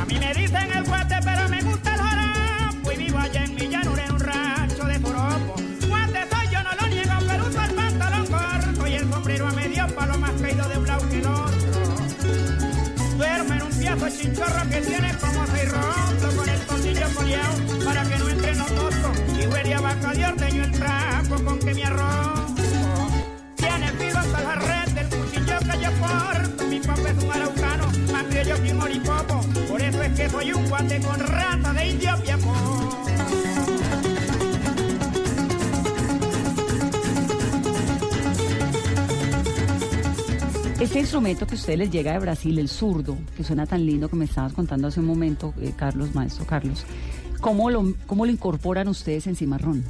A 0.00 0.04
mí 0.04 0.16
me 0.16 0.32
dicen 0.32 0.70
el 0.72 0.84
guate, 0.84 1.16
pero 1.24 1.48
me 1.48 1.60
gusta 1.60 1.94
el 1.96 2.00
joropo. 2.02 2.92
Y 2.92 2.96
vivo 2.98 3.18
allá 3.18 3.42
en 3.42 3.56
Villanura, 3.56 4.04
en 4.04 4.12
un 4.12 4.20
rancho 4.20 4.84
de 4.84 4.98
joropo. 5.00 5.54
Guate 5.88 6.20
soy, 6.30 6.46
yo 6.52 6.62
no 6.62 6.70
lo 6.80 6.86
niego, 6.86 7.12
pero 7.26 7.48
uso 7.48 7.62
el 7.62 7.74
pantalón 7.74 8.26
corto 8.28 8.86
y 8.86 8.92
el 8.92 9.10
sombrero 9.10 9.48
a 9.48 9.50
medio 9.50 9.86
palo 9.96 10.18
más 10.20 10.40
caído 10.40 10.68
de 10.68 10.86
lado 10.86 11.08
que 11.08 11.18
el 11.18 11.26
otro. 11.26 11.96
Duermo 13.16 13.54
en 13.54 13.62
un 13.62 13.70
piazo 13.70 14.08
chinchorro 14.08 14.70
que 14.70 14.80
tiene 14.82 15.12
como 15.18 15.46
seis 15.48 15.72
rotos 15.72 16.34
con 16.36 16.48
el 16.48 16.60
tornillo 16.60 17.08
coleado 17.16 17.84
para 17.84 18.04
que 18.04 18.18
no 18.18 18.28
entre 18.28 18.54
notoso. 18.54 19.12
Y 19.36 19.46
huele 19.48 19.74
a 19.74 19.80
vaca 19.80 20.14
de 20.14 20.26
ordeño 20.26 20.62
el 20.62 20.70
trapo 20.70 21.44
con 21.44 21.58
que 21.58 21.74
me 21.74 21.84
arrojo. 21.84 22.15
Este 40.96 41.04
instrumento 41.08 41.46
que 41.46 41.56
a 41.56 41.58
ustedes 41.58 41.78
les 41.78 41.90
llega 41.90 42.12
de 42.14 42.18
Brasil, 42.20 42.58
el 42.58 42.70
zurdo, 42.70 43.18
que 43.36 43.44
suena 43.44 43.66
tan 43.66 43.84
lindo 43.84 44.08
que 44.08 44.16
me 44.16 44.24
estabas 44.24 44.54
contando 44.54 44.88
hace 44.88 45.00
un 45.00 45.04
momento, 45.04 45.52
eh, 45.60 45.74
Carlos, 45.76 46.14
maestro 46.14 46.46
Carlos, 46.46 46.86
¿cómo 47.42 47.68
lo, 47.68 47.92
¿cómo 48.06 48.24
lo 48.24 48.32
incorporan 48.32 48.88
ustedes 48.88 49.26
en 49.26 49.36
Cimarrón? 49.36 49.84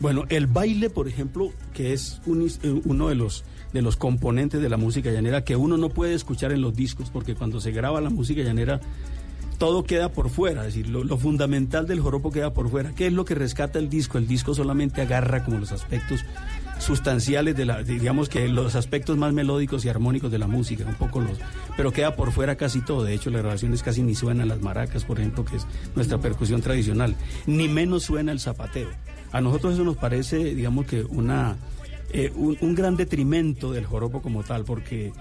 Bueno, 0.00 0.24
el 0.28 0.48
baile, 0.48 0.90
por 0.90 1.06
ejemplo, 1.06 1.52
que 1.72 1.92
es 1.92 2.20
eh, 2.26 2.80
uno 2.84 3.08
de 3.08 3.14
los, 3.14 3.44
de 3.72 3.80
los 3.80 3.96
componentes 3.96 4.60
de 4.60 4.68
la 4.68 4.76
música 4.76 5.12
llanera 5.12 5.44
que 5.44 5.54
uno 5.54 5.76
no 5.76 5.88
puede 5.88 6.14
escuchar 6.14 6.50
en 6.50 6.62
los 6.62 6.74
discos, 6.74 7.10
porque 7.10 7.36
cuando 7.36 7.60
se 7.60 7.70
graba 7.70 8.00
la 8.00 8.10
música 8.10 8.42
llanera, 8.42 8.80
todo 9.58 9.84
queda 9.84 10.10
por 10.10 10.30
fuera, 10.30 10.66
es 10.66 10.74
decir, 10.74 10.88
lo 10.88 11.16
fundamental 11.16 11.86
del 11.86 12.00
joropo 12.00 12.32
queda 12.32 12.52
por 12.52 12.68
fuera. 12.70 12.90
¿Qué 12.96 13.06
es 13.06 13.12
lo 13.12 13.24
que 13.24 13.36
rescata 13.36 13.78
el 13.78 13.88
disco? 13.88 14.18
El 14.18 14.26
disco 14.26 14.52
solamente 14.52 15.00
agarra 15.00 15.44
como 15.44 15.58
los 15.58 15.70
aspectos 15.70 16.24
sustanciales 16.80 17.56
de 17.56 17.66
la, 17.66 17.82
digamos 17.82 18.28
que 18.28 18.48
los 18.48 18.74
aspectos 18.74 19.16
más 19.16 19.32
melódicos 19.32 19.84
y 19.84 19.88
armónicos 19.88 20.32
de 20.32 20.38
la 20.38 20.46
música, 20.46 20.84
un 20.86 20.94
poco 20.94 21.20
los, 21.20 21.38
pero 21.76 21.92
queda 21.92 22.16
por 22.16 22.32
fuera 22.32 22.56
casi 22.56 22.80
todo. 22.80 23.04
De 23.04 23.14
hecho, 23.14 23.30
las 23.30 23.42
grabaciones 23.42 23.82
casi 23.82 24.02
ni 24.02 24.14
suenan 24.14 24.48
las 24.48 24.60
maracas, 24.60 25.04
por 25.04 25.20
ejemplo, 25.20 25.44
que 25.44 25.56
es 25.56 25.66
nuestra 25.94 26.18
percusión 26.18 26.62
tradicional, 26.62 27.14
ni 27.46 27.68
menos 27.68 28.04
suena 28.04 28.32
el 28.32 28.40
zapateo. 28.40 28.88
A 29.32 29.40
nosotros 29.40 29.74
eso 29.74 29.84
nos 29.84 29.96
parece, 29.96 30.54
digamos 30.54 30.86
que 30.86 31.02
una, 31.02 31.56
eh, 32.12 32.32
un, 32.34 32.56
un 32.60 32.74
gran 32.74 32.96
detrimento 32.96 33.72
del 33.72 33.84
joropo 33.86 34.22
como 34.22 34.42
tal, 34.42 34.64
porque 34.64 35.12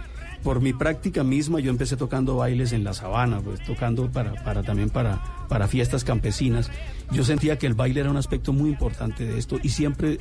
por 0.43 0.61
mi 0.61 0.73
práctica 0.73 1.23
misma 1.23 1.59
yo 1.59 1.69
empecé 1.69 1.97
tocando 1.97 2.37
bailes 2.37 2.71
en 2.71 2.83
la 2.83 2.93
sabana, 2.93 3.41
pues 3.41 3.63
tocando 3.63 4.09
para, 4.09 4.33
para 4.43 4.63
también 4.63 4.89
para, 4.89 5.21
para 5.49 5.67
fiestas 5.67 6.03
campesinas. 6.03 6.71
Yo 7.11 7.23
sentía 7.23 7.57
que 7.57 7.67
el 7.67 7.73
baile 7.73 8.01
era 8.01 8.09
un 8.09 8.17
aspecto 8.17 8.53
muy 8.53 8.69
importante 8.69 9.25
de 9.25 9.37
esto 9.37 9.57
y 9.61 9.69
siempre 9.69 10.19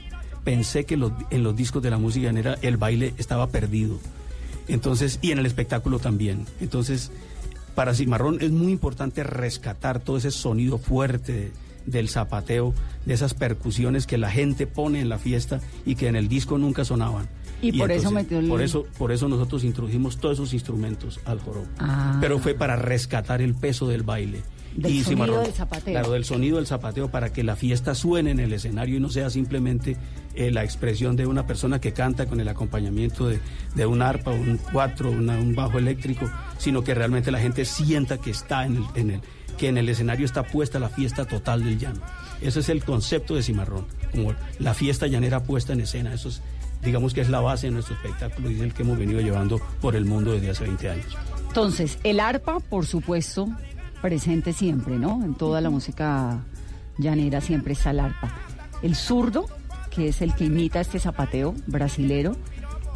pensé 0.49 0.87
que 0.87 0.97
los- 0.97 1.13
en 1.29 1.43
los 1.43 1.55
discos 1.55 1.83
de 1.83 1.91
la 1.91 1.99
música 1.99 2.25
llanera 2.29 2.57
el 2.63 2.79
baile 2.79 3.13
estaba 3.19 3.49
perdido. 3.49 3.99
Entonces, 4.67 5.19
y 5.21 5.31
en 5.33 5.39
el 5.39 5.45
espectáculo 5.45 5.99
también. 5.99 6.47
Entonces, 6.59 7.11
para 7.75 7.93
Cimarrón 7.95 8.39
es 8.41 8.51
muy 8.51 8.73
importante 8.73 9.23
rescatar 9.25 10.01
todo 10.01 10.17
ese 10.17 10.31
sonido 10.31 10.79
fuerte 10.79 11.53
del 11.85 12.09
zapateo, 12.09 12.73
de 13.05 13.13
esas 13.13 13.35
percusiones 13.35 14.07
que 14.07 14.17
la 14.17 14.31
gente 14.31 14.67
pone 14.67 15.03
en 15.03 15.11
la 15.11 15.19
fiesta 15.19 15.61
y 15.85 15.97
que 15.97 16.09
en 16.09 16.17
el 16.17 16.29
disco 16.29 16.57
nunca 16.57 16.83
sonaban. 16.87 17.29
Y 17.61 17.73
por 17.79 17.93
eso 17.93 18.11
metió 18.11 18.39
el- 18.39 18.49
por 18.49 18.63
eso 18.63 18.87
por 18.97 19.13
eso 19.13 19.29
nosotros 19.29 19.65
introdujimos 19.65 20.17
todos 20.19 20.39
esos 20.39 20.55
instrumentos 20.55 21.21
al 21.27 21.41
joropo. 21.41 21.69
Ah. 21.79 22.17
Pero 22.23 22.39
fue 22.39 22.55
para 22.55 22.77
rescatar 22.77 23.43
el 23.43 23.55
peso 23.55 23.87
del 23.87 24.03
baile. 24.03 24.41
Del 24.77 25.03
sonido 25.05 25.27
Cimarrón- 25.27 25.43
del 25.43 25.53
zapateo. 25.53 25.93
Claro, 25.95 26.11
del 26.13 26.25
sonido 26.25 26.57
del 26.57 26.67
zapateo 26.67 27.11
para 27.11 27.33
que 27.33 27.43
la 27.43 27.57
fiesta 27.57 27.95
suene 27.95 28.31
en 28.31 28.41
el 28.41 28.53
escenario 28.53 28.97
y 28.97 29.01
no 29.01 29.09
sea 29.11 29.31
simplemente 29.31 29.97
eh, 30.35 30.51
la 30.51 30.63
expresión 30.65 31.17
de 31.17 31.27
una 31.27 31.47
persona 31.47 31.81
que 31.81 31.93
canta 31.93 32.27
con 32.27 32.41
el 32.41 32.49
acompañamiento 32.49 33.27
de, 33.29 33.41
de 33.75 33.87
un 33.87 34.03
arpa, 34.03 34.31
un 34.31 34.59
cuatro, 34.73 35.11
una- 35.11 35.39
un 35.39 35.55
bajo 35.55 35.79
eléctrico, 35.79 36.31
sino 36.59 36.83
que 36.85 36.95
realmente 36.95 37.31
la 37.31 37.41
gente 37.41 37.65
sienta 37.65 38.19
que 38.19 38.31
está 38.31 38.65
en 38.67 38.77
el, 38.77 38.85
en 38.95 39.11
el 39.13 39.21
que 39.57 39.67
en 39.69 39.77
el 39.79 39.89
escenario 39.89 40.25
está 40.25 40.45
puesta 40.45 40.79
la 40.79 40.89
fiesta 40.89 41.25
total 41.25 41.65
del 41.65 41.79
llano. 41.81 42.01
Ese 42.41 42.61
es 42.61 42.69
el 42.69 42.85
concepto 42.85 43.35
de 43.35 43.43
Cimarrón, 43.43 43.87
como 44.13 44.33
la 44.61 44.73
fiesta 44.73 45.09
llanera 45.09 45.43
puesta 45.43 45.73
en 45.73 45.81
escena. 45.81 46.15
Eso 46.15 46.29
es, 46.29 46.41
digamos 46.85 47.13
que 47.13 47.23
es 47.23 47.29
la 47.29 47.41
base 47.41 47.67
de 47.67 47.73
nuestro 47.73 47.97
espectáculo 47.97 48.53
y 48.53 48.55
es 48.55 48.61
el 48.61 48.73
que 48.73 48.83
hemos 48.83 48.97
venido 48.97 49.21
llevando 49.21 49.61
por 49.81 49.97
el 49.97 50.05
mundo 50.05 50.31
desde 50.31 50.51
hace 50.51 50.63
20 50.63 50.91
años. 50.91 51.07
Entonces, 51.49 51.99
el 52.05 52.21
arpa, 52.21 52.61
por 52.61 52.87
supuesto, 52.87 53.49
presente 54.01 54.53
siempre, 54.53 54.99
¿no? 54.99 55.25
En 55.25 55.35
toda 55.35 55.61
la 55.61 55.71
música 55.71 56.45
llanera 56.99 57.41
siempre 57.41 57.73
está 57.73 57.91
el 57.91 58.01
arpa. 58.01 58.33
El 58.83 58.95
zurdo, 58.95 59.47
que 59.91 60.09
es 60.09 60.23
el 60.23 60.35
que 60.35 60.45
imita 60.45 60.81
este 60.81 60.99
zapateo 60.99 61.55
brasilero, 61.67 62.37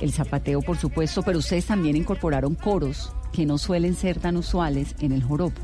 el 0.01 0.13
zapateo, 0.13 0.63
por 0.63 0.77
supuesto, 0.77 1.23
pero 1.23 1.39
ustedes 1.39 1.67
también 1.67 1.97
incorporaron 1.97 2.55
coros 2.55 3.13
que 3.33 3.47
no 3.47 3.59
suelen 3.59 3.95
ser 3.95 4.19
tan 4.19 4.37
usuales 4.37 4.95
en 5.01 5.13
el 5.13 5.23
joropo. 5.23 5.61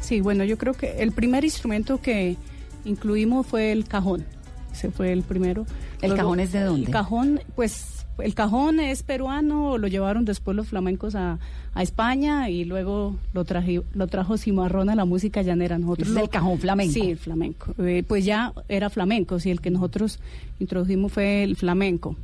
Sí, 0.00 0.20
bueno, 0.20 0.44
yo 0.44 0.56
creo 0.56 0.74
que 0.74 1.02
el 1.02 1.12
primer 1.12 1.44
instrumento 1.44 2.00
que 2.00 2.36
incluimos 2.84 3.46
fue 3.46 3.72
el 3.72 3.86
cajón. 3.86 4.24
Ese 4.72 4.90
fue 4.90 5.12
el 5.12 5.22
primero. 5.22 5.66
¿El 6.00 6.14
cajón 6.14 6.40
es 6.40 6.52
de 6.52 6.62
dónde? 6.62 6.86
El 6.86 6.92
cajón, 6.92 7.40
pues, 7.54 7.99
el 8.22 8.34
cajón 8.34 8.80
es 8.80 9.02
peruano, 9.02 9.78
lo 9.78 9.86
llevaron 9.88 10.24
después 10.24 10.56
los 10.56 10.68
flamencos 10.68 11.14
a, 11.14 11.38
a 11.74 11.82
España 11.82 12.48
y 12.50 12.64
luego 12.64 13.16
lo, 13.32 13.44
traji- 13.44 13.82
lo 13.94 14.06
trajo 14.06 14.36
Cimarrón 14.38 14.90
a 14.90 14.94
la 14.94 15.04
música 15.04 15.42
llanera. 15.42 15.78
Nosotros 15.78 16.08
es 16.08 16.14
lo- 16.14 16.20
el 16.22 16.28
cajón 16.28 16.58
flamenco. 16.58 16.92
Sí, 16.92 17.10
el 17.10 17.18
flamenco. 17.18 17.74
Eh, 17.78 18.02
pues 18.06 18.24
ya 18.24 18.52
era 18.68 18.90
flamenco, 18.90 19.38
sí, 19.40 19.50
el 19.50 19.60
que 19.60 19.70
nosotros 19.70 20.18
introdujimos 20.58 21.12
fue 21.12 21.42
el 21.42 21.56
flamenco. 21.56 22.16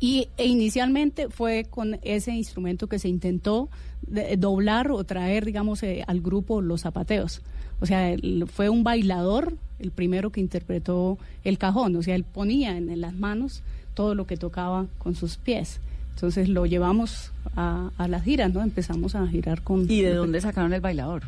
Y 0.00 0.28
e 0.36 0.46
inicialmente 0.46 1.28
fue 1.28 1.66
con 1.68 1.98
ese 2.02 2.32
instrumento 2.32 2.86
que 2.86 2.98
se 2.98 3.08
intentó 3.08 3.68
de- 4.06 4.36
doblar 4.36 4.90
o 4.92 5.02
traer, 5.04 5.44
digamos, 5.44 5.82
eh, 5.82 6.04
al 6.06 6.20
grupo 6.20 6.60
los 6.60 6.82
zapateos. 6.82 7.42
O 7.80 7.86
sea, 7.86 8.10
el- 8.10 8.46
fue 8.52 8.68
un 8.68 8.84
bailador 8.84 9.54
el 9.80 9.90
primero 9.92 10.30
que 10.30 10.40
interpretó 10.40 11.18
el 11.44 11.58
cajón. 11.58 11.94
O 11.96 12.02
sea, 12.02 12.14
él 12.16 12.24
ponía 12.24 12.76
en, 12.76 12.90
en 12.90 13.00
las 13.00 13.14
manos 13.14 13.62
todo 13.98 14.14
lo 14.14 14.28
que 14.28 14.36
tocaba 14.36 14.86
con 14.98 15.16
sus 15.16 15.36
pies. 15.38 15.80
Entonces 16.14 16.48
lo 16.48 16.66
llevamos 16.66 17.32
a, 17.56 17.90
a 17.98 18.06
las 18.06 18.22
giras, 18.22 18.52
¿no? 18.54 18.62
Empezamos 18.62 19.16
a 19.16 19.26
girar 19.26 19.62
con... 19.62 19.90
¿Y 19.90 20.02
de 20.02 20.14
dónde 20.14 20.40
sacaron 20.40 20.72
el 20.72 20.80
bailador? 20.80 21.22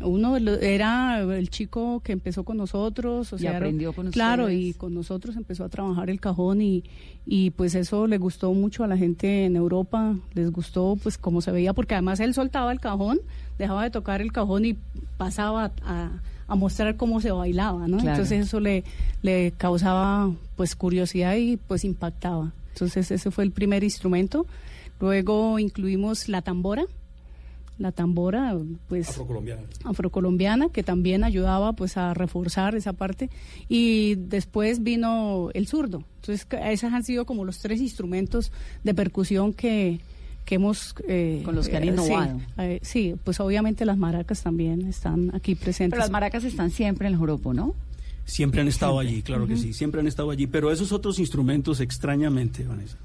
Uno 0.00 0.36
era 0.36 1.20
el 1.20 1.48
chico 1.48 2.00
que 2.04 2.12
empezó 2.12 2.44
con 2.44 2.58
nosotros, 2.58 3.32
o 3.32 3.36
Y 3.36 3.38
sea, 3.38 3.56
aprendió 3.56 3.94
con 3.94 4.10
claro, 4.10 4.44
ustedes. 4.44 4.60
y 4.62 4.74
con 4.74 4.92
nosotros 4.92 5.36
empezó 5.36 5.64
a 5.64 5.68
trabajar 5.70 6.10
el 6.10 6.20
cajón 6.20 6.60
y, 6.60 6.84
y 7.24 7.50
pues 7.50 7.74
eso 7.74 8.06
le 8.06 8.18
gustó 8.18 8.52
mucho 8.52 8.84
a 8.84 8.88
la 8.88 8.96
gente 8.98 9.46
en 9.46 9.56
Europa, 9.56 10.14
les 10.34 10.50
gustó 10.52 10.98
pues 11.02 11.16
como 11.16 11.40
se 11.40 11.50
veía, 11.50 11.72
porque 11.72 11.94
además 11.94 12.20
él 12.20 12.34
soltaba 12.34 12.72
el 12.72 12.80
cajón, 12.80 13.20
dejaba 13.58 13.84
de 13.84 13.90
tocar 13.90 14.20
el 14.20 14.32
cajón 14.32 14.64
y 14.66 14.76
pasaba 15.16 15.70
a, 15.82 16.10
a 16.46 16.54
mostrar 16.54 16.96
cómo 16.96 17.20
se 17.20 17.30
bailaba, 17.30 17.88
¿no? 17.88 17.98
Claro. 17.98 18.10
Entonces 18.12 18.46
eso 18.46 18.60
le, 18.60 18.84
le 19.22 19.52
causaba 19.52 20.30
pues 20.56 20.76
curiosidad 20.76 21.36
y 21.36 21.56
pues 21.56 21.84
impactaba. 21.84 22.52
Entonces 22.72 23.10
ese 23.10 23.30
fue 23.30 23.44
el 23.44 23.50
primer 23.52 23.84
instrumento. 23.84 24.46
Luego 25.00 25.58
incluimos 25.58 26.28
la 26.28 26.42
tambora. 26.42 26.84
La 27.78 27.90
tambora, 27.90 28.54
pues 28.88 29.08
Afrocolombiana. 29.08 29.62
afrocolombiana 29.84 30.68
que 30.68 30.82
también 30.82 31.24
ayudaba 31.24 31.72
pues 31.72 31.96
a 31.96 32.12
reforzar 32.14 32.74
esa 32.76 32.92
parte 32.92 33.30
y 33.68 34.14
después 34.16 34.82
vino 34.82 35.48
el 35.54 35.66
zurdo 35.66 36.04
entonces 36.16 36.46
esos 36.64 36.92
han 36.92 37.02
sido 37.02 37.24
como 37.24 37.44
los 37.46 37.58
tres 37.58 37.80
instrumentos 37.80 38.52
de 38.84 38.94
percusión 38.94 39.54
que 39.54 40.00
que 40.44 40.56
hemos 40.56 40.94
eh, 41.08 41.42
Con 41.44 41.54
los 41.54 41.68
que 41.68 41.76
han 41.76 41.84
eh, 41.84 41.86
sí, 41.86 41.92
innovado. 41.92 42.40
eh, 42.58 42.78
sí, 42.82 43.14
pues 43.22 43.38
obviamente 43.40 43.84
las 43.84 43.96
maracas 43.96 44.42
también 44.42 44.82
están 44.86 45.34
aquí 45.34 45.54
presentes 45.54 45.90
Pero 45.92 46.00
las 46.00 46.10
maracas 46.10 46.44
están 46.44 46.70
siempre 46.70 47.06
en 47.06 47.14
el 47.14 47.18
joropo, 47.18 47.54
¿no? 47.54 47.74
Siempre 48.24 48.60
han 48.60 48.68
estado 48.68 48.94
Siempre. 49.00 49.08
allí, 49.14 49.22
claro 49.22 49.46
que 49.46 49.56
sí, 49.56 49.72
siempre 49.72 50.00
han 50.00 50.06
estado 50.06 50.30
allí. 50.30 50.46
Pero 50.46 50.70
esos 50.70 50.92
otros 50.92 51.18
instrumentos, 51.18 51.80
extrañamente, 51.80 52.64
Vanessa, 52.64 52.96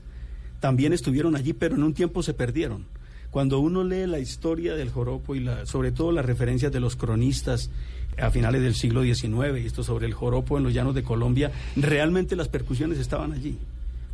también 0.59 0.93
estuvieron 0.93 1.35
allí, 1.35 1.53
pero 1.53 1.75
en 1.75 1.83
un 1.83 1.93
tiempo 1.93 2.21
se 2.23 2.33
perdieron. 2.33 2.85
Cuando 3.31 3.59
uno 3.59 3.83
lee 3.83 4.05
la 4.07 4.19
historia 4.19 4.75
del 4.75 4.89
joropo 4.89 5.35
y 5.35 5.39
la, 5.41 5.65
sobre 5.65 5.91
todo 5.91 6.11
las 6.11 6.25
referencias 6.25 6.71
de 6.71 6.79
los 6.79 6.95
cronistas 6.95 7.69
a 8.17 8.31
finales 8.31 8.61
del 8.61 8.73
siglo 8.73 9.03
XIX 9.03 9.59
y 9.61 9.65
esto 9.65 9.83
sobre 9.83 10.05
el 10.07 10.13
joropo 10.13 10.57
en 10.57 10.63
los 10.63 10.73
llanos 10.73 10.95
de 10.95 11.03
Colombia, 11.03 11.51
realmente 11.75 12.35
las 12.35 12.47
percusiones 12.47 12.97
estaban 12.99 13.31
allí. 13.31 13.57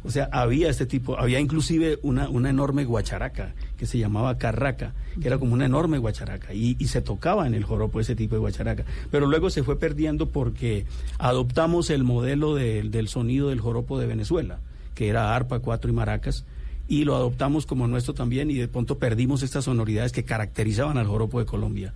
O 0.05 0.11
sea, 0.11 0.27
había 0.31 0.69
este 0.69 0.85
tipo, 0.85 1.17
había 1.17 1.39
inclusive 1.39 1.97
una, 2.01 2.27
una 2.29 2.49
enorme 2.49 2.83
guacharaca 2.85 3.53
que 3.77 3.85
se 3.85 3.97
llamaba 3.97 4.37
carraca, 4.37 4.93
que 5.21 5.27
era 5.27 5.37
como 5.37 5.53
una 5.53 5.65
enorme 5.65 5.97
guacharaca, 5.97 6.53
y, 6.53 6.75
y 6.77 6.87
se 6.87 7.01
tocaba 7.01 7.47
en 7.47 7.53
el 7.53 7.63
joropo 7.63 7.99
ese 8.01 8.15
tipo 8.15 8.35
de 8.35 8.39
guacharaca. 8.39 8.83
Pero 9.11 9.27
luego 9.27 9.49
se 9.49 9.63
fue 9.63 9.79
perdiendo 9.79 10.29
porque 10.29 10.85
adoptamos 11.19 11.89
el 11.89 12.03
modelo 12.03 12.53
de- 12.55 12.83
del 12.83 13.07
sonido 13.07 13.49
del 13.49 13.61
joropo 13.61 13.97
de 13.99 14.07
Venezuela, 14.07 14.59
que 14.93 15.07
era 15.07 15.35
arpa, 15.35 15.59
cuatro 15.59 15.89
y 15.89 15.93
maracas, 15.93 16.43
y 16.87 17.05
lo 17.05 17.15
adoptamos 17.15 17.65
como 17.65 17.87
nuestro 17.87 18.13
también, 18.13 18.51
y 18.51 18.55
de 18.55 18.67
pronto 18.67 18.97
perdimos 18.97 19.41
estas 19.41 19.63
sonoridades 19.65 20.11
que 20.11 20.25
caracterizaban 20.25 20.97
al 20.97 21.07
joropo 21.07 21.39
de 21.39 21.45
Colombia. 21.45 21.93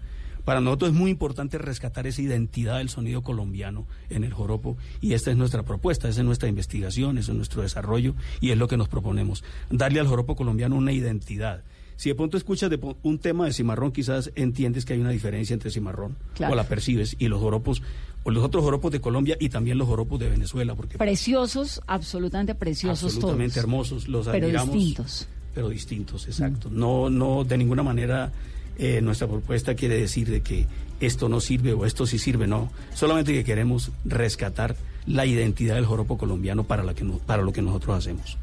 Para 0.47 0.61
nosotros 0.61 0.91
es 0.91 0.95
muy 0.97 1.11
importante 1.11 1.57
rescatar 1.57 2.07
esa 2.07 2.21
identidad 2.21 2.77
del 2.77 2.87
sonido 2.87 3.21
colombiano 3.21 3.85
en 4.09 4.23
el 4.23 4.31
joropo 4.31 4.77
y 5.01 5.11
esta 5.11 5.29
es 5.29 5.35
nuestra 5.35 5.63
propuesta, 5.63 6.07
esa 6.07 6.21
es 6.21 6.25
nuestra 6.25 6.47
investigación, 6.47 7.17
ese 7.17 7.31
es 7.31 7.35
nuestro 7.37 7.63
desarrollo 7.63 8.15
y 8.39 8.51
es 8.51 8.57
lo 8.57 8.69
que 8.69 8.77
nos 8.77 8.87
proponemos, 8.87 9.43
darle 9.69 9.99
al 9.99 10.07
joropo 10.07 10.37
colombiano 10.37 10.77
una 10.77 10.93
identidad. 10.93 11.63
Si 11.97 12.07
de 12.07 12.15
pronto 12.15 12.37
escuchas 12.37 12.69
de 12.69 12.79
un 13.03 13.19
tema 13.19 13.43
de 13.45 13.51
cimarrón, 13.51 13.91
quizás 13.91 14.31
entiendes 14.35 14.85
que 14.85 14.93
hay 14.93 15.01
una 15.01 15.09
diferencia 15.09 15.53
entre 15.53 15.69
cimarrón 15.69 16.15
Claro. 16.35 16.53
o 16.53 16.55
la 16.55 16.63
percibes 16.63 17.17
y 17.19 17.27
los 17.27 17.41
joropos, 17.41 17.81
o 18.23 18.31
los 18.31 18.41
otros 18.41 18.63
joropos 18.63 18.93
de 18.93 19.01
Colombia 19.01 19.35
y 19.41 19.49
también 19.49 19.77
los 19.77 19.89
joropos 19.89 20.17
de 20.17 20.29
Venezuela, 20.29 20.75
porque 20.75 20.97
Preciosos, 20.97 21.81
absolutamente 21.87 22.55
preciosos 22.55 23.03
absolutamente 23.15 23.55
todos. 23.55 23.63
hermosos, 23.65 24.07
los 24.07 24.25
Pero 24.27 24.45
admiramos, 24.45 24.73
distintos. 24.73 25.27
pero 25.53 25.67
distintos, 25.67 26.25
exacto. 26.25 26.69
No, 26.71 27.09
no, 27.09 27.43
de 27.43 27.57
ninguna 27.57 27.83
manera 27.83 28.31
eh, 28.77 29.01
nuestra 29.01 29.27
propuesta 29.27 29.75
quiere 29.75 29.99
decir 29.99 30.29
de 30.29 30.41
que 30.41 30.65
esto 30.99 31.29
no 31.29 31.39
sirve 31.39 31.73
o 31.73 31.85
esto 31.85 32.05
sí 32.07 32.17
sirve, 32.19 32.47
no. 32.47 32.71
Solamente 32.93 33.33
que 33.33 33.43
queremos 33.43 33.91
rescatar 34.05 34.75
la 35.05 35.25
identidad 35.25 35.75
del 35.75 35.85
joropo 35.85 36.17
colombiano 36.17 36.63
para, 36.63 36.83
la 36.83 36.93
que 36.93 37.03
no- 37.03 37.17
para 37.19 37.43
lo 37.43 37.53
que 37.53 37.61
nosotros 37.61 37.97
hacemos. 37.97 38.37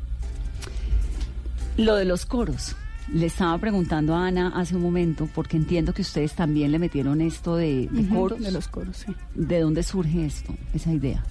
Lo 1.77 1.97
de 1.97 2.05
los 2.05 2.25
coros. 2.27 2.77
Le 3.13 3.27
estaba 3.27 3.59
preguntando 3.59 4.15
a 4.15 4.27
Ana 4.29 4.53
hace 4.55 4.77
un 4.77 4.83
momento, 4.83 5.29
porque 5.35 5.57
entiendo 5.59 5.93
que 5.93 6.01
ustedes 6.03 6.33
también 6.33 6.73
le 6.73 6.79
metieron 6.79 7.21
esto 7.21 7.57
de, 7.57 7.87
de 7.91 8.09
coros. 8.09 8.41
de 8.41 8.51
los 8.51 8.67
coros, 8.69 8.97
sí. 9.07 9.15
¿De 9.35 9.61
dónde 9.61 9.83
surge 9.83 10.25
esto, 10.25 10.55
esa 10.73 10.91
idea? 10.93 11.23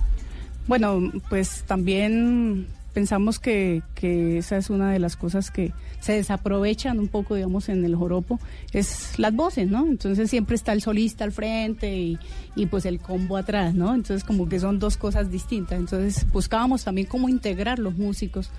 Bueno, 0.68 0.99
pues 1.30 1.64
también 1.66 2.68
pensamos 2.94 3.39
que, 3.39 3.82
que 3.96 4.38
esa 4.38 4.58
es 4.58 4.70
una 4.70 4.91
de 4.91 5.00
las 5.00 5.16
cosas 5.16 5.52
que 5.52 5.74
se 6.00 6.14
desaprovechan 6.14 7.00
un 7.00 7.08
poco, 7.08 7.36
digamos, 7.36 7.70
en 7.70 7.84
el 7.84 7.96
joropo, 7.96 8.39
es 8.72 9.18
las 9.18 9.34
voces, 9.34 9.70
¿no? 9.70 9.86
Entonces 9.86 10.30
siempre 10.30 10.56
está 10.56 10.74
el 10.74 10.82
solista 10.82 11.24
al 11.24 11.32
frente 11.32 11.96
y, 11.96 12.20
y 12.56 12.68
pues 12.68 12.86
el 12.86 13.00
combo 13.00 13.38
atrás, 13.38 13.74
¿no? 13.74 13.94
Entonces 13.96 14.24
como 14.24 14.48
que 14.48 14.60
son 14.60 14.80
dos 14.80 14.98
cosas 14.98 15.32
distintas. 15.32 15.80
Entonces 15.80 16.26
buscábamos 16.32 16.84
también 16.84 17.08
cómo 17.08 17.30
integrar 17.30 17.80
los 17.80 17.98
músicos, 17.98 18.52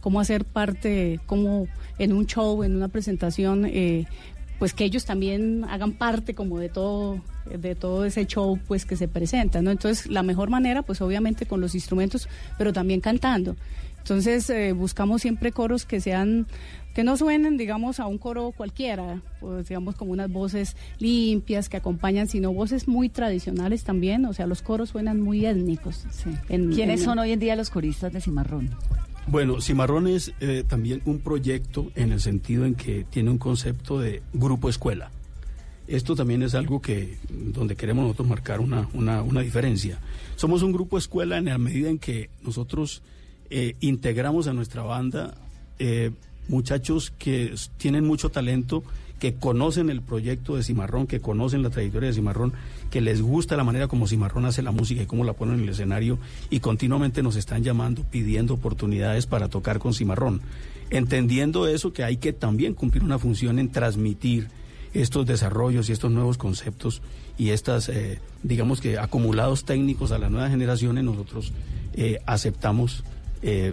cómo 0.00 0.20
hacer 0.20 0.44
parte, 0.44 1.20
cómo 1.26 1.68
en 1.98 2.12
un 2.12 2.26
show, 2.26 2.62
en 2.62 2.76
una 2.76 2.88
presentación, 2.88 3.66
eh, 3.66 4.06
pues 4.62 4.74
que 4.74 4.84
ellos 4.84 5.04
también 5.04 5.64
hagan 5.68 5.90
parte 5.90 6.36
como 6.36 6.60
de 6.60 6.68
todo 6.68 7.20
de 7.52 7.74
todo 7.74 8.04
ese 8.04 8.26
show 8.26 8.60
pues 8.68 8.86
que 8.86 8.94
se 8.94 9.08
presenta, 9.08 9.60
¿no? 9.60 9.72
Entonces, 9.72 10.06
la 10.06 10.22
mejor 10.22 10.50
manera 10.50 10.82
pues 10.82 11.00
obviamente 11.00 11.46
con 11.46 11.60
los 11.60 11.74
instrumentos, 11.74 12.28
pero 12.58 12.72
también 12.72 13.00
cantando. 13.00 13.56
Entonces, 13.98 14.48
eh, 14.50 14.70
buscamos 14.70 15.20
siempre 15.22 15.50
coros 15.50 15.84
que 15.84 16.00
sean 16.00 16.46
que 16.94 17.02
no 17.02 17.16
suenen, 17.16 17.56
digamos, 17.56 17.98
a 17.98 18.06
un 18.06 18.18
coro 18.18 18.52
cualquiera, 18.56 19.20
pues 19.40 19.66
digamos 19.68 19.96
como 19.96 20.12
unas 20.12 20.30
voces 20.30 20.76
limpias 21.00 21.68
que 21.68 21.78
acompañan, 21.78 22.28
sino 22.28 22.52
voces 22.52 22.86
muy 22.86 23.08
tradicionales 23.08 23.82
también, 23.82 24.24
o 24.26 24.32
sea, 24.32 24.46
los 24.46 24.62
coros 24.62 24.90
suenan 24.90 25.20
muy 25.20 25.44
étnicos. 25.44 26.06
¿Quiénes 26.46 27.02
son 27.02 27.18
hoy 27.18 27.32
en 27.32 27.40
día 27.40 27.56
los 27.56 27.68
coristas 27.68 28.12
de 28.12 28.20
Cimarrón? 28.20 28.70
Bueno, 29.26 29.60
Cimarrón 29.60 30.08
es 30.08 30.32
eh, 30.40 30.64
también 30.66 31.00
un 31.04 31.20
proyecto 31.20 31.90
en 31.94 32.12
el 32.12 32.20
sentido 32.20 32.64
en 32.64 32.74
que 32.74 33.04
tiene 33.08 33.30
un 33.30 33.38
concepto 33.38 34.00
de 34.00 34.22
grupo 34.32 34.68
escuela. 34.68 35.10
Esto 35.86 36.16
también 36.16 36.42
es 36.42 36.54
algo 36.54 36.80
que 36.80 37.18
donde 37.28 37.76
queremos 37.76 38.04
nosotros 38.04 38.28
marcar 38.28 38.60
una, 38.60 38.88
una, 38.94 39.40
diferencia. 39.40 39.98
Somos 40.36 40.62
un 40.62 40.72
grupo 40.72 40.96
escuela 40.96 41.38
en 41.38 41.46
la 41.46 41.58
medida 41.58 41.88
en 41.88 41.98
que 41.98 42.30
nosotros 42.42 43.02
eh, 43.50 43.76
integramos 43.80 44.46
a 44.46 44.52
nuestra 44.52 44.82
banda 44.82 45.34
eh, 45.78 46.10
muchachos 46.48 47.12
que 47.18 47.54
tienen 47.76 48.06
mucho 48.06 48.30
talento, 48.30 48.82
que 49.22 49.34
conocen 49.34 49.88
el 49.88 50.02
proyecto 50.02 50.56
de 50.56 50.64
Cimarrón, 50.64 51.06
que 51.06 51.20
conocen 51.20 51.62
la 51.62 51.70
trayectoria 51.70 52.08
de 52.08 52.14
Cimarrón, 52.16 52.54
que 52.90 53.00
les 53.00 53.22
gusta 53.22 53.56
la 53.56 53.62
manera 53.62 53.86
como 53.86 54.08
Cimarrón 54.08 54.46
hace 54.46 54.62
la 54.62 54.72
música 54.72 55.00
y 55.00 55.06
cómo 55.06 55.22
la 55.22 55.32
ponen 55.32 55.54
en 55.54 55.60
el 55.60 55.68
escenario 55.68 56.18
y 56.50 56.58
continuamente 56.58 57.22
nos 57.22 57.36
están 57.36 57.62
llamando, 57.62 58.02
pidiendo 58.02 58.54
oportunidades 58.54 59.26
para 59.26 59.48
tocar 59.48 59.78
con 59.78 59.94
Cimarrón. 59.94 60.40
Entendiendo 60.90 61.68
eso, 61.68 61.92
que 61.92 62.02
hay 62.02 62.16
que 62.16 62.32
también 62.32 62.74
cumplir 62.74 63.04
una 63.04 63.20
función 63.20 63.60
en 63.60 63.70
transmitir 63.70 64.48
estos 64.92 65.24
desarrollos 65.24 65.88
y 65.88 65.92
estos 65.92 66.10
nuevos 66.10 66.36
conceptos 66.36 67.00
y 67.38 67.50
estas, 67.50 67.90
eh, 67.90 68.18
digamos 68.42 68.80
que 68.80 68.98
acumulados 68.98 69.64
técnicos 69.64 70.10
a 70.10 70.18
las 70.18 70.32
nuevas 70.32 70.50
generaciones, 70.50 71.04
nosotros 71.04 71.52
eh, 71.94 72.18
aceptamos 72.26 73.04
eh, 73.42 73.72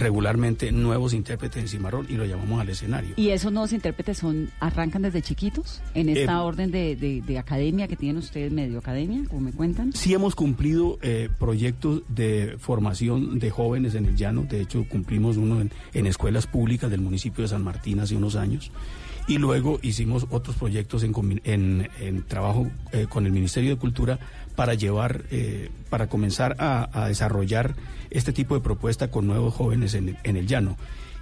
regularmente 0.00 0.72
nuevos 0.72 1.14
intérpretes 1.14 1.62
en 1.62 1.68
Cimarrón 1.68 2.06
y 2.08 2.14
lo 2.14 2.24
llamamos 2.24 2.60
al 2.60 2.68
escenario. 2.68 3.10
¿Y 3.16 3.30
esos 3.30 3.52
nuevos 3.52 3.72
intérpretes 3.72 4.18
son 4.18 4.50
arrancan 4.60 5.02
desde 5.02 5.22
chiquitos 5.22 5.80
en 5.94 6.08
esta 6.08 6.32
Eh, 6.32 6.36
orden 6.36 6.70
de, 6.70 6.96
de- 6.96 7.22
de 7.22 7.38
academia 7.38 7.88
que 7.88 7.96
tienen 7.96 8.18
ustedes, 8.18 8.52
medio 8.52 8.78
academia, 8.78 9.22
como 9.28 9.40
me 9.42 9.52
cuentan? 9.52 9.92
Sí 9.92 10.14
hemos 10.14 10.34
cumplido 10.34 10.98
eh, 11.02 11.28
proyectos 11.38 12.02
de 12.08 12.56
formación 12.58 13.38
de 13.38 13.50
jóvenes 13.50 13.94
en 13.94 14.06
el 14.06 14.16
llano, 14.16 14.42
de 14.48 14.60
hecho 14.60 14.84
cumplimos 14.88 15.36
uno 15.36 15.60
en, 15.60 15.70
en 15.94 16.06
escuelas 16.06 16.46
públicas 16.46 16.90
del 16.90 17.00
municipio 17.00 17.42
de 17.42 17.48
San 17.48 17.62
Martín 17.64 18.00
hace 18.00 18.16
unos 18.16 18.36
años 18.36 18.70
y 19.26 19.36
luego 19.36 19.78
hicimos 19.82 20.26
otros 20.30 20.56
proyectos 20.56 21.02
en, 21.02 21.12
en- 21.44 21.88
en 22.00 22.22
trabajo 22.22 22.70
eh, 22.92 23.06
con 23.08 23.26
el 23.26 23.32
Ministerio 23.32 23.70
de 23.70 23.76
Cultura 23.76 24.18
para 24.56 24.74
llevar, 24.74 25.24
eh, 25.30 25.70
para 25.90 26.08
comenzar 26.08 26.56
a, 26.58 26.88
a 26.92 27.08
desarrollar 27.08 27.74
este 28.10 28.32
tipo 28.32 28.54
de 28.54 28.60
propuesta 28.60 29.10
con 29.10 29.26
nuevos 29.26 29.54
jóvenes 29.54 29.94
en, 29.94 30.10
el- 30.10 30.18
en 30.24 30.46
llano. 30.46 30.76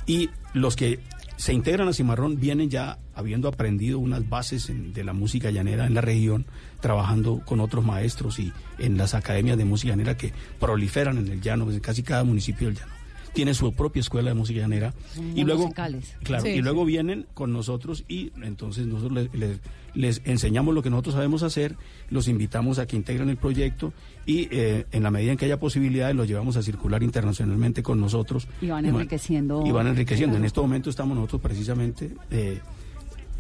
Y 0.07 0.31
los 0.55 0.77
que 0.77 1.01
se 1.37 1.53
integran 1.53 1.89
a 1.89 1.93
Cimarrón 1.93 2.39
vienen 2.41 2.71
ya 2.71 2.99
habiendo 3.15 3.49
aprendido 3.49 3.99
unas 3.99 4.29
bases 4.29 4.71
en- 4.71 4.93
de 4.93 5.05
la 5.05 5.13
música 5.13 5.51
llanera 5.51 5.87
en 5.87 5.95
la 5.95 6.01
región, 6.01 6.47
trabajando 6.81 7.43
con 7.45 7.61
otros 7.61 7.85
maestros 7.85 8.39
y 8.39 8.53
en 8.79 8.97
las 8.97 9.15
academias 9.15 9.59
de 9.59 9.65
música 9.65 9.93
llanera 9.93 10.17
que 10.17 10.33
proliferan 10.61 11.19
en 11.19 11.29
el 11.29 11.41
llano, 11.41 11.65
pues, 11.65 11.81
casi 11.81 12.03
cada 12.03 12.25
municipio 12.25 12.69
del 12.69 12.77
llano 12.77 12.96
tiene 13.37 13.55
su 13.55 13.73
propia 13.73 14.01
escuela 14.01 14.31
de 14.31 14.35
música 14.35 14.61
llanera 14.61 14.93
y 15.35 15.45
luego 15.45 15.63
musicales. 15.65 16.15
claro 16.25 16.43
Sí, 16.45 16.51
y 16.51 16.55
sí. 16.55 16.63
luego 16.63 16.85
vienen 16.85 17.27
con 17.35 17.53
nosotros 17.53 18.05
y 18.09 18.33
entonces 18.43 18.87
nosotros 18.87 19.13
les, 19.13 19.35
les- 19.35 19.61
les 19.95 20.21
enseñamos 20.27 20.75
lo 20.75 20.83
que 20.83 20.91
nosotros 20.91 21.15
sabemos 21.15 21.43
hacer 21.43 21.75
los 22.11 22.29
invitamos 22.29 22.79
a 22.79 22.87
que 22.87 22.97
integren 22.97 23.31
el 23.31 23.37
proyecto 23.39 23.93
y 24.27 24.49
eh, 24.51 24.85
en 24.93 25.03
la 25.03 25.11
medida 25.11 25.33
en 25.33 25.39
que 25.39 25.45
haya 25.47 25.59
posibilidades 25.59 26.15
los 26.17 26.29
llevamos 26.29 26.57
a 26.59 26.63
circular 26.63 27.03
internacionalmente 27.03 27.83
con 27.83 27.99
nosotros 28.01 28.47
Y 28.61 28.67
van 28.67 28.85
enriqueciendo. 28.85 29.65
y 29.67 29.71
van 29.71 29.87
enriqueciendo. 29.87 30.37
En 30.37 30.45
este 30.45 30.61
momento 30.61 30.91
estamos 30.91 31.17
nosotros 31.17 31.41
precisamente 31.41 32.11
eh, 32.31 32.59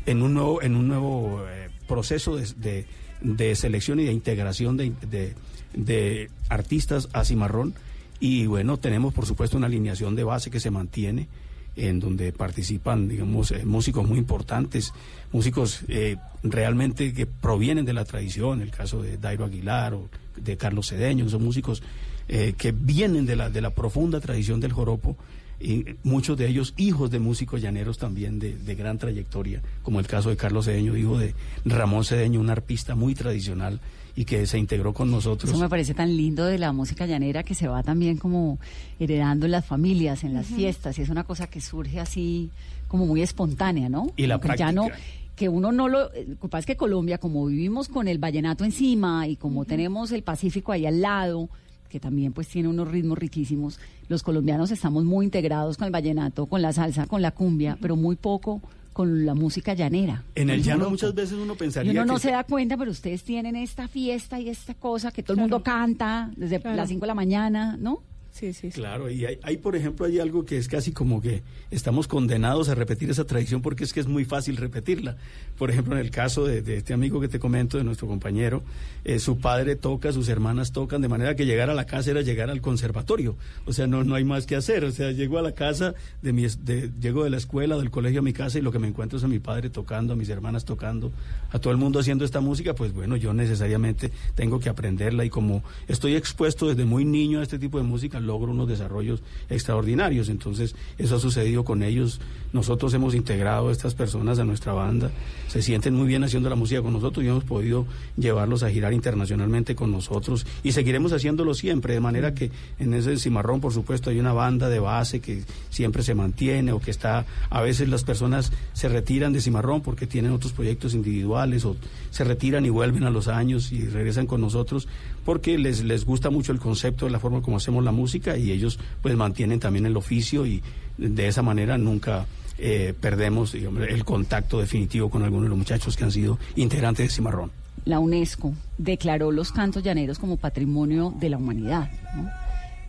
en 0.06 0.22
un 0.22 0.32
nuevo, 0.34 0.62
en 0.62 0.76
un 0.76 0.88
nuevo 0.88 1.42
eh, 1.48 1.68
proceso 1.88 2.36
de, 2.36 2.46
de- 2.56 2.86
de 3.20 3.54
selección 3.56 3.98
y 4.00 4.04
de 4.04 4.12
integración 4.12 4.76
de, 4.76 4.92
de- 5.10 5.34
de 5.74 6.30
artistas 6.48 7.08
a 7.12 7.24
Cimarrón. 7.24 7.74
Y 8.20 8.46
bueno, 8.46 8.78
tenemos 8.78 9.12
por 9.12 9.26
supuesto 9.26 9.56
una 9.56 9.66
alineación 9.66 10.14
de 10.16 10.24
base 10.24 10.50
que 10.50 10.60
se 10.60 10.70
mantiene, 10.70 11.28
en 11.76 12.00
donde 12.00 12.32
participan, 12.32 13.06
digamos, 13.06 13.50
eh, 13.50 13.64
músicos 13.66 14.08
muy 14.08 14.18
importantes, 14.18 14.94
músicos 15.32 15.82
eh, 15.88 16.16
realmente 16.42 17.12
que 17.12 17.26
provienen 17.26 17.84
de 17.84 17.92
la 17.92 18.04
tradición, 18.04 18.62
el 18.62 18.70
caso 18.70 19.02
de 19.02 19.18
Dairo 19.18 19.44
Aguilar 19.44 19.94
o 19.94 20.08
de 20.36 20.56
Carlos 20.56 20.88
Cedeño, 20.88 21.28
son 21.28 21.44
músicos 21.44 21.82
eh, 22.28 22.54
que 22.56 22.72
vienen 22.72 23.26
de 23.26 23.36
la, 23.36 23.50
de 23.50 23.60
la 23.60 23.70
profunda 23.70 24.20
tradición 24.20 24.60
del 24.60 24.72
joropo, 24.72 25.16
y 25.58 25.84
muchos 26.02 26.36
de 26.36 26.48
ellos 26.48 26.74
hijos 26.76 27.10
de 27.10 27.18
músicos 27.18 27.62
llaneros 27.62 27.96
también 27.96 28.38
de, 28.38 28.56
de 28.56 28.74
gran 28.74 28.98
trayectoria, 28.98 29.62
como 29.82 30.00
el 30.00 30.06
caso 30.06 30.28
de 30.28 30.36
Carlos 30.36 30.66
Cedeño, 30.66 30.96
hijo 30.96 31.18
de 31.18 31.34
Ramón 31.64 32.04
Cedeño, 32.04 32.40
un 32.40 32.50
arpista 32.50 32.94
muy 32.94 33.14
tradicional 33.14 33.80
y 34.16 34.24
que 34.24 34.46
se 34.46 34.58
integró 34.58 34.92
con 34.94 35.10
nosotros. 35.10 35.50
Eso 35.52 35.60
me 35.60 35.68
parece 35.68 35.92
tan 35.94 36.16
lindo 36.16 36.44
de 36.46 36.58
la 36.58 36.72
música 36.72 37.04
llanera 37.06 37.42
que 37.42 37.54
se 37.54 37.68
va 37.68 37.82
también 37.82 38.16
como 38.16 38.58
heredando 38.98 39.44
en 39.46 39.52
las 39.52 39.64
familias, 39.66 40.24
en 40.24 40.32
las 40.34 40.46
fiestas, 40.46 40.98
y 40.98 41.02
es 41.02 41.10
una 41.10 41.24
cosa 41.24 41.46
que 41.48 41.60
surge 41.60 42.00
así 42.00 42.50
como 42.88 43.04
muy 43.06 43.20
espontánea, 43.22 43.88
¿no? 43.88 44.10
Y 44.16 44.26
la 44.26 44.38
Como 44.38 44.48
que 44.48 44.52
el 44.54 44.58
llano- 44.58 44.86
práctica. 44.86 45.08
que 45.36 45.48
uno 45.50 45.70
no 45.70 45.88
lo... 45.88 46.12
eh, 46.14 46.24
Lo 46.28 46.36
que 46.40 46.48
pasa 46.48 46.60
es 46.60 46.66
que 46.66 46.76
Colombia, 46.76 47.18
como 47.18 47.44
vivimos 47.46 47.88
con 47.88 48.08
el 48.08 48.18
vallenato 48.18 48.64
encima 48.64 49.26
y 49.28 49.36
como 49.36 49.64
tenemos 49.66 50.10
el 50.12 50.22
Pacífico 50.22 50.72
ahí 50.72 50.86
al 50.86 51.02
lado, 51.02 51.48
que 51.90 52.00
también 52.00 52.32
pues 52.32 52.48
tiene 52.48 52.68
unos 52.68 52.88
ritmos 52.88 53.18
riquísimos, 53.18 53.78
los 54.08 54.22
colombianos 54.22 54.70
estamos 54.70 55.04
muy 55.04 55.24
integrados 55.26 55.76
con 55.76 55.86
el 55.86 55.92
vallenato, 55.92 56.46
con 56.46 56.62
la 56.62 56.72
salsa, 56.72 57.06
con 57.06 57.20
la 57.22 57.32
cumbia, 57.32 57.76
pero 57.82 57.96
muy 57.96 58.16
poco 58.16 58.62
con 58.96 59.26
la 59.26 59.34
música 59.34 59.74
llanera. 59.74 60.22
En 60.34 60.48
el 60.48 60.62
llano 60.62 60.88
muchas 60.88 61.14
veces 61.14 61.34
uno 61.38 61.52
Y 61.52 61.56
pensaría 61.56 61.92
uno 61.92 62.06
no 62.06 62.14
que 62.14 62.20
se 62.20 62.30
da 62.30 62.44
cuenta, 62.44 62.78
pero 62.78 62.90
ustedes 62.90 63.22
tienen 63.24 63.54
esta 63.54 63.88
fiesta 63.88 64.40
y 64.40 64.48
esta 64.48 64.72
cosa 64.72 65.10
que 65.12 65.22
todo 65.22 65.34
el 65.34 65.40
mundo 65.42 65.62
canta 65.62 66.30
desde 66.34 66.60
Claro. 66.60 66.78
las 66.78 66.88
5 66.88 67.02
de 67.02 67.06
la 67.06 67.14
mañana, 67.14 67.76
¿no? 67.78 68.00
Sí, 68.36 68.52
sí, 68.52 68.68
Claro, 68.68 69.10
y 69.10 69.24
hay, 69.24 69.56
por 69.56 69.76
ejemplo, 69.76 70.04
hay 70.04 70.20
algo 70.20 70.44
que 70.44 70.58
es 70.58 70.68
casi 70.68 70.92
como 70.92 71.22
que 71.22 71.42
estamos 71.70 72.06
condenados 72.06 72.68
a 72.68 72.74
repetir 72.74 73.08
esa 73.08 73.24
tradición 73.24 73.62
porque 73.62 73.84
es 73.84 73.94
que 73.94 74.00
es 74.00 74.06
muy 74.06 74.26
fácil 74.26 74.58
repetirla. 74.58 75.16
Por 75.56 75.70
ejemplo, 75.70 75.94
en 75.94 76.00
el 76.00 76.10
caso 76.10 76.44
de, 76.44 76.76
este 76.76 76.92
amigo 76.92 77.18
que 77.18 77.28
te 77.28 77.38
comento, 77.38 77.78
de 77.78 77.84
nuestro 77.84 78.06
compañero, 78.06 78.62
eh, 79.04 79.20
su 79.20 79.38
padre 79.38 79.74
toca, 79.74 80.12
sus 80.12 80.28
hermanas 80.28 80.72
tocan, 80.72 81.00
de 81.00 81.08
manera 81.08 81.34
que 81.34 81.46
llegar 81.46 81.70
a 81.70 81.74
la 81.74 81.86
casa 81.86 82.10
era 82.10 82.20
llegar 82.20 82.50
al 82.50 82.60
conservatorio. 82.60 83.36
O 83.64 83.72
sea, 83.72 83.86
no, 83.86 84.04
no 84.04 84.14
hay 84.14 84.24
más 84.24 84.44
que 84.44 84.54
hacer. 84.54 84.84
O 84.84 84.92
sea, 84.92 85.12
llego 85.12 85.38
a 85.38 85.42
la 85.42 85.52
casa, 85.52 85.94
de 86.20 86.34
mi, 86.34 86.42
de, 86.42 86.90
llego 87.00 87.24
de 87.24 87.30
la 87.30 87.38
escuela, 87.38 87.78
del 87.78 87.90
colegio 87.90 88.20
a 88.20 88.22
mi 88.22 88.34
casa 88.34 88.58
y 88.58 88.60
lo 88.60 88.70
que 88.70 88.78
me 88.78 88.88
encuentro 88.88 89.16
es 89.16 89.24
a 89.24 89.28
mi 89.28 89.38
padre 89.38 89.70
tocando, 89.70 90.12
a 90.12 90.16
mis 90.16 90.28
hermanas 90.28 90.66
tocando, 90.66 91.10
a 91.52 91.58
todo 91.58 91.70
el 91.70 91.78
mundo 91.78 92.00
haciendo 92.00 92.26
esta 92.26 92.40
música, 92.40 92.74
pues 92.74 92.92
bueno, 92.92 93.16
yo 93.16 93.32
necesariamente 93.32 94.12
tengo 94.34 94.60
que 94.60 94.68
aprenderla 94.68 95.24
y 95.24 95.30
como 95.30 95.62
estoy 95.88 96.16
expuesto 96.16 96.68
desde 96.68 96.84
muy 96.84 97.06
niño 97.06 97.40
a 97.40 97.42
este 97.42 97.58
tipo 97.58 97.78
de 97.78 97.84
música, 97.84 98.20
logro 98.26 98.52
unos 98.52 98.68
desarrollos 98.68 99.22
extraordinarios. 99.48 100.28
Entonces, 100.28 100.74
eso 100.98 101.16
ha 101.16 101.18
sucedido 101.18 101.64
con 101.64 101.82
ellos. 101.82 102.20
Nosotros 102.52 102.92
hemos 102.94 103.14
integrado 103.14 103.68
a 103.68 103.72
estas 103.72 103.94
personas 103.94 104.38
a 104.38 104.44
nuestra 104.44 104.72
banda, 104.72 105.10
se 105.48 105.62
sienten 105.62 105.94
muy 105.94 106.06
bien 106.06 106.24
haciendo 106.24 106.48
la 106.48 106.56
música 106.56 106.82
con 106.82 106.92
nosotros 106.92 107.24
y 107.24 107.28
hemos 107.28 107.44
podido 107.44 107.86
llevarlos 108.16 108.62
a 108.62 108.70
girar 108.70 108.92
internacionalmente 108.92 109.74
con 109.74 109.92
nosotros 109.92 110.46
y 110.62 110.72
seguiremos 110.72 111.12
haciéndolo 111.12 111.54
siempre, 111.54 111.94
de 111.94 112.00
manera 112.00 112.34
que 112.34 112.50
en 112.78 112.94
ese 112.94 113.16
cimarrón, 113.18 113.60
por 113.60 113.72
supuesto, 113.72 114.10
hay 114.10 114.18
una 114.18 114.32
banda 114.32 114.68
de 114.68 114.78
base 114.78 115.20
que 115.20 115.42
siempre 115.70 116.02
se 116.02 116.14
mantiene 116.14 116.72
o 116.72 116.80
que 116.80 116.90
está, 116.90 117.26
a 117.50 117.60
veces 117.60 117.88
las 117.88 118.04
personas 118.04 118.52
se 118.72 118.88
retiran 118.88 119.32
de 119.32 119.40
cimarrón 119.40 119.82
porque 119.82 120.06
tienen 120.06 120.32
otros 120.32 120.52
proyectos 120.52 120.94
individuales 120.94 121.64
o 121.64 121.76
se 122.10 122.24
retiran 122.24 122.64
y 122.64 122.70
vuelven 122.70 123.04
a 123.04 123.10
los 123.10 123.28
años 123.28 123.72
y 123.72 123.86
regresan 123.86 124.26
con 124.26 124.40
nosotros 124.40 124.88
porque 125.26 125.58
les, 125.58 125.82
les 125.82 126.06
gusta 126.06 126.30
mucho 126.30 126.52
el 126.52 126.60
concepto 126.60 127.04
de 127.04 127.10
la 127.10 127.18
forma 127.18 127.42
como 127.42 127.58
hacemos 127.58 127.84
la 127.84 127.90
música 127.90 128.38
y 128.38 128.52
ellos 128.52 128.78
pues 129.02 129.14
mantienen 129.16 129.58
también 129.58 129.84
el 129.84 129.96
oficio 129.96 130.46
y 130.46 130.62
de 130.96 131.26
esa 131.26 131.42
manera 131.42 131.76
nunca 131.76 132.26
eh, 132.58 132.94
perdemos 132.98 133.52
el 133.54 134.04
contacto 134.04 134.60
definitivo 134.60 135.10
con 135.10 135.24
algunos 135.24 135.44
de 135.44 135.48
los 135.50 135.58
muchachos 135.58 135.96
que 135.96 136.04
han 136.04 136.12
sido 136.12 136.38
integrantes 136.54 137.08
de 137.08 137.12
Cimarrón. 137.12 137.50
La 137.84 137.98
UNESCO 137.98 138.54
declaró 138.78 139.32
los 139.32 139.50
cantos 139.50 139.82
llaneros 139.82 140.18
como 140.18 140.36
patrimonio 140.36 141.12
de 141.18 141.28
la 141.28 141.36
humanidad. 141.36 141.90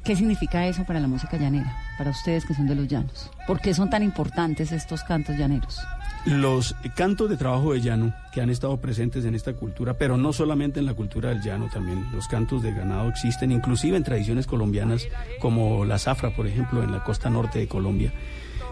¿Qué 0.06 0.16
significa 0.16 0.66
eso 0.68 0.86
para 0.86 1.00
la 1.00 1.08
música 1.08 1.38
llanera? 1.38 1.76
Para 1.98 2.12
ustedes 2.12 2.46
que 2.46 2.54
son 2.54 2.68
de 2.68 2.76
los 2.76 2.88
llanos. 2.88 3.30
¿Por 3.46 3.60
qué 3.60 3.74
son 3.74 3.90
tan 3.90 4.04
importantes 4.04 4.72
estos 4.72 5.04
cantos 5.04 5.38
llaneros? 5.38 5.80
Los 6.28 6.76
cantos 6.94 7.30
de 7.30 7.38
trabajo 7.38 7.72
de 7.72 7.80
llano 7.80 8.14
que 8.34 8.42
han 8.42 8.50
estado 8.50 8.76
presentes 8.82 9.24
en 9.24 9.34
esta 9.34 9.54
cultura, 9.54 9.94
pero 9.94 10.18
no 10.18 10.34
solamente 10.34 10.78
en 10.78 10.86
la 10.86 10.94
cultura 10.94 11.30
del 11.30 11.42
llano, 11.42 11.70
también 11.72 12.06
los 12.14 12.28
cantos 12.28 12.62
de 12.62 12.74
ganado 12.74 13.08
existen, 13.08 13.50
inclusive 13.54 13.96
en 13.96 14.04
tradiciones 14.04 14.46
colombianas 14.46 15.08
como 15.40 15.86
la 15.86 15.98
zafra, 15.98 16.36
por 16.36 16.46
ejemplo, 16.46 16.84
en 16.84 16.92
la 16.92 17.02
costa 17.02 17.30
norte 17.30 17.60
de 17.60 17.70
Colombia. 17.70 18.12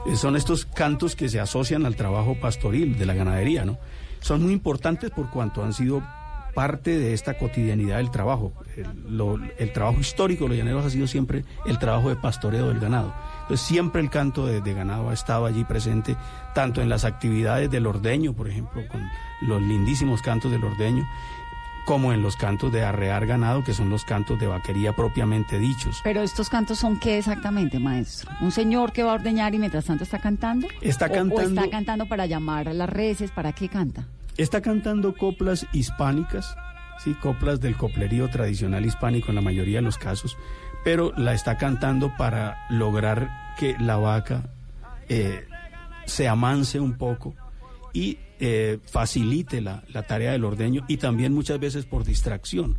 Eh, 0.05 0.17
son 0.17 0.35
estos 0.35 0.65
cantos 0.65 1.15
que 1.15 1.29
se 1.29 1.39
asocian 1.39 1.85
al 1.85 1.95
trabajo 1.95 2.35
pastoril 2.41 2.97
de 2.97 3.05
la 3.05 3.13
ganadería, 3.13 3.63
¿no? 3.63 3.77
Son 4.19 4.43
muy 4.43 4.51
importantes 4.51 5.09
por 5.11 5.29
cuanto 5.29 5.63
han 5.63 5.71
sido 5.71 6.03
parte 6.53 6.97
de 6.97 7.13
esta 7.13 7.37
cotidianidad 7.37 7.97
del 7.97 8.11
trabajo. 8.11 8.51
El, 8.75 9.53
el 9.57 9.71
trabajo 9.71 10.01
histórico 10.01 10.43
de 10.43 10.49
los 10.49 10.57
llaneros 10.57 10.85
ha 10.85 10.89
sido 10.89 11.07
siempre 11.07 11.45
el 11.65 11.79
trabajo 11.79 12.09
de 12.09 12.17
pastoreo 12.17 12.67
del 12.67 12.81
ganado. 12.81 13.13
Entonces 13.45 13.65
siempre 13.65 14.01
el 14.01 14.09
canto 14.09 14.45
de, 14.47 14.59
de 14.61 14.73
ganado 14.73 15.09
ha 15.09 15.13
estado 15.13 15.45
allí 15.45 15.63
presente, 15.63 16.15
tanto 16.55 16.81
en 16.81 16.89
las 16.89 17.05
actividades 17.05 17.69
del 17.69 17.85
ordeño, 17.85 18.33
por 18.33 18.49
ejemplo, 18.49 18.81
con 18.87 19.07
los 19.41 19.61
lindísimos 19.61 20.21
cantos 20.23 20.51
del 20.51 20.63
ordeño, 20.63 21.07
como 21.85 22.11
en 22.11 22.23
los 22.23 22.35
cantos 22.35 22.71
de 22.73 22.83
arrear 22.83 23.27
ganado, 23.27 23.63
que 23.63 23.75
son 23.75 23.91
los 23.91 24.03
cantos 24.03 24.39
de 24.39 24.47
vaquería 24.47 24.93
propiamente 24.93 25.59
dichos. 25.59 26.01
Pero 26.03 26.23
estos 26.23 26.49
cantos 26.49 26.79
son 26.79 26.97
qué 26.99 27.19
exactamente, 27.19 27.77
maestro? 27.77 28.31
Un 28.41 28.51
señor 28.51 28.91
que 28.91 29.03
va 29.03 29.11
a 29.11 29.15
ordeñar 29.15 29.53
y 29.53 29.59
mientras 29.59 29.85
tanto 29.85 30.03
está 30.03 30.17
cantando. 30.17 30.67
Está 30.81 31.05
¿O- 31.05 31.09
O, 31.09 31.13
cantando- 31.13 31.61
está 31.61 31.69
cantando 31.69 32.07
para 32.07 32.25
llamar 32.25 32.67
a 32.69 32.73
las 32.73 32.89
reses, 32.89 33.29
¿para 33.29 33.53
qué 33.53 33.69
canta? 33.69 34.07
Está 34.37 34.61
cantando 34.61 35.13
coplas 35.15 35.67
hispánicas, 35.71 36.57
sí, 37.03 37.13
coplas 37.15 37.59
del 37.61 37.75
coplerío 37.77 38.29
tradicional 38.29 38.85
hispánico 38.85 39.29
en 39.29 39.35
la 39.35 39.41
mayoría 39.41 39.77
de 39.77 39.83
los 39.83 39.97
casos, 39.97 40.37
pero 40.83 41.11
la 41.17 41.33
está 41.33 41.57
cantando 41.57 42.11
para 42.17 42.65
lograr 42.69 43.29
que 43.57 43.75
la 43.79 43.97
vaca 43.97 44.43
eh, 45.09 45.45
se 46.05 46.27
amance 46.27 46.79
un 46.79 46.93
poco 46.97 47.33
y 47.93 48.17
eh, 48.39 48.79
facilite 48.85 49.61
la, 49.61 49.83
la 49.93 50.03
tarea 50.03 50.31
del 50.33 50.43
ordeño 50.43 50.83
y 50.87 50.97
también 50.97 51.33
muchas 51.33 51.59
veces 51.59 51.85
por 51.85 52.03
distracción. 52.03 52.77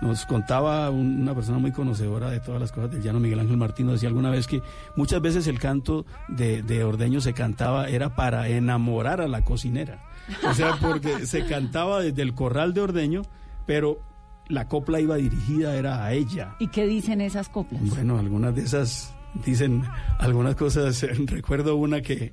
Nos 0.00 0.26
contaba 0.26 0.90
un- 0.90 1.20
una 1.22 1.34
persona 1.34 1.58
muy 1.58 1.70
conocedora 1.72 2.28
de 2.30 2.40
todas 2.40 2.60
las 2.60 2.72
cosas 2.72 2.90
del 2.90 3.02
llano, 3.02 3.20
Miguel 3.20 3.38
Ángel 3.40 3.56
Martín, 3.56 3.86
nos 3.86 3.94
decía 3.96 4.08
alguna 4.08 4.30
vez 4.30 4.46
que 4.46 4.60
muchas 4.96 5.20
veces 5.20 5.46
el 5.46 5.58
canto 5.60 6.06
de, 6.28 6.62
de 6.62 6.82
ordeño 6.84 7.20
se 7.20 7.32
cantaba 7.34 7.88
era 7.88 8.14
para 8.16 8.48
enamorar 8.48 9.20
a 9.20 9.28
la 9.28 9.44
cocinera. 9.44 10.02
O 10.48 10.54
sea, 10.54 10.76
porque 10.80 11.26
se 11.26 11.46
cantaba 11.46 12.00
desde 12.00 12.22
el 12.22 12.34
corral 12.34 12.74
de 12.74 12.80
ordeño, 12.80 13.22
pero 13.66 14.00
la 14.48 14.68
copla 14.68 15.00
iba 15.00 15.16
dirigida 15.16 15.76
era 15.76 16.04
a 16.04 16.12
ella. 16.12 16.56
¿Y 16.58 16.68
qué 16.68 16.86
dicen 16.86 17.20
esas 17.20 17.48
coplas? 17.48 17.82
Bueno, 17.88 18.18
algunas 18.18 18.54
de 18.54 18.62
esas 18.62 19.14
dicen 19.44 19.82
algunas 20.18 20.56
cosas. 20.56 21.06
Recuerdo 21.26 21.76
una 21.76 22.02
que, 22.02 22.32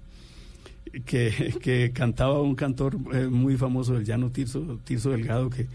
que, 1.06 1.56
que 1.62 1.92
cantaba 1.94 2.42
un 2.42 2.56
cantor 2.56 2.98
eh, 3.14 3.28
muy 3.28 3.58
famoso 3.58 3.94
del 3.94 4.06
llano, 4.06 4.32
Tirso, 4.32 4.80
Tirso 4.84 5.12
Delgado, 5.12 5.50
que 5.50 5.68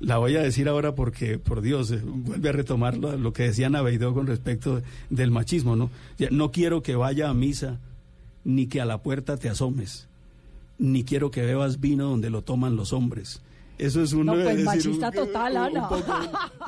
la 0.00 0.18
voy 0.18 0.36
a 0.36 0.42
decir 0.42 0.68
ahora 0.68 0.94
porque, 0.94 1.38
por 1.38 1.60
Dios, 1.60 1.90
eh, 1.90 2.00
vuelve 2.04 2.48
a 2.48 2.52
retomar 2.52 2.96
lo, 2.96 3.16
lo 3.16 3.32
que 3.32 3.44
decía 3.44 3.68
Naveidó 3.68 4.14
con 4.14 4.26
respecto 4.26 4.82
del 5.10 5.30
machismo, 5.30 5.76
¿no? 5.76 5.90
No 6.30 6.52
quiero 6.52 6.82
que 6.82 6.94
vaya 6.94 7.28
a 7.28 7.34
misa, 7.34 7.78
ni 8.44 8.66
que 8.66 8.80
a 8.80 8.84
la 8.84 9.02
puerta 9.02 9.36
te 9.36 9.48
asomes, 9.48 10.08
ni 10.78 11.04
quiero 11.04 11.30
que 11.30 11.42
bebas 11.42 11.80
vino 11.80 12.08
donde 12.08 12.30
lo 12.30 12.42
toman 12.42 12.76
los 12.76 12.92
hombres. 12.92 13.42
Eso 13.78 14.02
es 14.02 14.12
uno 14.12 14.34
No, 14.34 14.42
pues 14.42 14.46
es 14.58 14.64
decir, 14.64 14.64
machista 14.66 15.12
total, 15.12 15.56
Ana. 15.56 15.88
poco- 15.88 16.12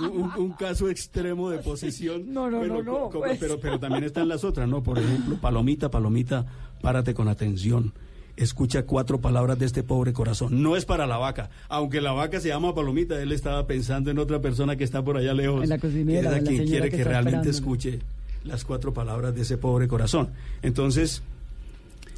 un, 0.00 0.06
un- 0.22 0.32
un 0.36 0.52
caso 0.52 0.88
extremo 0.88 1.50
de 1.50 1.58
posesión. 1.70 2.32
No, 2.32 2.48
no, 2.48 2.58
Bueno, 2.58 2.82
no, 2.82 3.10
pues. 3.10 3.38
pero, 3.38 3.58
pero 3.58 3.78
también 3.80 4.04
están 4.04 4.28
las 4.28 4.44
otras, 4.44 4.68
¿no? 4.68 4.82
Por 4.82 4.98
ejemplo, 4.98 5.36
Palomita, 5.40 5.90
Palomita, 5.90 6.46
párate 6.80 7.12
con 7.12 7.26
atención. 7.28 7.92
Escucha 8.36 8.84
cuatro 8.84 9.20
palabras 9.20 9.58
de 9.58 9.66
este 9.66 9.82
pobre 9.82 10.12
corazón. 10.12 10.62
No 10.62 10.76
es 10.76 10.84
para 10.86 11.06
la 11.06 11.18
vaca. 11.18 11.50
Aunque 11.68 12.00
la 12.00 12.12
vaca 12.12 12.40
se 12.40 12.48
llama 12.48 12.74
Palomita, 12.74 13.20
él 13.20 13.32
estaba 13.32 13.66
pensando 13.66 14.10
en 14.10 14.18
otra 14.18 14.40
persona 14.40 14.76
que 14.76 14.84
está 14.84 15.02
por 15.04 15.16
allá 15.16 15.34
lejos. 15.34 15.64
En 15.64 15.68
la 15.68 15.78
cocinera, 15.78 16.30
que 16.30 16.36
es 16.36 16.42
a 16.42 16.46
quien 16.46 16.66
quiere 16.66 16.90
que 16.90 17.04
realmente 17.04 17.50
escuche 17.50 17.98
las 18.44 18.64
cuatro 18.64 18.94
palabras 18.94 19.34
de 19.34 19.42
ese 19.42 19.58
pobre 19.58 19.88
corazón. 19.88 20.30
Entonces, 20.62 21.22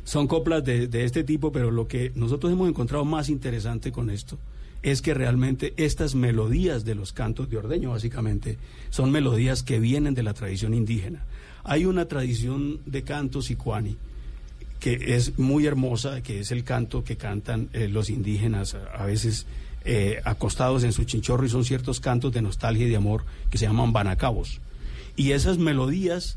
son 0.05 0.28
coplas 0.28 0.62
de, 0.64 0.86
de 0.86 1.05
este 1.05 1.24
tipo, 1.24 1.51
pero 1.51 1.70
lo 1.70 1.88
que 1.88 2.12
nosotros 2.14 2.53
hemos 2.53 2.68
encontrado 2.68 3.05
más 3.05 3.28
interesante 3.28 3.90
con 3.90 4.11
esto 4.11 4.38
es 4.83 5.03
que 5.03 5.14
realmente 5.14 5.74
estas 5.76 6.14
melodías 6.14 6.85
de 6.85 6.95
los 6.95 7.12
cantos 7.12 7.49
de 7.49 7.57
ordeño, 7.57 7.91
básicamente, 7.91 8.59
son 8.91 9.11
melodías 9.11 9.62
que 9.62 9.78
vienen 9.78 10.14
de 10.14 10.22
la 10.22 10.35
tradición 10.35 10.74
indígena. 10.74 11.24
Hay 11.64 11.85
una 11.85 12.07
tradición 12.07 12.80
de 12.87 13.03
canto 13.03 13.43
sicuani 13.43 13.97
que 14.80 15.14
es 15.14 15.39
muy 15.39 15.66
hermosa, 15.66 16.24
que 16.24 16.41
es 16.41 16.51
el 16.51 16.64
canto 16.64 17.05
que 17.05 17.16
cantan 17.16 17.68
eh, 17.72 17.87
los 17.87 18.11
indígenas 18.11 18.74
a, 18.74 18.87
a 18.87 19.07
veces 19.07 19.47
eh, 19.85 20.20
acostados 20.24 20.85
en 20.85 20.93
su 20.93 21.03
chinchorro 21.05 21.45
y 21.45 21.49
son 21.49 21.64
ciertos 21.64 21.99
cantos 21.99 22.33
de 22.33 22.41
nostalgia 22.41 22.87
y 22.87 22.91
de 22.91 22.97
amor 22.97 23.24
que 23.51 23.59
se 23.59 23.66
llaman 23.66 23.93
banacabos. 23.93 24.61
Y 25.16 25.33
esas 25.33 25.59
melodías 25.59 26.37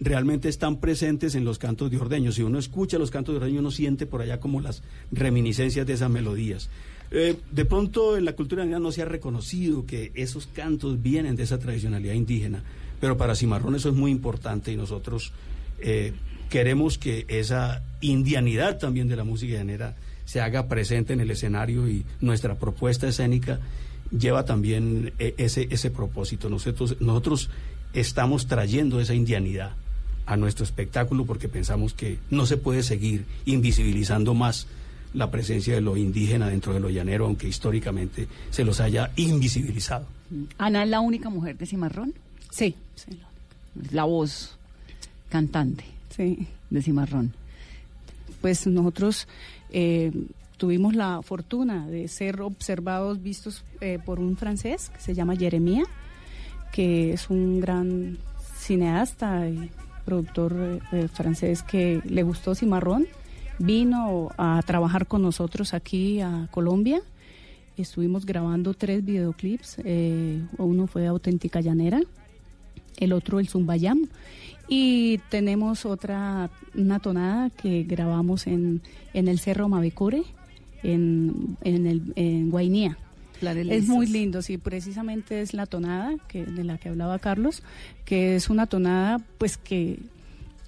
realmente 0.00 0.48
están 0.48 0.76
presentes 0.76 1.34
en 1.34 1.44
los 1.44 1.58
cantos 1.58 1.90
de 1.90 1.98
ordeño. 1.98 2.30
Si 2.30 2.42
uno 2.42 2.58
escucha 2.58 2.98
los 2.98 3.10
cantos 3.10 3.34
de 3.34 3.38
ordeño, 3.38 3.60
uno 3.60 3.70
siente 3.70 4.06
por 4.06 4.22
allá 4.22 4.38
como 4.38 4.60
las 4.60 4.82
reminiscencias 5.10 5.86
de 5.86 5.92
esas 5.92 6.10
melodías. 6.10 6.68
Eh, 7.10 7.36
de 7.50 7.64
pronto 7.64 8.16
en 8.16 8.24
la 8.24 8.32
cultura 8.32 8.62
andina 8.62 8.78
no 8.78 8.90
se 8.90 9.02
ha 9.02 9.04
reconocido 9.04 9.86
que 9.86 10.10
esos 10.14 10.46
cantos 10.46 11.02
vienen 11.02 11.36
de 11.36 11.44
esa 11.44 11.58
tradicionalidad 11.58 12.14
indígena, 12.14 12.62
pero 13.00 13.16
para 13.16 13.36
Cimarrón 13.36 13.76
eso 13.76 13.90
es 13.90 13.94
muy 13.94 14.10
importante 14.10 14.72
y 14.72 14.76
nosotros 14.76 15.32
eh, 15.78 16.12
queremos 16.50 16.98
que 16.98 17.24
esa 17.28 17.82
indianidad 18.00 18.78
también 18.78 19.08
de 19.08 19.16
la 19.16 19.24
música 19.24 19.54
llanera 19.54 19.94
se 20.24 20.40
haga 20.40 20.68
presente 20.68 21.12
en 21.12 21.20
el 21.20 21.30
escenario 21.30 21.88
y 21.88 22.04
nuestra 22.20 22.56
propuesta 22.56 23.06
escénica 23.06 23.60
lleva 24.10 24.44
también 24.44 25.12
eh, 25.18 25.34
ese, 25.38 25.68
ese 25.70 25.90
propósito. 25.90 26.48
Nosotros, 26.48 26.96
nosotros 27.00 27.50
estamos 27.92 28.46
trayendo 28.46 29.00
esa 29.00 29.14
indianidad 29.14 29.72
a 30.26 30.36
nuestro 30.36 30.64
espectáculo 30.64 31.26
porque 31.26 31.48
pensamos 31.48 31.92
que 31.92 32.18
no 32.30 32.46
se 32.46 32.56
puede 32.56 32.82
seguir 32.82 33.26
invisibilizando 33.44 34.34
más 34.34 34.66
la 35.14 35.30
presencia 35.30 35.74
de 35.74 35.80
lo 35.80 35.96
indígena 35.96 36.48
dentro 36.48 36.74
de 36.74 36.80
lo 36.80 36.90
llanero, 36.90 37.26
aunque 37.26 37.48
históricamente 37.48 38.28
se 38.50 38.64
los 38.64 38.80
haya 38.80 39.10
invisibilizado. 39.16 40.06
¿Ana 40.58 40.82
es 40.82 40.88
la 40.90 41.00
única 41.00 41.30
mujer 41.30 41.56
de 41.56 41.66
Cimarrón? 41.66 42.12
Sí, 42.50 42.74
sí. 42.96 43.18
La 43.90 44.04
voz 44.04 44.56
cantante 45.28 45.84
Sí. 46.10 46.46
de 46.70 46.82
Cimarrón. 46.82 47.32
Pues 48.40 48.66
nosotros 48.66 49.26
eh, 49.70 50.12
tuvimos 50.56 50.94
la 50.94 51.22
fortuna 51.22 51.86
de 51.86 52.08
ser 52.08 52.40
observados, 52.42 53.22
vistos 53.22 53.64
eh, 53.80 53.98
por 54.04 54.20
un 54.20 54.36
francés 54.36 54.90
que 54.94 55.00
se 55.00 55.14
llama 55.14 55.36
Jeremía, 55.36 55.84
que 56.72 57.12
es 57.12 57.30
un 57.30 57.60
gran 57.60 58.18
cineasta 58.58 59.48
y 59.48 59.70
productor 60.04 60.54
eh, 60.56 60.80
eh, 60.92 61.08
francés 61.08 61.62
que 61.62 62.00
le 62.04 62.22
gustó 62.22 62.54
Cimarrón. 62.54 63.06
Vino 63.58 64.30
a 64.36 64.60
trabajar 64.66 65.06
con 65.06 65.22
nosotros 65.22 65.74
aquí 65.74 66.20
a 66.20 66.48
Colombia. 66.50 67.00
Estuvimos 67.76 68.26
grabando 68.26 68.74
tres 68.74 69.04
videoclips. 69.04 69.78
eh, 69.84 70.42
uno 70.58 70.86
fue 70.86 71.06
Auténtica 71.06 71.60
Llanera, 71.60 72.00
el 72.98 73.12
otro 73.12 73.40
el 73.40 73.48
Zumbayam. 73.48 74.08
Y 74.68 75.18
tenemos 75.28 75.84
otra, 75.84 76.50
una 76.74 76.98
tonada 76.98 77.50
que 77.50 77.84
grabamos 77.84 78.46
en, 78.46 78.80
en 79.12 79.28
el 79.28 79.38
Cerro 79.38 79.68
Mavecure, 79.68 80.22
en, 80.82 81.56
en, 81.62 81.86
el, 81.86 82.12
en 82.16 82.50
Guainía. 82.50 82.98
Es 83.42 83.88
muy 83.88 84.06
lindo, 84.06 84.40
sí, 84.40 84.56
precisamente 84.56 85.42
es 85.42 85.52
la 85.52 85.66
tonada 85.66 86.14
que, 86.28 86.46
de 86.46 86.64
la 86.64 86.78
que 86.78 86.88
hablaba 86.88 87.18
Carlos, 87.18 87.62
que 88.04 88.36
es 88.36 88.48
una 88.48 88.66
tonada 88.66 89.20
pues 89.38 89.58
que, 89.58 89.98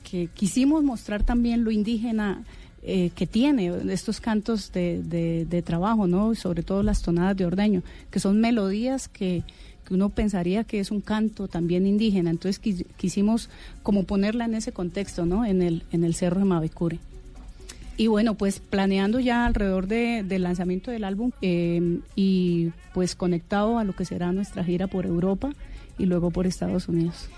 que 0.08 0.26
quisimos 0.26 0.82
mostrar 0.84 1.22
también 1.22 1.64
lo 1.64 1.70
indígena 1.70 2.44
eh, 2.86 3.10
que 3.14 3.26
tiene 3.26 3.72
estos 3.92 4.20
cantos 4.20 4.70
de, 4.72 5.02
de- 5.02 5.44
de 5.44 5.60
trabajo, 5.62 6.06
¿no? 6.06 6.34
Sobre 6.36 6.62
todo 6.62 6.82
las 6.82 7.02
tonadas 7.02 7.36
de 7.36 7.44
ordeño, 7.44 7.82
que 8.10 8.20
son 8.20 8.40
melodías 8.40 9.08
que, 9.08 9.42
que 9.86 9.92
uno 9.94 10.08
pensaría 10.10 10.62
que 10.64 10.78
es 10.80 10.90
un 10.92 11.00
canto 11.00 11.48
también 11.48 11.86
indígena. 11.86 12.30
Entonces 12.30 12.62
quis- 12.62 12.86
quisimos 12.96 13.50
como 13.82 14.04
ponerla 14.04 14.44
en 14.44 14.54
ese 14.54 14.72
contexto, 14.72 15.26
¿no? 15.26 15.44
En 15.44 15.62
el, 15.62 15.82
en 15.90 16.04
el 16.04 16.14
Cerro 16.14 16.38
de 16.38 16.44
Mavecure. 16.46 16.98
Y 17.98 18.08
bueno, 18.08 18.34
pues 18.34 18.60
planeando 18.60 19.20
ya 19.20 19.46
alrededor 19.46 19.86
de- 19.88 20.22
del 20.22 20.42
lanzamiento 20.42 20.90
del 20.90 21.02
álbum 21.04 21.30
eh, 21.42 21.98
y 22.14 22.70
pues 22.94 23.14
conectado 23.14 23.78
a 23.78 23.84
lo 23.84 23.94
que 23.96 24.04
será 24.04 24.32
nuestra 24.32 24.62
gira 24.64 24.86
por 24.86 25.06
Europa 25.06 25.52
y 25.98 26.04
luego 26.04 26.30
por 26.30 26.46
Estados 26.46 26.88
Unidos. 26.88 27.28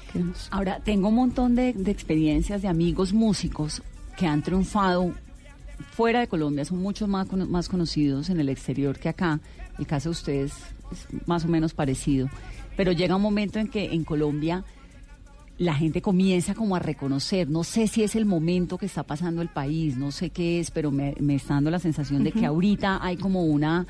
Ahora, 0.51 0.81
tengo 0.85 1.09
un 1.09 1.15
montón 1.15 1.55
de, 1.55 1.73
de 1.75 1.91
experiencias 1.93 2.61
de 2.61 2.67
amigos 2.69 3.13
músicos 3.13 3.83
que 4.17 4.27
han 4.27 4.43
triunfado 4.43 5.13
fuera 5.99 6.21
de 6.21 6.29
Colombia, 6.29 6.65
son 6.65 6.79
muchos 6.81 7.09
más, 7.09 7.27
más 7.33 7.69
conocidos 7.69 8.31
en 8.31 8.39
el 8.39 8.49
exterior 8.49 8.97
que 9.01 9.09
acá. 9.09 9.41
El 9.81 9.87
caso 9.89 10.11
de 10.11 10.13
ustedes 10.13 10.53
es 10.93 11.07
más 11.27 11.45
o 11.45 11.49
menos 11.49 11.75
parecido. 11.75 12.29
Pero 12.77 12.93
llega 12.93 13.17
un 13.17 13.23
momento 13.23 13.59
en 13.59 13.67
que 13.67 13.87
en 13.93 14.05
Colombia 14.05 14.63
la 15.59 15.75
gente 15.75 16.01
comienza 16.01 16.55
como 16.55 16.77
a 16.77 16.79
reconocer, 16.79 17.51
no 17.51 17.65
sé 17.65 17.89
si 17.89 18.05
es 18.05 18.15
el 18.15 18.27
momento 18.27 18.79
que 18.79 18.87
está 18.87 19.03
pasando 19.03 19.43
el 19.43 19.49
país, 19.49 19.97
no 19.97 20.13
sé 20.13 20.31
qué 20.31 20.61
es, 20.61 20.71
pero 20.71 20.93
me, 20.93 21.15
me 21.19 21.35
está 21.35 21.55
dando 21.55 21.71
la 21.73 21.81
sensación 21.81 22.23
de 22.23 22.31
que 22.31 22.47
ahorita 22.47 23.01
hay 23.05 23.17
como 23.17 23.43
una 23.45 23.87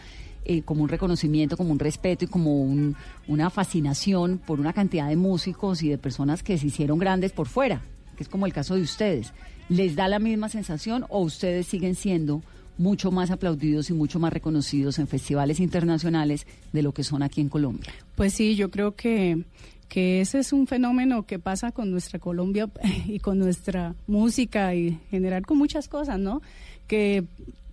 eh, 0.47 0.63
como 0.63 0.83
un 0.83 0.89
reconocimiento, 0.89 1.59
como 1.59 1.73
un 1.73 1.79
respeto 1.79 2.25
y 2.25 2.29
como 2.29 2.63
un- 2.63 2.97
una 3.27 3.51
fascinación 3.51 4.39
por 4.39 4.61
una 4.61 4.73
cantidad 4.73 5.07
de 5.07 5.17
músicos 5.17 5.83
y 5.83 5.91
de 5.91 5.99
personas 5.99 6.43
que 6.43 6.57
se 6.57 6.69
hicieron 6.69 6.99
grandes 6.99 7.33
por 7.33 7.49
fuera, 7.49 7.83
que 8.17 8.23
es 8.23 8.31
como 8.31 8.47
el 8.47 8.55
caso 8.55 8.75
de 8.75 8.81
ustedes, 8.81 9.35
¿les 9.69 9.97
da 9.97 10.09
la 10.09 10.19
misma 10.19 10.49
sensación 10.49 11.05
o 11.09 11.21
ustedes 11.21 11.67
siguen 11.67 11.95
siendo 11.95 12.43
mucho 12.77 13.11
más 13.11 13.31
aplaudidos 13.31 13.91
y 13.91 13.93
mucho 13.93 14.19
más 14.19 14.33
reconocidos 14.33 14.99
en 14.99 15.09
festivales 15.09 15.61
internacionales 15.61 16.47
de 16.73 16.83
lo 16.83 16.93
que 16.93 17.05
son 17.05 17.23
aquí 17.23 17.41
en 17.41 17.49
Colombia? 17.49 17.93
Pues 18.15 18.35
sí, 18.35 18.57
yo 18.57 18.71
creo 18.71 18.95
que 18.95 19.45
que 19.89 20.21
ese 20.21 20.39
es 20.39 20.53
un 20.53 20.67
fenómeno 20.67 21.25
que 21.25 21.39
pasa 21.39 21.73
con 21.73 21.91
nuestra 21.91 22.19
Colombia 22.19 22.69
y 23.07 23.19
con 23.21 23.39
nuestra 23.39 23.95
música 24.07 24.75
y 24.75 24.89
en 24.89 25.01
general 25.11 25.47
con 25.47 25.59
muchas 25.59 25.89
cosas, 25.89 26.19
¿no? 26.19 26.43
Que 26.87 27.25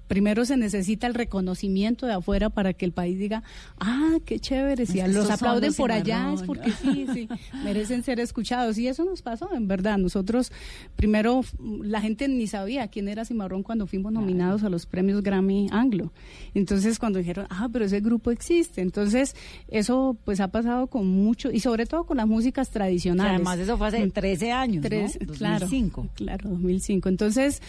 primero 0.08 0.46
se 0.46 0.58
necesita 0.58 1.08
el 1.08 1.14
reconocimiento 1.14 2.06
de 2.06 2.14
afuera 2.14 2.50
para 2.50 2.74
que 2.74 2.86
el 2.86 2.92
país 2.92 3.18
diga, 3.18 3.44
ah, 3.80 4.18
qué 4.26 4.40
chévere, 4.40 4.86
si 4.86 5.02
los 5.08 5.30
aplauden 5.30 5.74
por 5.74 5.92
allá 5.92 6.34
es 6.34 6.44
porque 6.44 6.72
sí, 6.72 7.08
sí, 7.14 7.28
merecen 7.64 8.04
ser 8.04 8.20
escuchados. 8.20 8.78
Y 8.78 8.88
eso 8.88 9.06
nos 9.06 9.22
pasó, 9.22 9.54
en 9.54 9.68
verdad. 9.68 9.98
Nosotros, 9.98 10.52
primero, 10.96 11.42
la 11.82 12.02
gente 12.02 12.28
ni 12.28 12.48
sabía 12.48 12.88
quién 12.88 13.08
era 13.08 13.26
Cimarrón 13.26 13.64
cuando 13.64 13.88
fuimos 13.88 14.12
nominados 14.12 14.64
a 14.64 14.70
los 14.70 14.86
premios 14.86 15.24
Grammy 15.24 15.68
Anglo. 15.72 16.12
Entonces, 16.54 17.00
cuando 17.00 17.20
dijeron, 17.20 17.48
ah, 17.50 17.70
pero 17.72 17.86
ese 17.86 18.00
grupo 18.00 18.32
existe. 18.32 18.82
Entonces, 18.82 19.36
eso 19.68 20.18
pues 20.26 20.40
ha 20.40 20.50
pasado 20.50 20.88
con 20.88 21.08
mucho, 21.08 21.52
y 21.52 21.60
sobre 21.60 21.86
todo 21.86 22.06
con 22.06 22.18
las 22.18 22.28
músicas 22.28 22.70
tradicionales. 22.70 23.36
además, 23.36 23.60
eso 23.60 23.78
fue 23.78 23.88
hace 23.88 24.06
13 24.08 24.52
años, 24.52 24.84
Tres, 24.84 25.18
¿no? 25.20 25.28
2005. 25.28 26.10
Claro, 26.16 26.38
claro, 26.38 26.50
2005. 26.52 27.10
Entonces, 27.10 27.62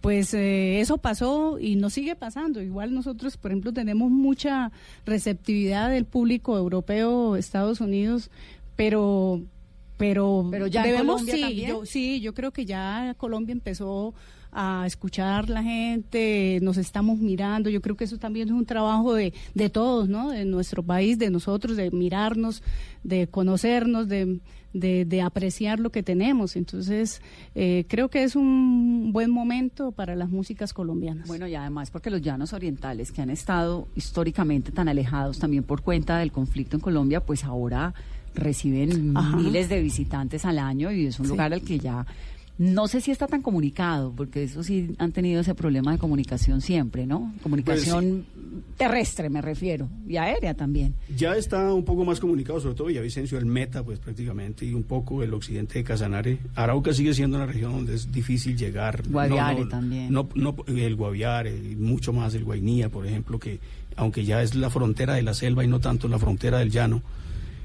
pues 0.00 0.34
eh, 0.34 0.80
eso 0.80 0.98
pasó 0.98 1.58
y 1.58 1.76
nos 1.78 1.94
sigue 1.94 2.16
pasando. 2.16 2.62
Igual 2.62 2.94
nosotros, 2.94 3.36
por 3.36 3.50
ejemplo, 3.50 3.72
tenemos 3.72 4.10
mucha 4.10 4.70
receptividad 5.06 5.90
del 5.90 6.04
público 6.04 6.56
europeo, 6.56 7.36
Estados 7.36 7.80
Unidos, 7.80 8.30
pero 8.76 9.42
pero, 9.98 10.46
pero 10.50 10.68
ya 10.68 10.84
debemos 10.84 11.22
sí, 11.22 11.40
también. 11.40 11.70
yo, 11.70 11.84
sí, 11.84 12.20
yo 12.20 12.32
creo 12.32 12.52
que 12.52 12.64
ya 12.64 13.14
Colombia 13.18 13.52
empezó 13.52 14.14
a 14.52 14.84
escuchar 14.86 15.50
la 15.50 15.62
gente, 15.62 16.58
nos 16.62 16.78
estamos 16.78 17.18
mirando, 17.18 17.68
yo 17.68 17.82
creo 17.82 17.96
que 17.96 18.04
eso 18.04 18.16
también 18.16 18.48
es 18.48 18.54
un 18.54 18.64
trabajo 18.64 19.12
de, 19.12 19.34
de 19.54 19.68
todos, 19.68 20.08
¿no? 20.08 20.30
De 20.30 20.44
nuestro 20.44 20.82
país, 20.82 21.18
de 21.18 21.30
nosotros, 21.30 21.76
de 21.76 21.90
mirarnos, 21.90 22.62
de 23.02 23.26
conocernos, 23.26 24.08
de, 24.08 24.38
de, 24.72 25.04
de 25.04 25.22
apreciar 25.22 25.80
lo 25.80 25.90
que 25.90 26.02
tenemos. 26.02 26.56
Entonces, 26.56 27.22
eh, 27.54 27.84
creo 27.88 28.08
que 28.10 28.22
es 28.22 28.36
un 28.36 29.10
buen 29.12 29.30
momento 29.30 29.92
para 29.92 30.14
las 30.16 30.28
músicas 30.30 30.72
colombianas. 30.72 31.26
Bueno, 31.26 31.46
y 31.46 31.54
además 31.54 31.90
porque 31.90 32.10
los 32.10 32.20
llanos 32.22 32.52
orientales 32.52 33.10
que 33.12 33.22
han 33.22 33.30
estado 33.30 33.88
históricamente 33.96 34.70
tan 34.72 34.88
alejados 34.88 35.38
también 35.38 35.62
por 35.64 35.82
cuenta 35.82 36.18
del 36.18 36.32
conflicto 36.32 36.76
en 36.76 36.80
Colombia, 36.80 37.20
pues 37.24 37.44
ahora 37.44 37.94
reciben 38.34 39.16
Ajá. 39.16 39.36
miles 39.36 39.68
de 39.68 39.80
visitantes 39.82 40.44
al 40.44 40.58
año 40.58 40.92
y 40.92 41.06
es 41.06 41.18
un 41.18 41.26
Sí. 41.26 41.30
lugar 41.32 41.52
al 41.52 41.62
que 41.62 41.78
ya 41.78 42.06
no 42.58 42.88
sé 42.88 43.00
si 43.00 43.12
está 43.12 43.28
tan 43.28 43.40
comunicado, 43.40 44.12
porque 44.16 44.42
eso 44.42 44.64
sí 44.64 44.94
han 44.98 45.12
tenido 45.12 45.40
ese 45.40 45.54
problema 45.54 45.92
de 45.92 45.98
comunicación 45.98 46.60
siempre, 46.60 47.06
¿no? 47.06 47.32
Comunicación 47.42 48.26
terrestre 48.76 49.30
me 49.30 49.40
refiero, 49.40 49.88
y 50.08 50.16
aérea 50.16 50.54
también. 50.54 50.94
Ya 51.16 51.36
está 51.36 51.72
un 51.72 51.84
poco 51.84 52.04
más 52.04 52.18
comunicado, 52.18 52.60
sobre 52.60 52.74
todo 52.74 52.88
Villavicencio, 52.88 53.38
el 53.38 53.46
meta, 53.46 53.84
pues 53.84 54.00
prácticamente, 54.00 54.64
y 54.64 54.74
un 54.74 54.82
poco 54.82 55.22
el 55.22 55.32
occidente 55.34 55.78
de 55.78 55.84
Casanare. 55.84 56.38
Arauca 56.56 56.92
sigue 56.92 57.14
siendo 57.14 57.36
una 57.36 57.46
región 57.46 57.72
donde 57.72 57.94
es 57.94 58.10
difícil 58.10 58.56
llegar. 58.56 59.02
Guaviare 59.08 59.60
No, 59.60 59.64
no, 59.64 59.68
también. 59.68 60.12
No, 60.12 60.28
no, 60.34 60.56
el 60.66 60.96
Guaviare, 60.96 61.56
y 61.56 61.76
mucho 61.76 62.12
más 62.12 62.34
el 62.34 62.44
Guainía, 62.44 62.88
por 62.88 63.06
ejemplo, 63.06 63.38
que 63.38 63.60
aunque 63.94 64.24
ya 64.24 64.42
es 64.42 64.54
la 64.54 64.70
frontera 64.70 65.14
de 65.14 65.22
la 65.22 65.34
selva 65.34 65.64
y 65.64 65.68
no 65.68 65.80
tanto 65.80 66.08
la 66.08 66.18
frontera 66.18 66.58
del 66.58 66.70
llano, 66.70 67.02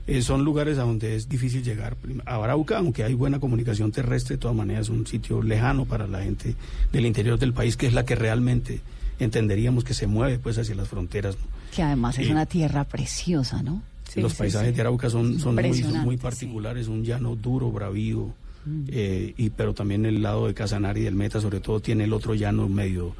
eh, 0.07 0.21
son 0.21 0.43
lugares 0.43 0.77
a 0.77 0.81
donde 0.83 1.15
es 1.15 1.29
difícil 1.29 1.63
llegar. 1.63 1.95
A 2.25 2.35
Arauca, 2.43 2.77
aunque 2.77 3.03
hay 3.03 3.13
buena 3.13 3.39
comunicación 3.39 3.91
terrestre, 3.91 4.35
de 4.35 4.41
todas 4.41 4.55
maneras 4.57 4.83
es 4.83 4.89
un 4.89 5.07
sitio 5.07 5.41
lejano 5.41 5.85
para 5.85 6.07
la 6.07 6.21
gente 6.23 6.55
del 6.91 7.05
interior 7.05 7.39
del 7.39 7.53
país, 7.53 7.77
que 7.77 7.87
es 7.87 7.93
la 7.93 8.05
que 8.05 8.15
realmente 8.15 8.81
entenderíamos 9.19 9.83
que 9.83 9.93
se 9.93 10.07
mueve 10.07 10.39
pues 10.39 10.57
hacia 10.57 10.75
las 10.75 10.87
fronteras. 10.87 11.35
¿no? 11.35 11.45
Que 11.75 11.83
además 11.83 12.19
es 12.19 12.29
una 12.29 12.45
tierra 12.45 12.83
preciosa, 12.83 13.63
¿no? 13.63 13.81
Los 14.15 14.35
paisajes 14.35 14.75
de 14.75 14.81
Arauca 14.81 15.09
son, 15.09 15.39
son 15.39 15.55
muy, 15.55 15.83
muy 15.83 16.17
sí. 16.17 16.21
particulares, 16.21 16.87
un 16.87 17.03
llano 17.03 17.35
duro, 17.35 17.71
bravío, 17.71 18.33
Mm. 18.65 18.83
eh, 18.87 19.33
y, 19.37 19.49
pero 19.49 19.73
también 19.73 20.05
el 20.05 20.21
lado 20.21 20.47
de 20.47 20.53
Casanare 20.53 21.01
y 21.01 21.03
del 21.03 21.15
Meta, 21.15 21.41
sobre 21.41 21.59
todo, 21.59 21.79
tiene 21.79 22.05
el 22.05 22.13
otro 22.13 22.33
llano 22.33 22.69
medio, 22.69 23.15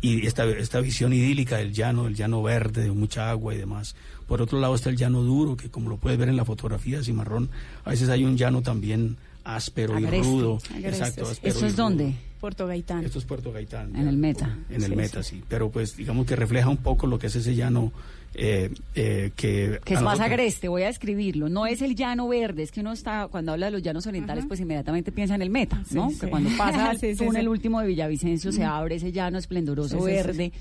y 0.00 0.26
esta, 0.26 0.44
esta 0.44 0.80
visión 0.80 1.12
idílica 1.12 1.56
del 1.56 1.72
llano, 1.72 2.06
el 2.06 2.14
llano 2.14 2.42
verde, 2.42 2.82
de 2.82 2.92
mucha 2.92 3.30
agua 3.30 3.54
y 3.54 3.58
demás. 3.58 3.96
Por 4.32 4.40
otro 4.40 4.58
lado 4.60 4.74
está 4.74 4.88
el 4.88 4.96
llano 4.96 5.20
duro, 5.22 5.58
que 5.58 5.68
como 5.68 5.90
lo 5.90 5.98
puedes 5.98 6.18
ver 6.18 6.30
en 6.30 6.38
la 6.38 6.46
fotografía 6.46 6.96
de 6.96 7.04
Cimarrón, 7.04 7.50
a 7.84 7.90
veces 7.90 8.08
hay 8.08 8.24
un 8.24 8.38
llano 8.38 8.62
también 8.62 9.18
áspero 9.44 9.98
y 10.00 10.06
rudo. 10.06 10.58
Agreste, 10.70 10.88
Exacto, 10.88 11.26
áspero 11.28 11.54
¿Eso 11.54 11.66
es 11.66 11.76
dónde? 11.76 12.14
Puerto 12.40 12.66
Gaitán. 12.66 13.04
Esto 13.04 13.18
es 13.18 13.26
Puerto 13.26 13.52
Gaitán. 13.52 13.94
En 13.94 14.08
el 14.08 14.16
Meta. 14.16 14.56
En 14.70 14.76
el 14.82 14.88
Sí, 14.92 14.96
Meta, 14.96 15.22
sí. 15.22 15.42
Pero 15.48 15.70
pues 15.70 15.98
digamos 15.98 16.24
que 16.24 16.34
refleja 16.34 16.70
un 16.70 16.78
poco 16.78 17.06
lo 17.06 17.18
que 17.18 17.26
es 17.26 17.36
ese 17.36 17.54
llano 17.54 17.92
eh, 18.32 18.72
eh, 18.94 19.32
que... 19.36 19.80
Que 19.84 19.92
es 19.92 20.00
más 20.00 20.18
agreste, 20.18 20.68
voy 20.68 20.84
a 20.84 20.86
describirlo. 20.86 21.50
No 21.50 21.66
es 21.66 21.82
el 21.82 21.94
llano 21.94 22.26
verde, 22.26 22.62
es 22.62 22.72
que 22.72 22.80
uno 22.80 22.92
está, 22.92 23.28
cuando 23.30 23.52
habla 23.52 23.66
de 23.66 23.72
los 23.72 23.82
llanos 23.82 24.06
orientales, 24.06 24.46
pues 24.48 24.60
inmediatamente 24.60 25.12
piensa 25.12 25.34
en 25.34 25.42
el 25.42 25.50
meta, 25.50 25.84
¿no? 25.90 26.08
Sí, 26.10 26.20
Que 26.20 26.28
cuando 26.28 26.48
pasa 26.56 26.90
el 26.92 26.98
Sí, 26.98 27.16
sí, 27.16 27.22
túnel 27.22 27.42
sí. 27.42 27.48
último 27.48 27.82
de 27.82 27.86
Villavicencio 27.88 28.50
se 28.50 28.64
abre 28.64 28.94
ese 28.94 29.12
llano 29.12 29.36
esplendoroso 29.36 29.88
Sí, 29.88 29.94
sí, 29.98 30.00
sí, 30.00 30.06
verde, 30.06 30.52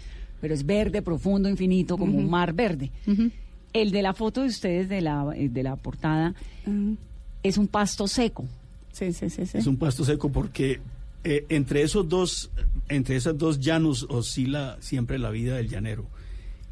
pero 0.42 0.54
es 0.56 0.66
verde, 0.66 1.02
profundo, 1.02 1.48
infinito, 1.48 1.98
como 1.98 2.18
un 2.18 2.30
mar 2.30 2.52
verde. 2.52 2.92
El 3.74 3.92
de 3.92 4.02
la 4.02 4.14
foto 4.14 4.42
de 4.42 4.48
ustedes, 4.48 4.90
de 4.90 5.02
la, 5.02 5.26
eh, 5.36 5.50
de 5.50 5.64
la 5.64 5.76
portada, 5.76 6.34
es 7.44 7.58
un 7.58 7.68
pasto 7.68 8.08
seco. 8.08 8.46
Sí, 8.92 9.14
sí, 9.14 9.30
sí, 9.30 9.46
sí. 9.46 9.58
Es 9.58 9.68
un 9.68 9.78
pasto 9.78 10.04
seco 10.04 10.30
porque 10.32 10.82
eh, 11.24 11.46
entre 11.50 11.82
esos 11.82 12.08
dos, 12.10 12.52
entre 12.90 13.16
esas 13.16 13.38
dos 13.38 13.60
llanos 13.60 14.06
oscila 14.10 14.78
siempre 14.82 15.18
la 15.20 15.30
vida 15.30 15.56
del 15.56 15.70
llanero. 15.70 16.06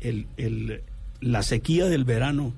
El, 0.01 0.27
el- 0.37 0.81
la 1.21 1.43
sequía 1.43 1.85
del 1.85 2.05
verano 2.05 2.53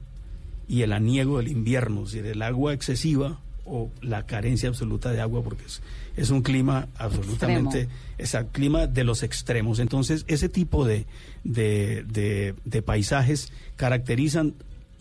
y 0.68 0.84
el 0.84 0.94
aniego 0.94 1.40
del 1.40 1.48
invierno, 1.48 2.04
es 2.04 2.12
decir, 2.12 2.26
el 2.28 2.42
agua 2.44 2.74
excesiva 2.74 3.40
o 3.74 3.90
la 4.02 4.26
carencia 4.26 4.68
absoluta 4.68 5.12
de 5.12 5.22
agua, 5.22 5.42
porque 5.44 5.64
es, 5.66 5.82
es 6.18 6.30
un 6.30 6.42
clima 6.42 6.90
absolutamente, 6.98 7.88
es 8.18 8.34
el 8.36 8.48
clima 8.48 8.86
de 8.86 9.04
los 9.06 9.24
extremos. 9.24 9.80
Entonces, 9.80 10.26
ese 10.28 10.50
tipo 10.50 10.86
de, 10.86 11.06
de, 11.46 12.04
de- 12.04 12.54
de 12.66 12.82
paisajes 12.82 13.54
caracterizan 13.78 14.54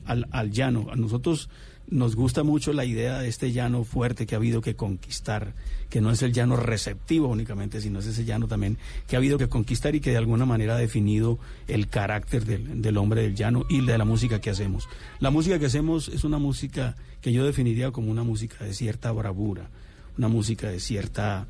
al, 0.07 0.29
al 0.31 0.53
llano. 0.53 0.87
A 0.93 0.97
nosotros 0.97 1.49
nos 1.91 2.15
gusta 2.17 2.43
mucho 2.45 2.73
la 2.73 2.85
idea 2.85 3.19
de 3.19 3.29
este 3.29 3.53
llano 3.53 3.83
fuerte 3.85 4.25
que 4.27 4.35
ha 4.35 4.39
habido 4.39 4.61
que 4.61 4.77
conquistar, 4.77 5.55
que 5.89 6.01
no 6.01 6.11
es 6.13 6.23
el 6.23 6.33
llano 6.33 6.57
receptivo 6.57 7.27
únicamente, 7.29 7.81
sino 7.81 7.99
es 7.99 8.07
ese 8.07 8.25
llano 8.25 8.47
también 8.47 8.79
que 9.09 9.17
ha 9.17 9.19
habido 9.19 9.39
que 9.39 9.49
conquistar 9.49 9.95
y 9.97 10.01
que 10.01 10.11
de 10.13 10.17
alguna 10.17 10.47
manera 10.47 10.77
ha 10.77 10.79
definido 10.79 11.39
el 11.67 11.89
carácter 11.89 12.45
del, 12.45 12.81
del 12.81 12.97
hombre 12.97 13.23
del 13.23 13.35
llano 13.35 13.65
y 13.69 13.85
de 13.85 13.99
la 13.99 14.05
música 14.05 14.41
que 14.41 14.51
hacemos. 14.51 14.89
La 15.19 15.31
música 15.31 15.59
que 15.59 15.67
hacemos 15.67 16.09
es 16.09 16.23
una 16.25 16.39
música 16.39 16.95
que 17.21 17.33
yo 17.33 17.45
definiría 17.45 17.91
como 17.91 18.11
una 18.11 18.23
música 18.23 18.65
de 18.65 18.73
cierta 18.73 19.11
bravura, 19.13 19.69
una 20.17 20.29
música 20.29 20.71
de 20.71 20.79
cierta 20.81 21.49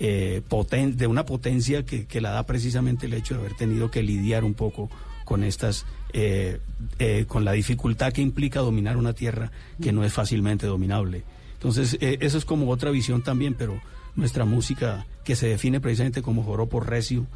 eh, 0.00 0.42
poten- 0.48 0.94
de 0.96 1.06
una 1.06 1.24
potencia 1.24 1.84
que, 1.84 2.06
que 2.06 2.20
la 2.20 2.30
da 2.30 2.44
precisamente 2.46 3.06
el 3.06 3.14
hecho 3.14 3.34
de 3.34 3.40
haber 3.40 3.54
tenido 3.54 3.90
que 3.90 4.02
lidiar 4.02 4.44
un 4.44 4.54
poco 4.54 4.90
con 5.28 5.44
estas 5.44 5.84
eh, 6.14 6.58
eh, 6.98 7.26
con 7.28 7.44
la 7.44 7.52
dificultad 7.52 8.14
que 8.14 8.22
implica 8.22 8.60
dominar 8.60 8.96
una 8.96 9.12
tierra 9.12 9.52
que 9.78 9.92
no 9.92 10.02
es 10.02 10.10
fácilmente 10.14 10.66
dominable. 10.66 11.22
Entonces, 11.52 11.98
eh, 12.00 12.16
eso 12.22 12.38
es 12.38 12.46
como 12.46 12.70
otra 12.70 12.90
visión 12.90 13.22
también, 13.22 13.52
pero 13.52 13.78
nuestra 14.16 14.46
música, 14.46 15.04
que 15.24 15.36
se 15.36 15.48
define 15.48 15.82
precisamente 15.82 16.22
como 16.22 16.44
joropo 16.44 16.80
recio, 16.80 17.26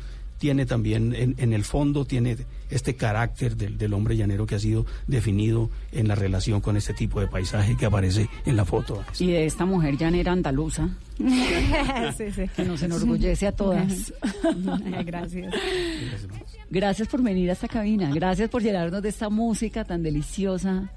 tiene 0.43 0.67
también 0.67 1.15
en, 1.15 1.37
en 1.39 1.53
el 1.53 1.63
fondo, 1.63 2.05
tiene 2.05 2.37
este 2.69 2.97
carácter 2.97 3.57
del, 3.57 3.79
del 3.79 3.95
hombre 3.95 4.17
llanero 4.17 4.45
que 4.45 4.57
ha 4.57 4.59
sido 4.59 4.85
definido 5.07 5.71
en 5.93 6.09
la 6.09 6.17
relación 6.17 6.61
con 6.61 6.77
este 6.77 6.95
tipo 6.95 7.21
de 7.21 7.29
paisaje 7.29 7.77
que 7.77 7.87
aparece 7.87 8.29
en 8.45 8.57
la 8.57 8.65
foto. 8.65 9.05
Y 9.21 9.29
de 9.29 9.47
esta 9.47 9.65
mujer 9.65 9.97
llanera 9.97 10.33
andaluza, 10.33 10.89
sí, 11.17 12.33
sí. 12.33 12.49
que 12.57 12.65
nos 12.65 12.83
enorgullece 12.83 13.47
a 13.47 13.53
todas. 13.53 14.13
Gracias. 15.07 15.55
Gracias 16.71 17.07
por 17.07 17.23
venir 17.23 17.49
a 17.49 17.53
esta 17.53 17.69
cabina, 17.69 18.11
gracias 18.13 18.51
por 18.51 18.63
llenarnos 18.63 19.01
de 19.01 19.11
esta 19.11 19.29
música 19.29 19.85
tan 19.85 20.03
deliciosa 20.03 20.91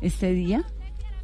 este 0.00 0.32
día. 0.32 0.64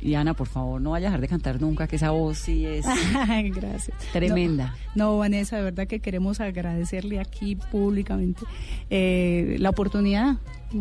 Y 0.04 0.14
Ana, 0.16 0.34
por 0.34 0.46
favor, 0.48 0.82
no 0.82 0.90
vaya 0.90 1.06
a 1.08 1.10
dejar 1.10 1.22
de 1.22 1.28
cantar 1.28 1.60
nunca, 1.62 1.86
que 1.88 1.96
esa 1.96 2.10
voz 2.10 2.36
sí 2.36 2.66
es 2.66 2.84
Gracias. 3.54 3.96
tremenda. 4.12 4.76
No, 4.94 5.04
no, 5.12 5.18
Vanessa, 5.18 5.56
de 5.56 5.62
verdad 5.62 5.86
que 5.86 6.00
queremos 6.00 6.40
agradecerle 6.40 7.18
aquí 7.20 7.56
públicamente 7.56 8.42
eh, 8.90 9.56
la 9.58 9.70
oportunidad. 9.70 10.36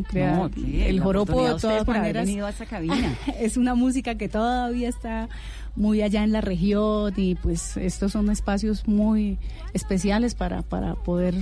Crea- 0.10 0.36
No, 0.36 0.50
el 0.66 1.00
joropo 1.00 1.48
de 1.48 1.56
todas 1.60 1.88
maneras 1.88 2.28
a 2.28 2.50
esta 2.50 2.66
cabina. 2.66 3.16
es 3.40 3.56
una 3.56 3.76
música 3.76 4.16
que 4.16 4.28
todavía 4.28 4.90
está 4.90 5.30
muy 5.76 6.02
allá 6.02 6.24
en 6.24 6.32
la 6.34 6.42
región 6.42 7.14
y 7.16 7.36
pues 7.36 7.78
estos 7.78 8.12
son 8.12 8.30
espacios 8.30 8.88
muy 8.88 9.38
especiales 9.74 10.36
para, 10.36 10.64
para 10.64 10.96
poder 10.96 11.34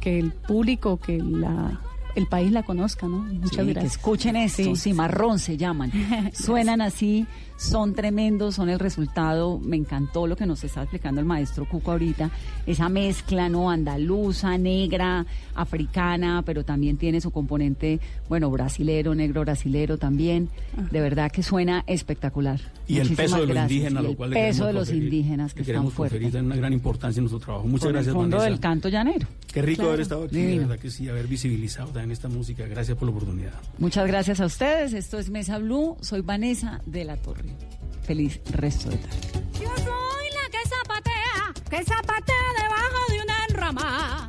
que 0.00 0.18
el 0.18 0.32
público, 0.32 0.96
que 0.98 1.18
la 1.18 1.80
el 2.16 2.26
país 2.26 2.50
la 2.50 2.62
conozca, 2.64 3.06
¿no? 3.06 3.18
Muchas 3.18 3.50
Sí, 3.50 3.56
que 3.58 3.72
gracias. 3.72 3.92
escuchen 3.92 4.36
esto, 4.36 4.74
Sí. 4.74 4.76
cimarrón 4.76 5.38
se 5.38 5.56
llaman. 5.56 5.92
Suenan 6.32 6.80
así, 6.80 7.26
son 7.56 7.94
tremendos, 7.94 8.54
son 8.56 8.68
el 8.70 8.78
resultado. 8.78 9.60
Me 9.62 9.76
encantó 9.76 10.26
lo 10.26 10.34
que 10.34 10.46
nos 10.46 10.64
está 10.64 10.82
explicando 10.82 11.20
el 11.20 11.26
maestro 11.26 11.68
Cuco 11.68 11.92
ahorita, 11.92 12.30
esa 12.66 12.88
mezcla, 12.88 13.48
¿no? 13.48 13.70
Andaluza, 13.70 14.56
negra, 14.58 15.26
africana, 15.54 16.42
pero 16.44 16.64
también 16.64 16.96
tiene 16.96 17.20
su 17.20 17.30
componente, 17.30 18.00
bueno, 18.28 18.50
brasilero, 18.50 19.14
negro 19.14 19.42
brasilero 19.42 19.98
también. 19.98 20.48
De 20.90 21.00
verdad 21.00 21.30
que 21.30 21.42
suena 21.42 21.84
espectacular. 21.86 22.60
Y 22.88 22.98
el 22.98 23.14
peso 23.14 23.38
de 23.38 23.46
los 23.46 23.56
indígenas, 23.56 24.04
lo 24.04 24.16
cual 24.16 24.32
el 24.32 24.42
peso 24.46 24.66
de 24.66 24.72
los 24.72 24.90
indígenas 24.90 25.52
que, 25.54 25.64
queremos 25.64 25.92
conferir 25.92 26.34
una 26.36 26.56
gran 26.56 26.72
importancia 26.72 27.20
en 27.20 27.24
nuestro 27.24 27.40
trabajo. 27.40 27.66
Muchas 27.66 27.92
gracias, 27.92 28.08
el 28.14 28.20
fondo 28.20 28.40
del 28.40 28.58
canto 28.60 28.88
llanero. 28.88 29.26
Qué 29.56 29.62
rico 29.62 29.84
haber 29.84 30.00
estado 30.00 30.24
aquí, 30.24 30.36
de 30.36 30.58
verdad 30.58 30.78
que 30.78 30.90
sí, 30.90 31.08
haber 31.08 31.28
visibilizado 31.28 31.86
también 31.86 32.10
esta 32.10 32.28
música. 32.28 32.66
Gracias 32.66 32.94
por 32.98 33.08
la 33.08 33.14
oportunidad. 33.16 33.54
Muchas 33.78 34.06
gracias 34.06 34.38
a 34.42 34.44
ustedes. 34.44 34.92
Esto 34.92 35.18
es 35.18 35.30
Mesa 35.30 35.56
Blue. 35.56 35.96
Soy 36.02 36.20
Vanessa 36.20 36.82
de 36.84 37.06
la 37.06 37.16
Torre. 37.16 37.56
Feliz 38.02 38.38
resto 38.50 38.90
de 38.90 38.98
tarde. 38.98 39.16
Yo 39.54 39.74
soy 39.78 40.26
la 40.34 40.50
que 40.50 40.68
zapatea, 40.68 41.54
que 41.70 41.84
zapatea 41.84 42.36
debajo 42.60 42.98
de 43.08 43.22
una 43.22 43.46
enrama. 43.48 44.26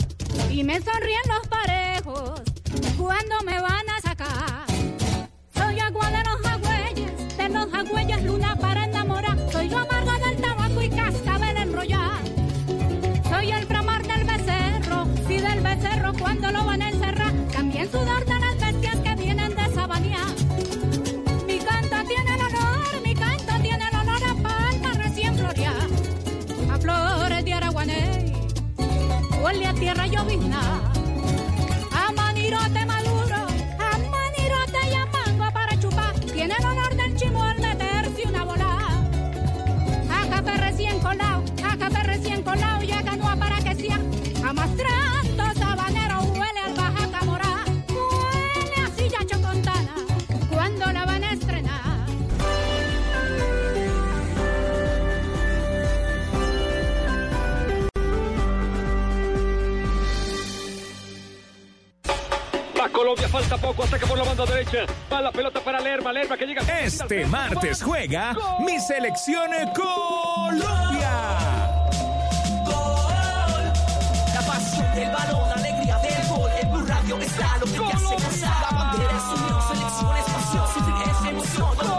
Y 0.49 0.63
me 0.63 0.79
sonríen 0.79 1.19
los 1.27 1.45
parejos 1.49 2.41
cuando 2.97 3.35
me 3.45 3.59
van 3.59 3.89
a 3.89 3.99
sacar. 3.99 4.65
Soy 5.53 5.77
agua 5.77 6.09
de 6.09 6.23
los 6.23 6.45
agüeyes, 6.45 7.37
de 7.37 7.49
los 7.49 7.73
agüeyes 7.73 8.23
luna 8.23 8.55
para 8.55 8.89
tierra 29.87 30.05
llovizna. 30.05 30.86
Colombia 62.97 63.29
falta 63.29 63.57
poco, 63.57 63.83
ataca 63.83 64.07
por 64.07 64.17
la 64.17 64.23
banda 64.23 64.43
derecha. 64.43 64.79
Va 65.13 65.21
la 65.21 65.31
pelota 65.31 65.59
para 65.59 65.79
Lerma, 65.79 66.11
Lerma 66.11 66.35
que 66.35 66.47
llega. 66.47 66.63
Este 66.81 67.27
martes 67.27 67.83
juega 67.83 68.33
¡Gol! 68.33 68.65
mi 68.65 68.79
selección 68.79 69.51
Colombia. 69.75 71.11
¡Gol! 72.65 73.71
La 74.33 74.41
pasión 74.41 74.95
del 74.95 75.11
balón, 75.11 75.47
la 75.47 75.53
alegría 75.53 75.97
del 75.99 76.27
gol. 76.27 76.49
El 76.59 76.67
Blue 76.69 76.85
Radio 76.87 77.17
está 77.19 77.57
lo 77.59 77.65
que 77.67 77.71
te 77.73 77.85
hace 77.85 78.15
cansar. 78.15 78.61
La 78.63 78.77
bandera 78.79 79.11
es 79.15 79.39
unión, 79.41 79.61
selección 79.61 80.17
es 80.17 80.25
pasión, 80.25 80.67
sufrir 80.73 80.95
es 81.11 81.29
emoción. 81.29 81.96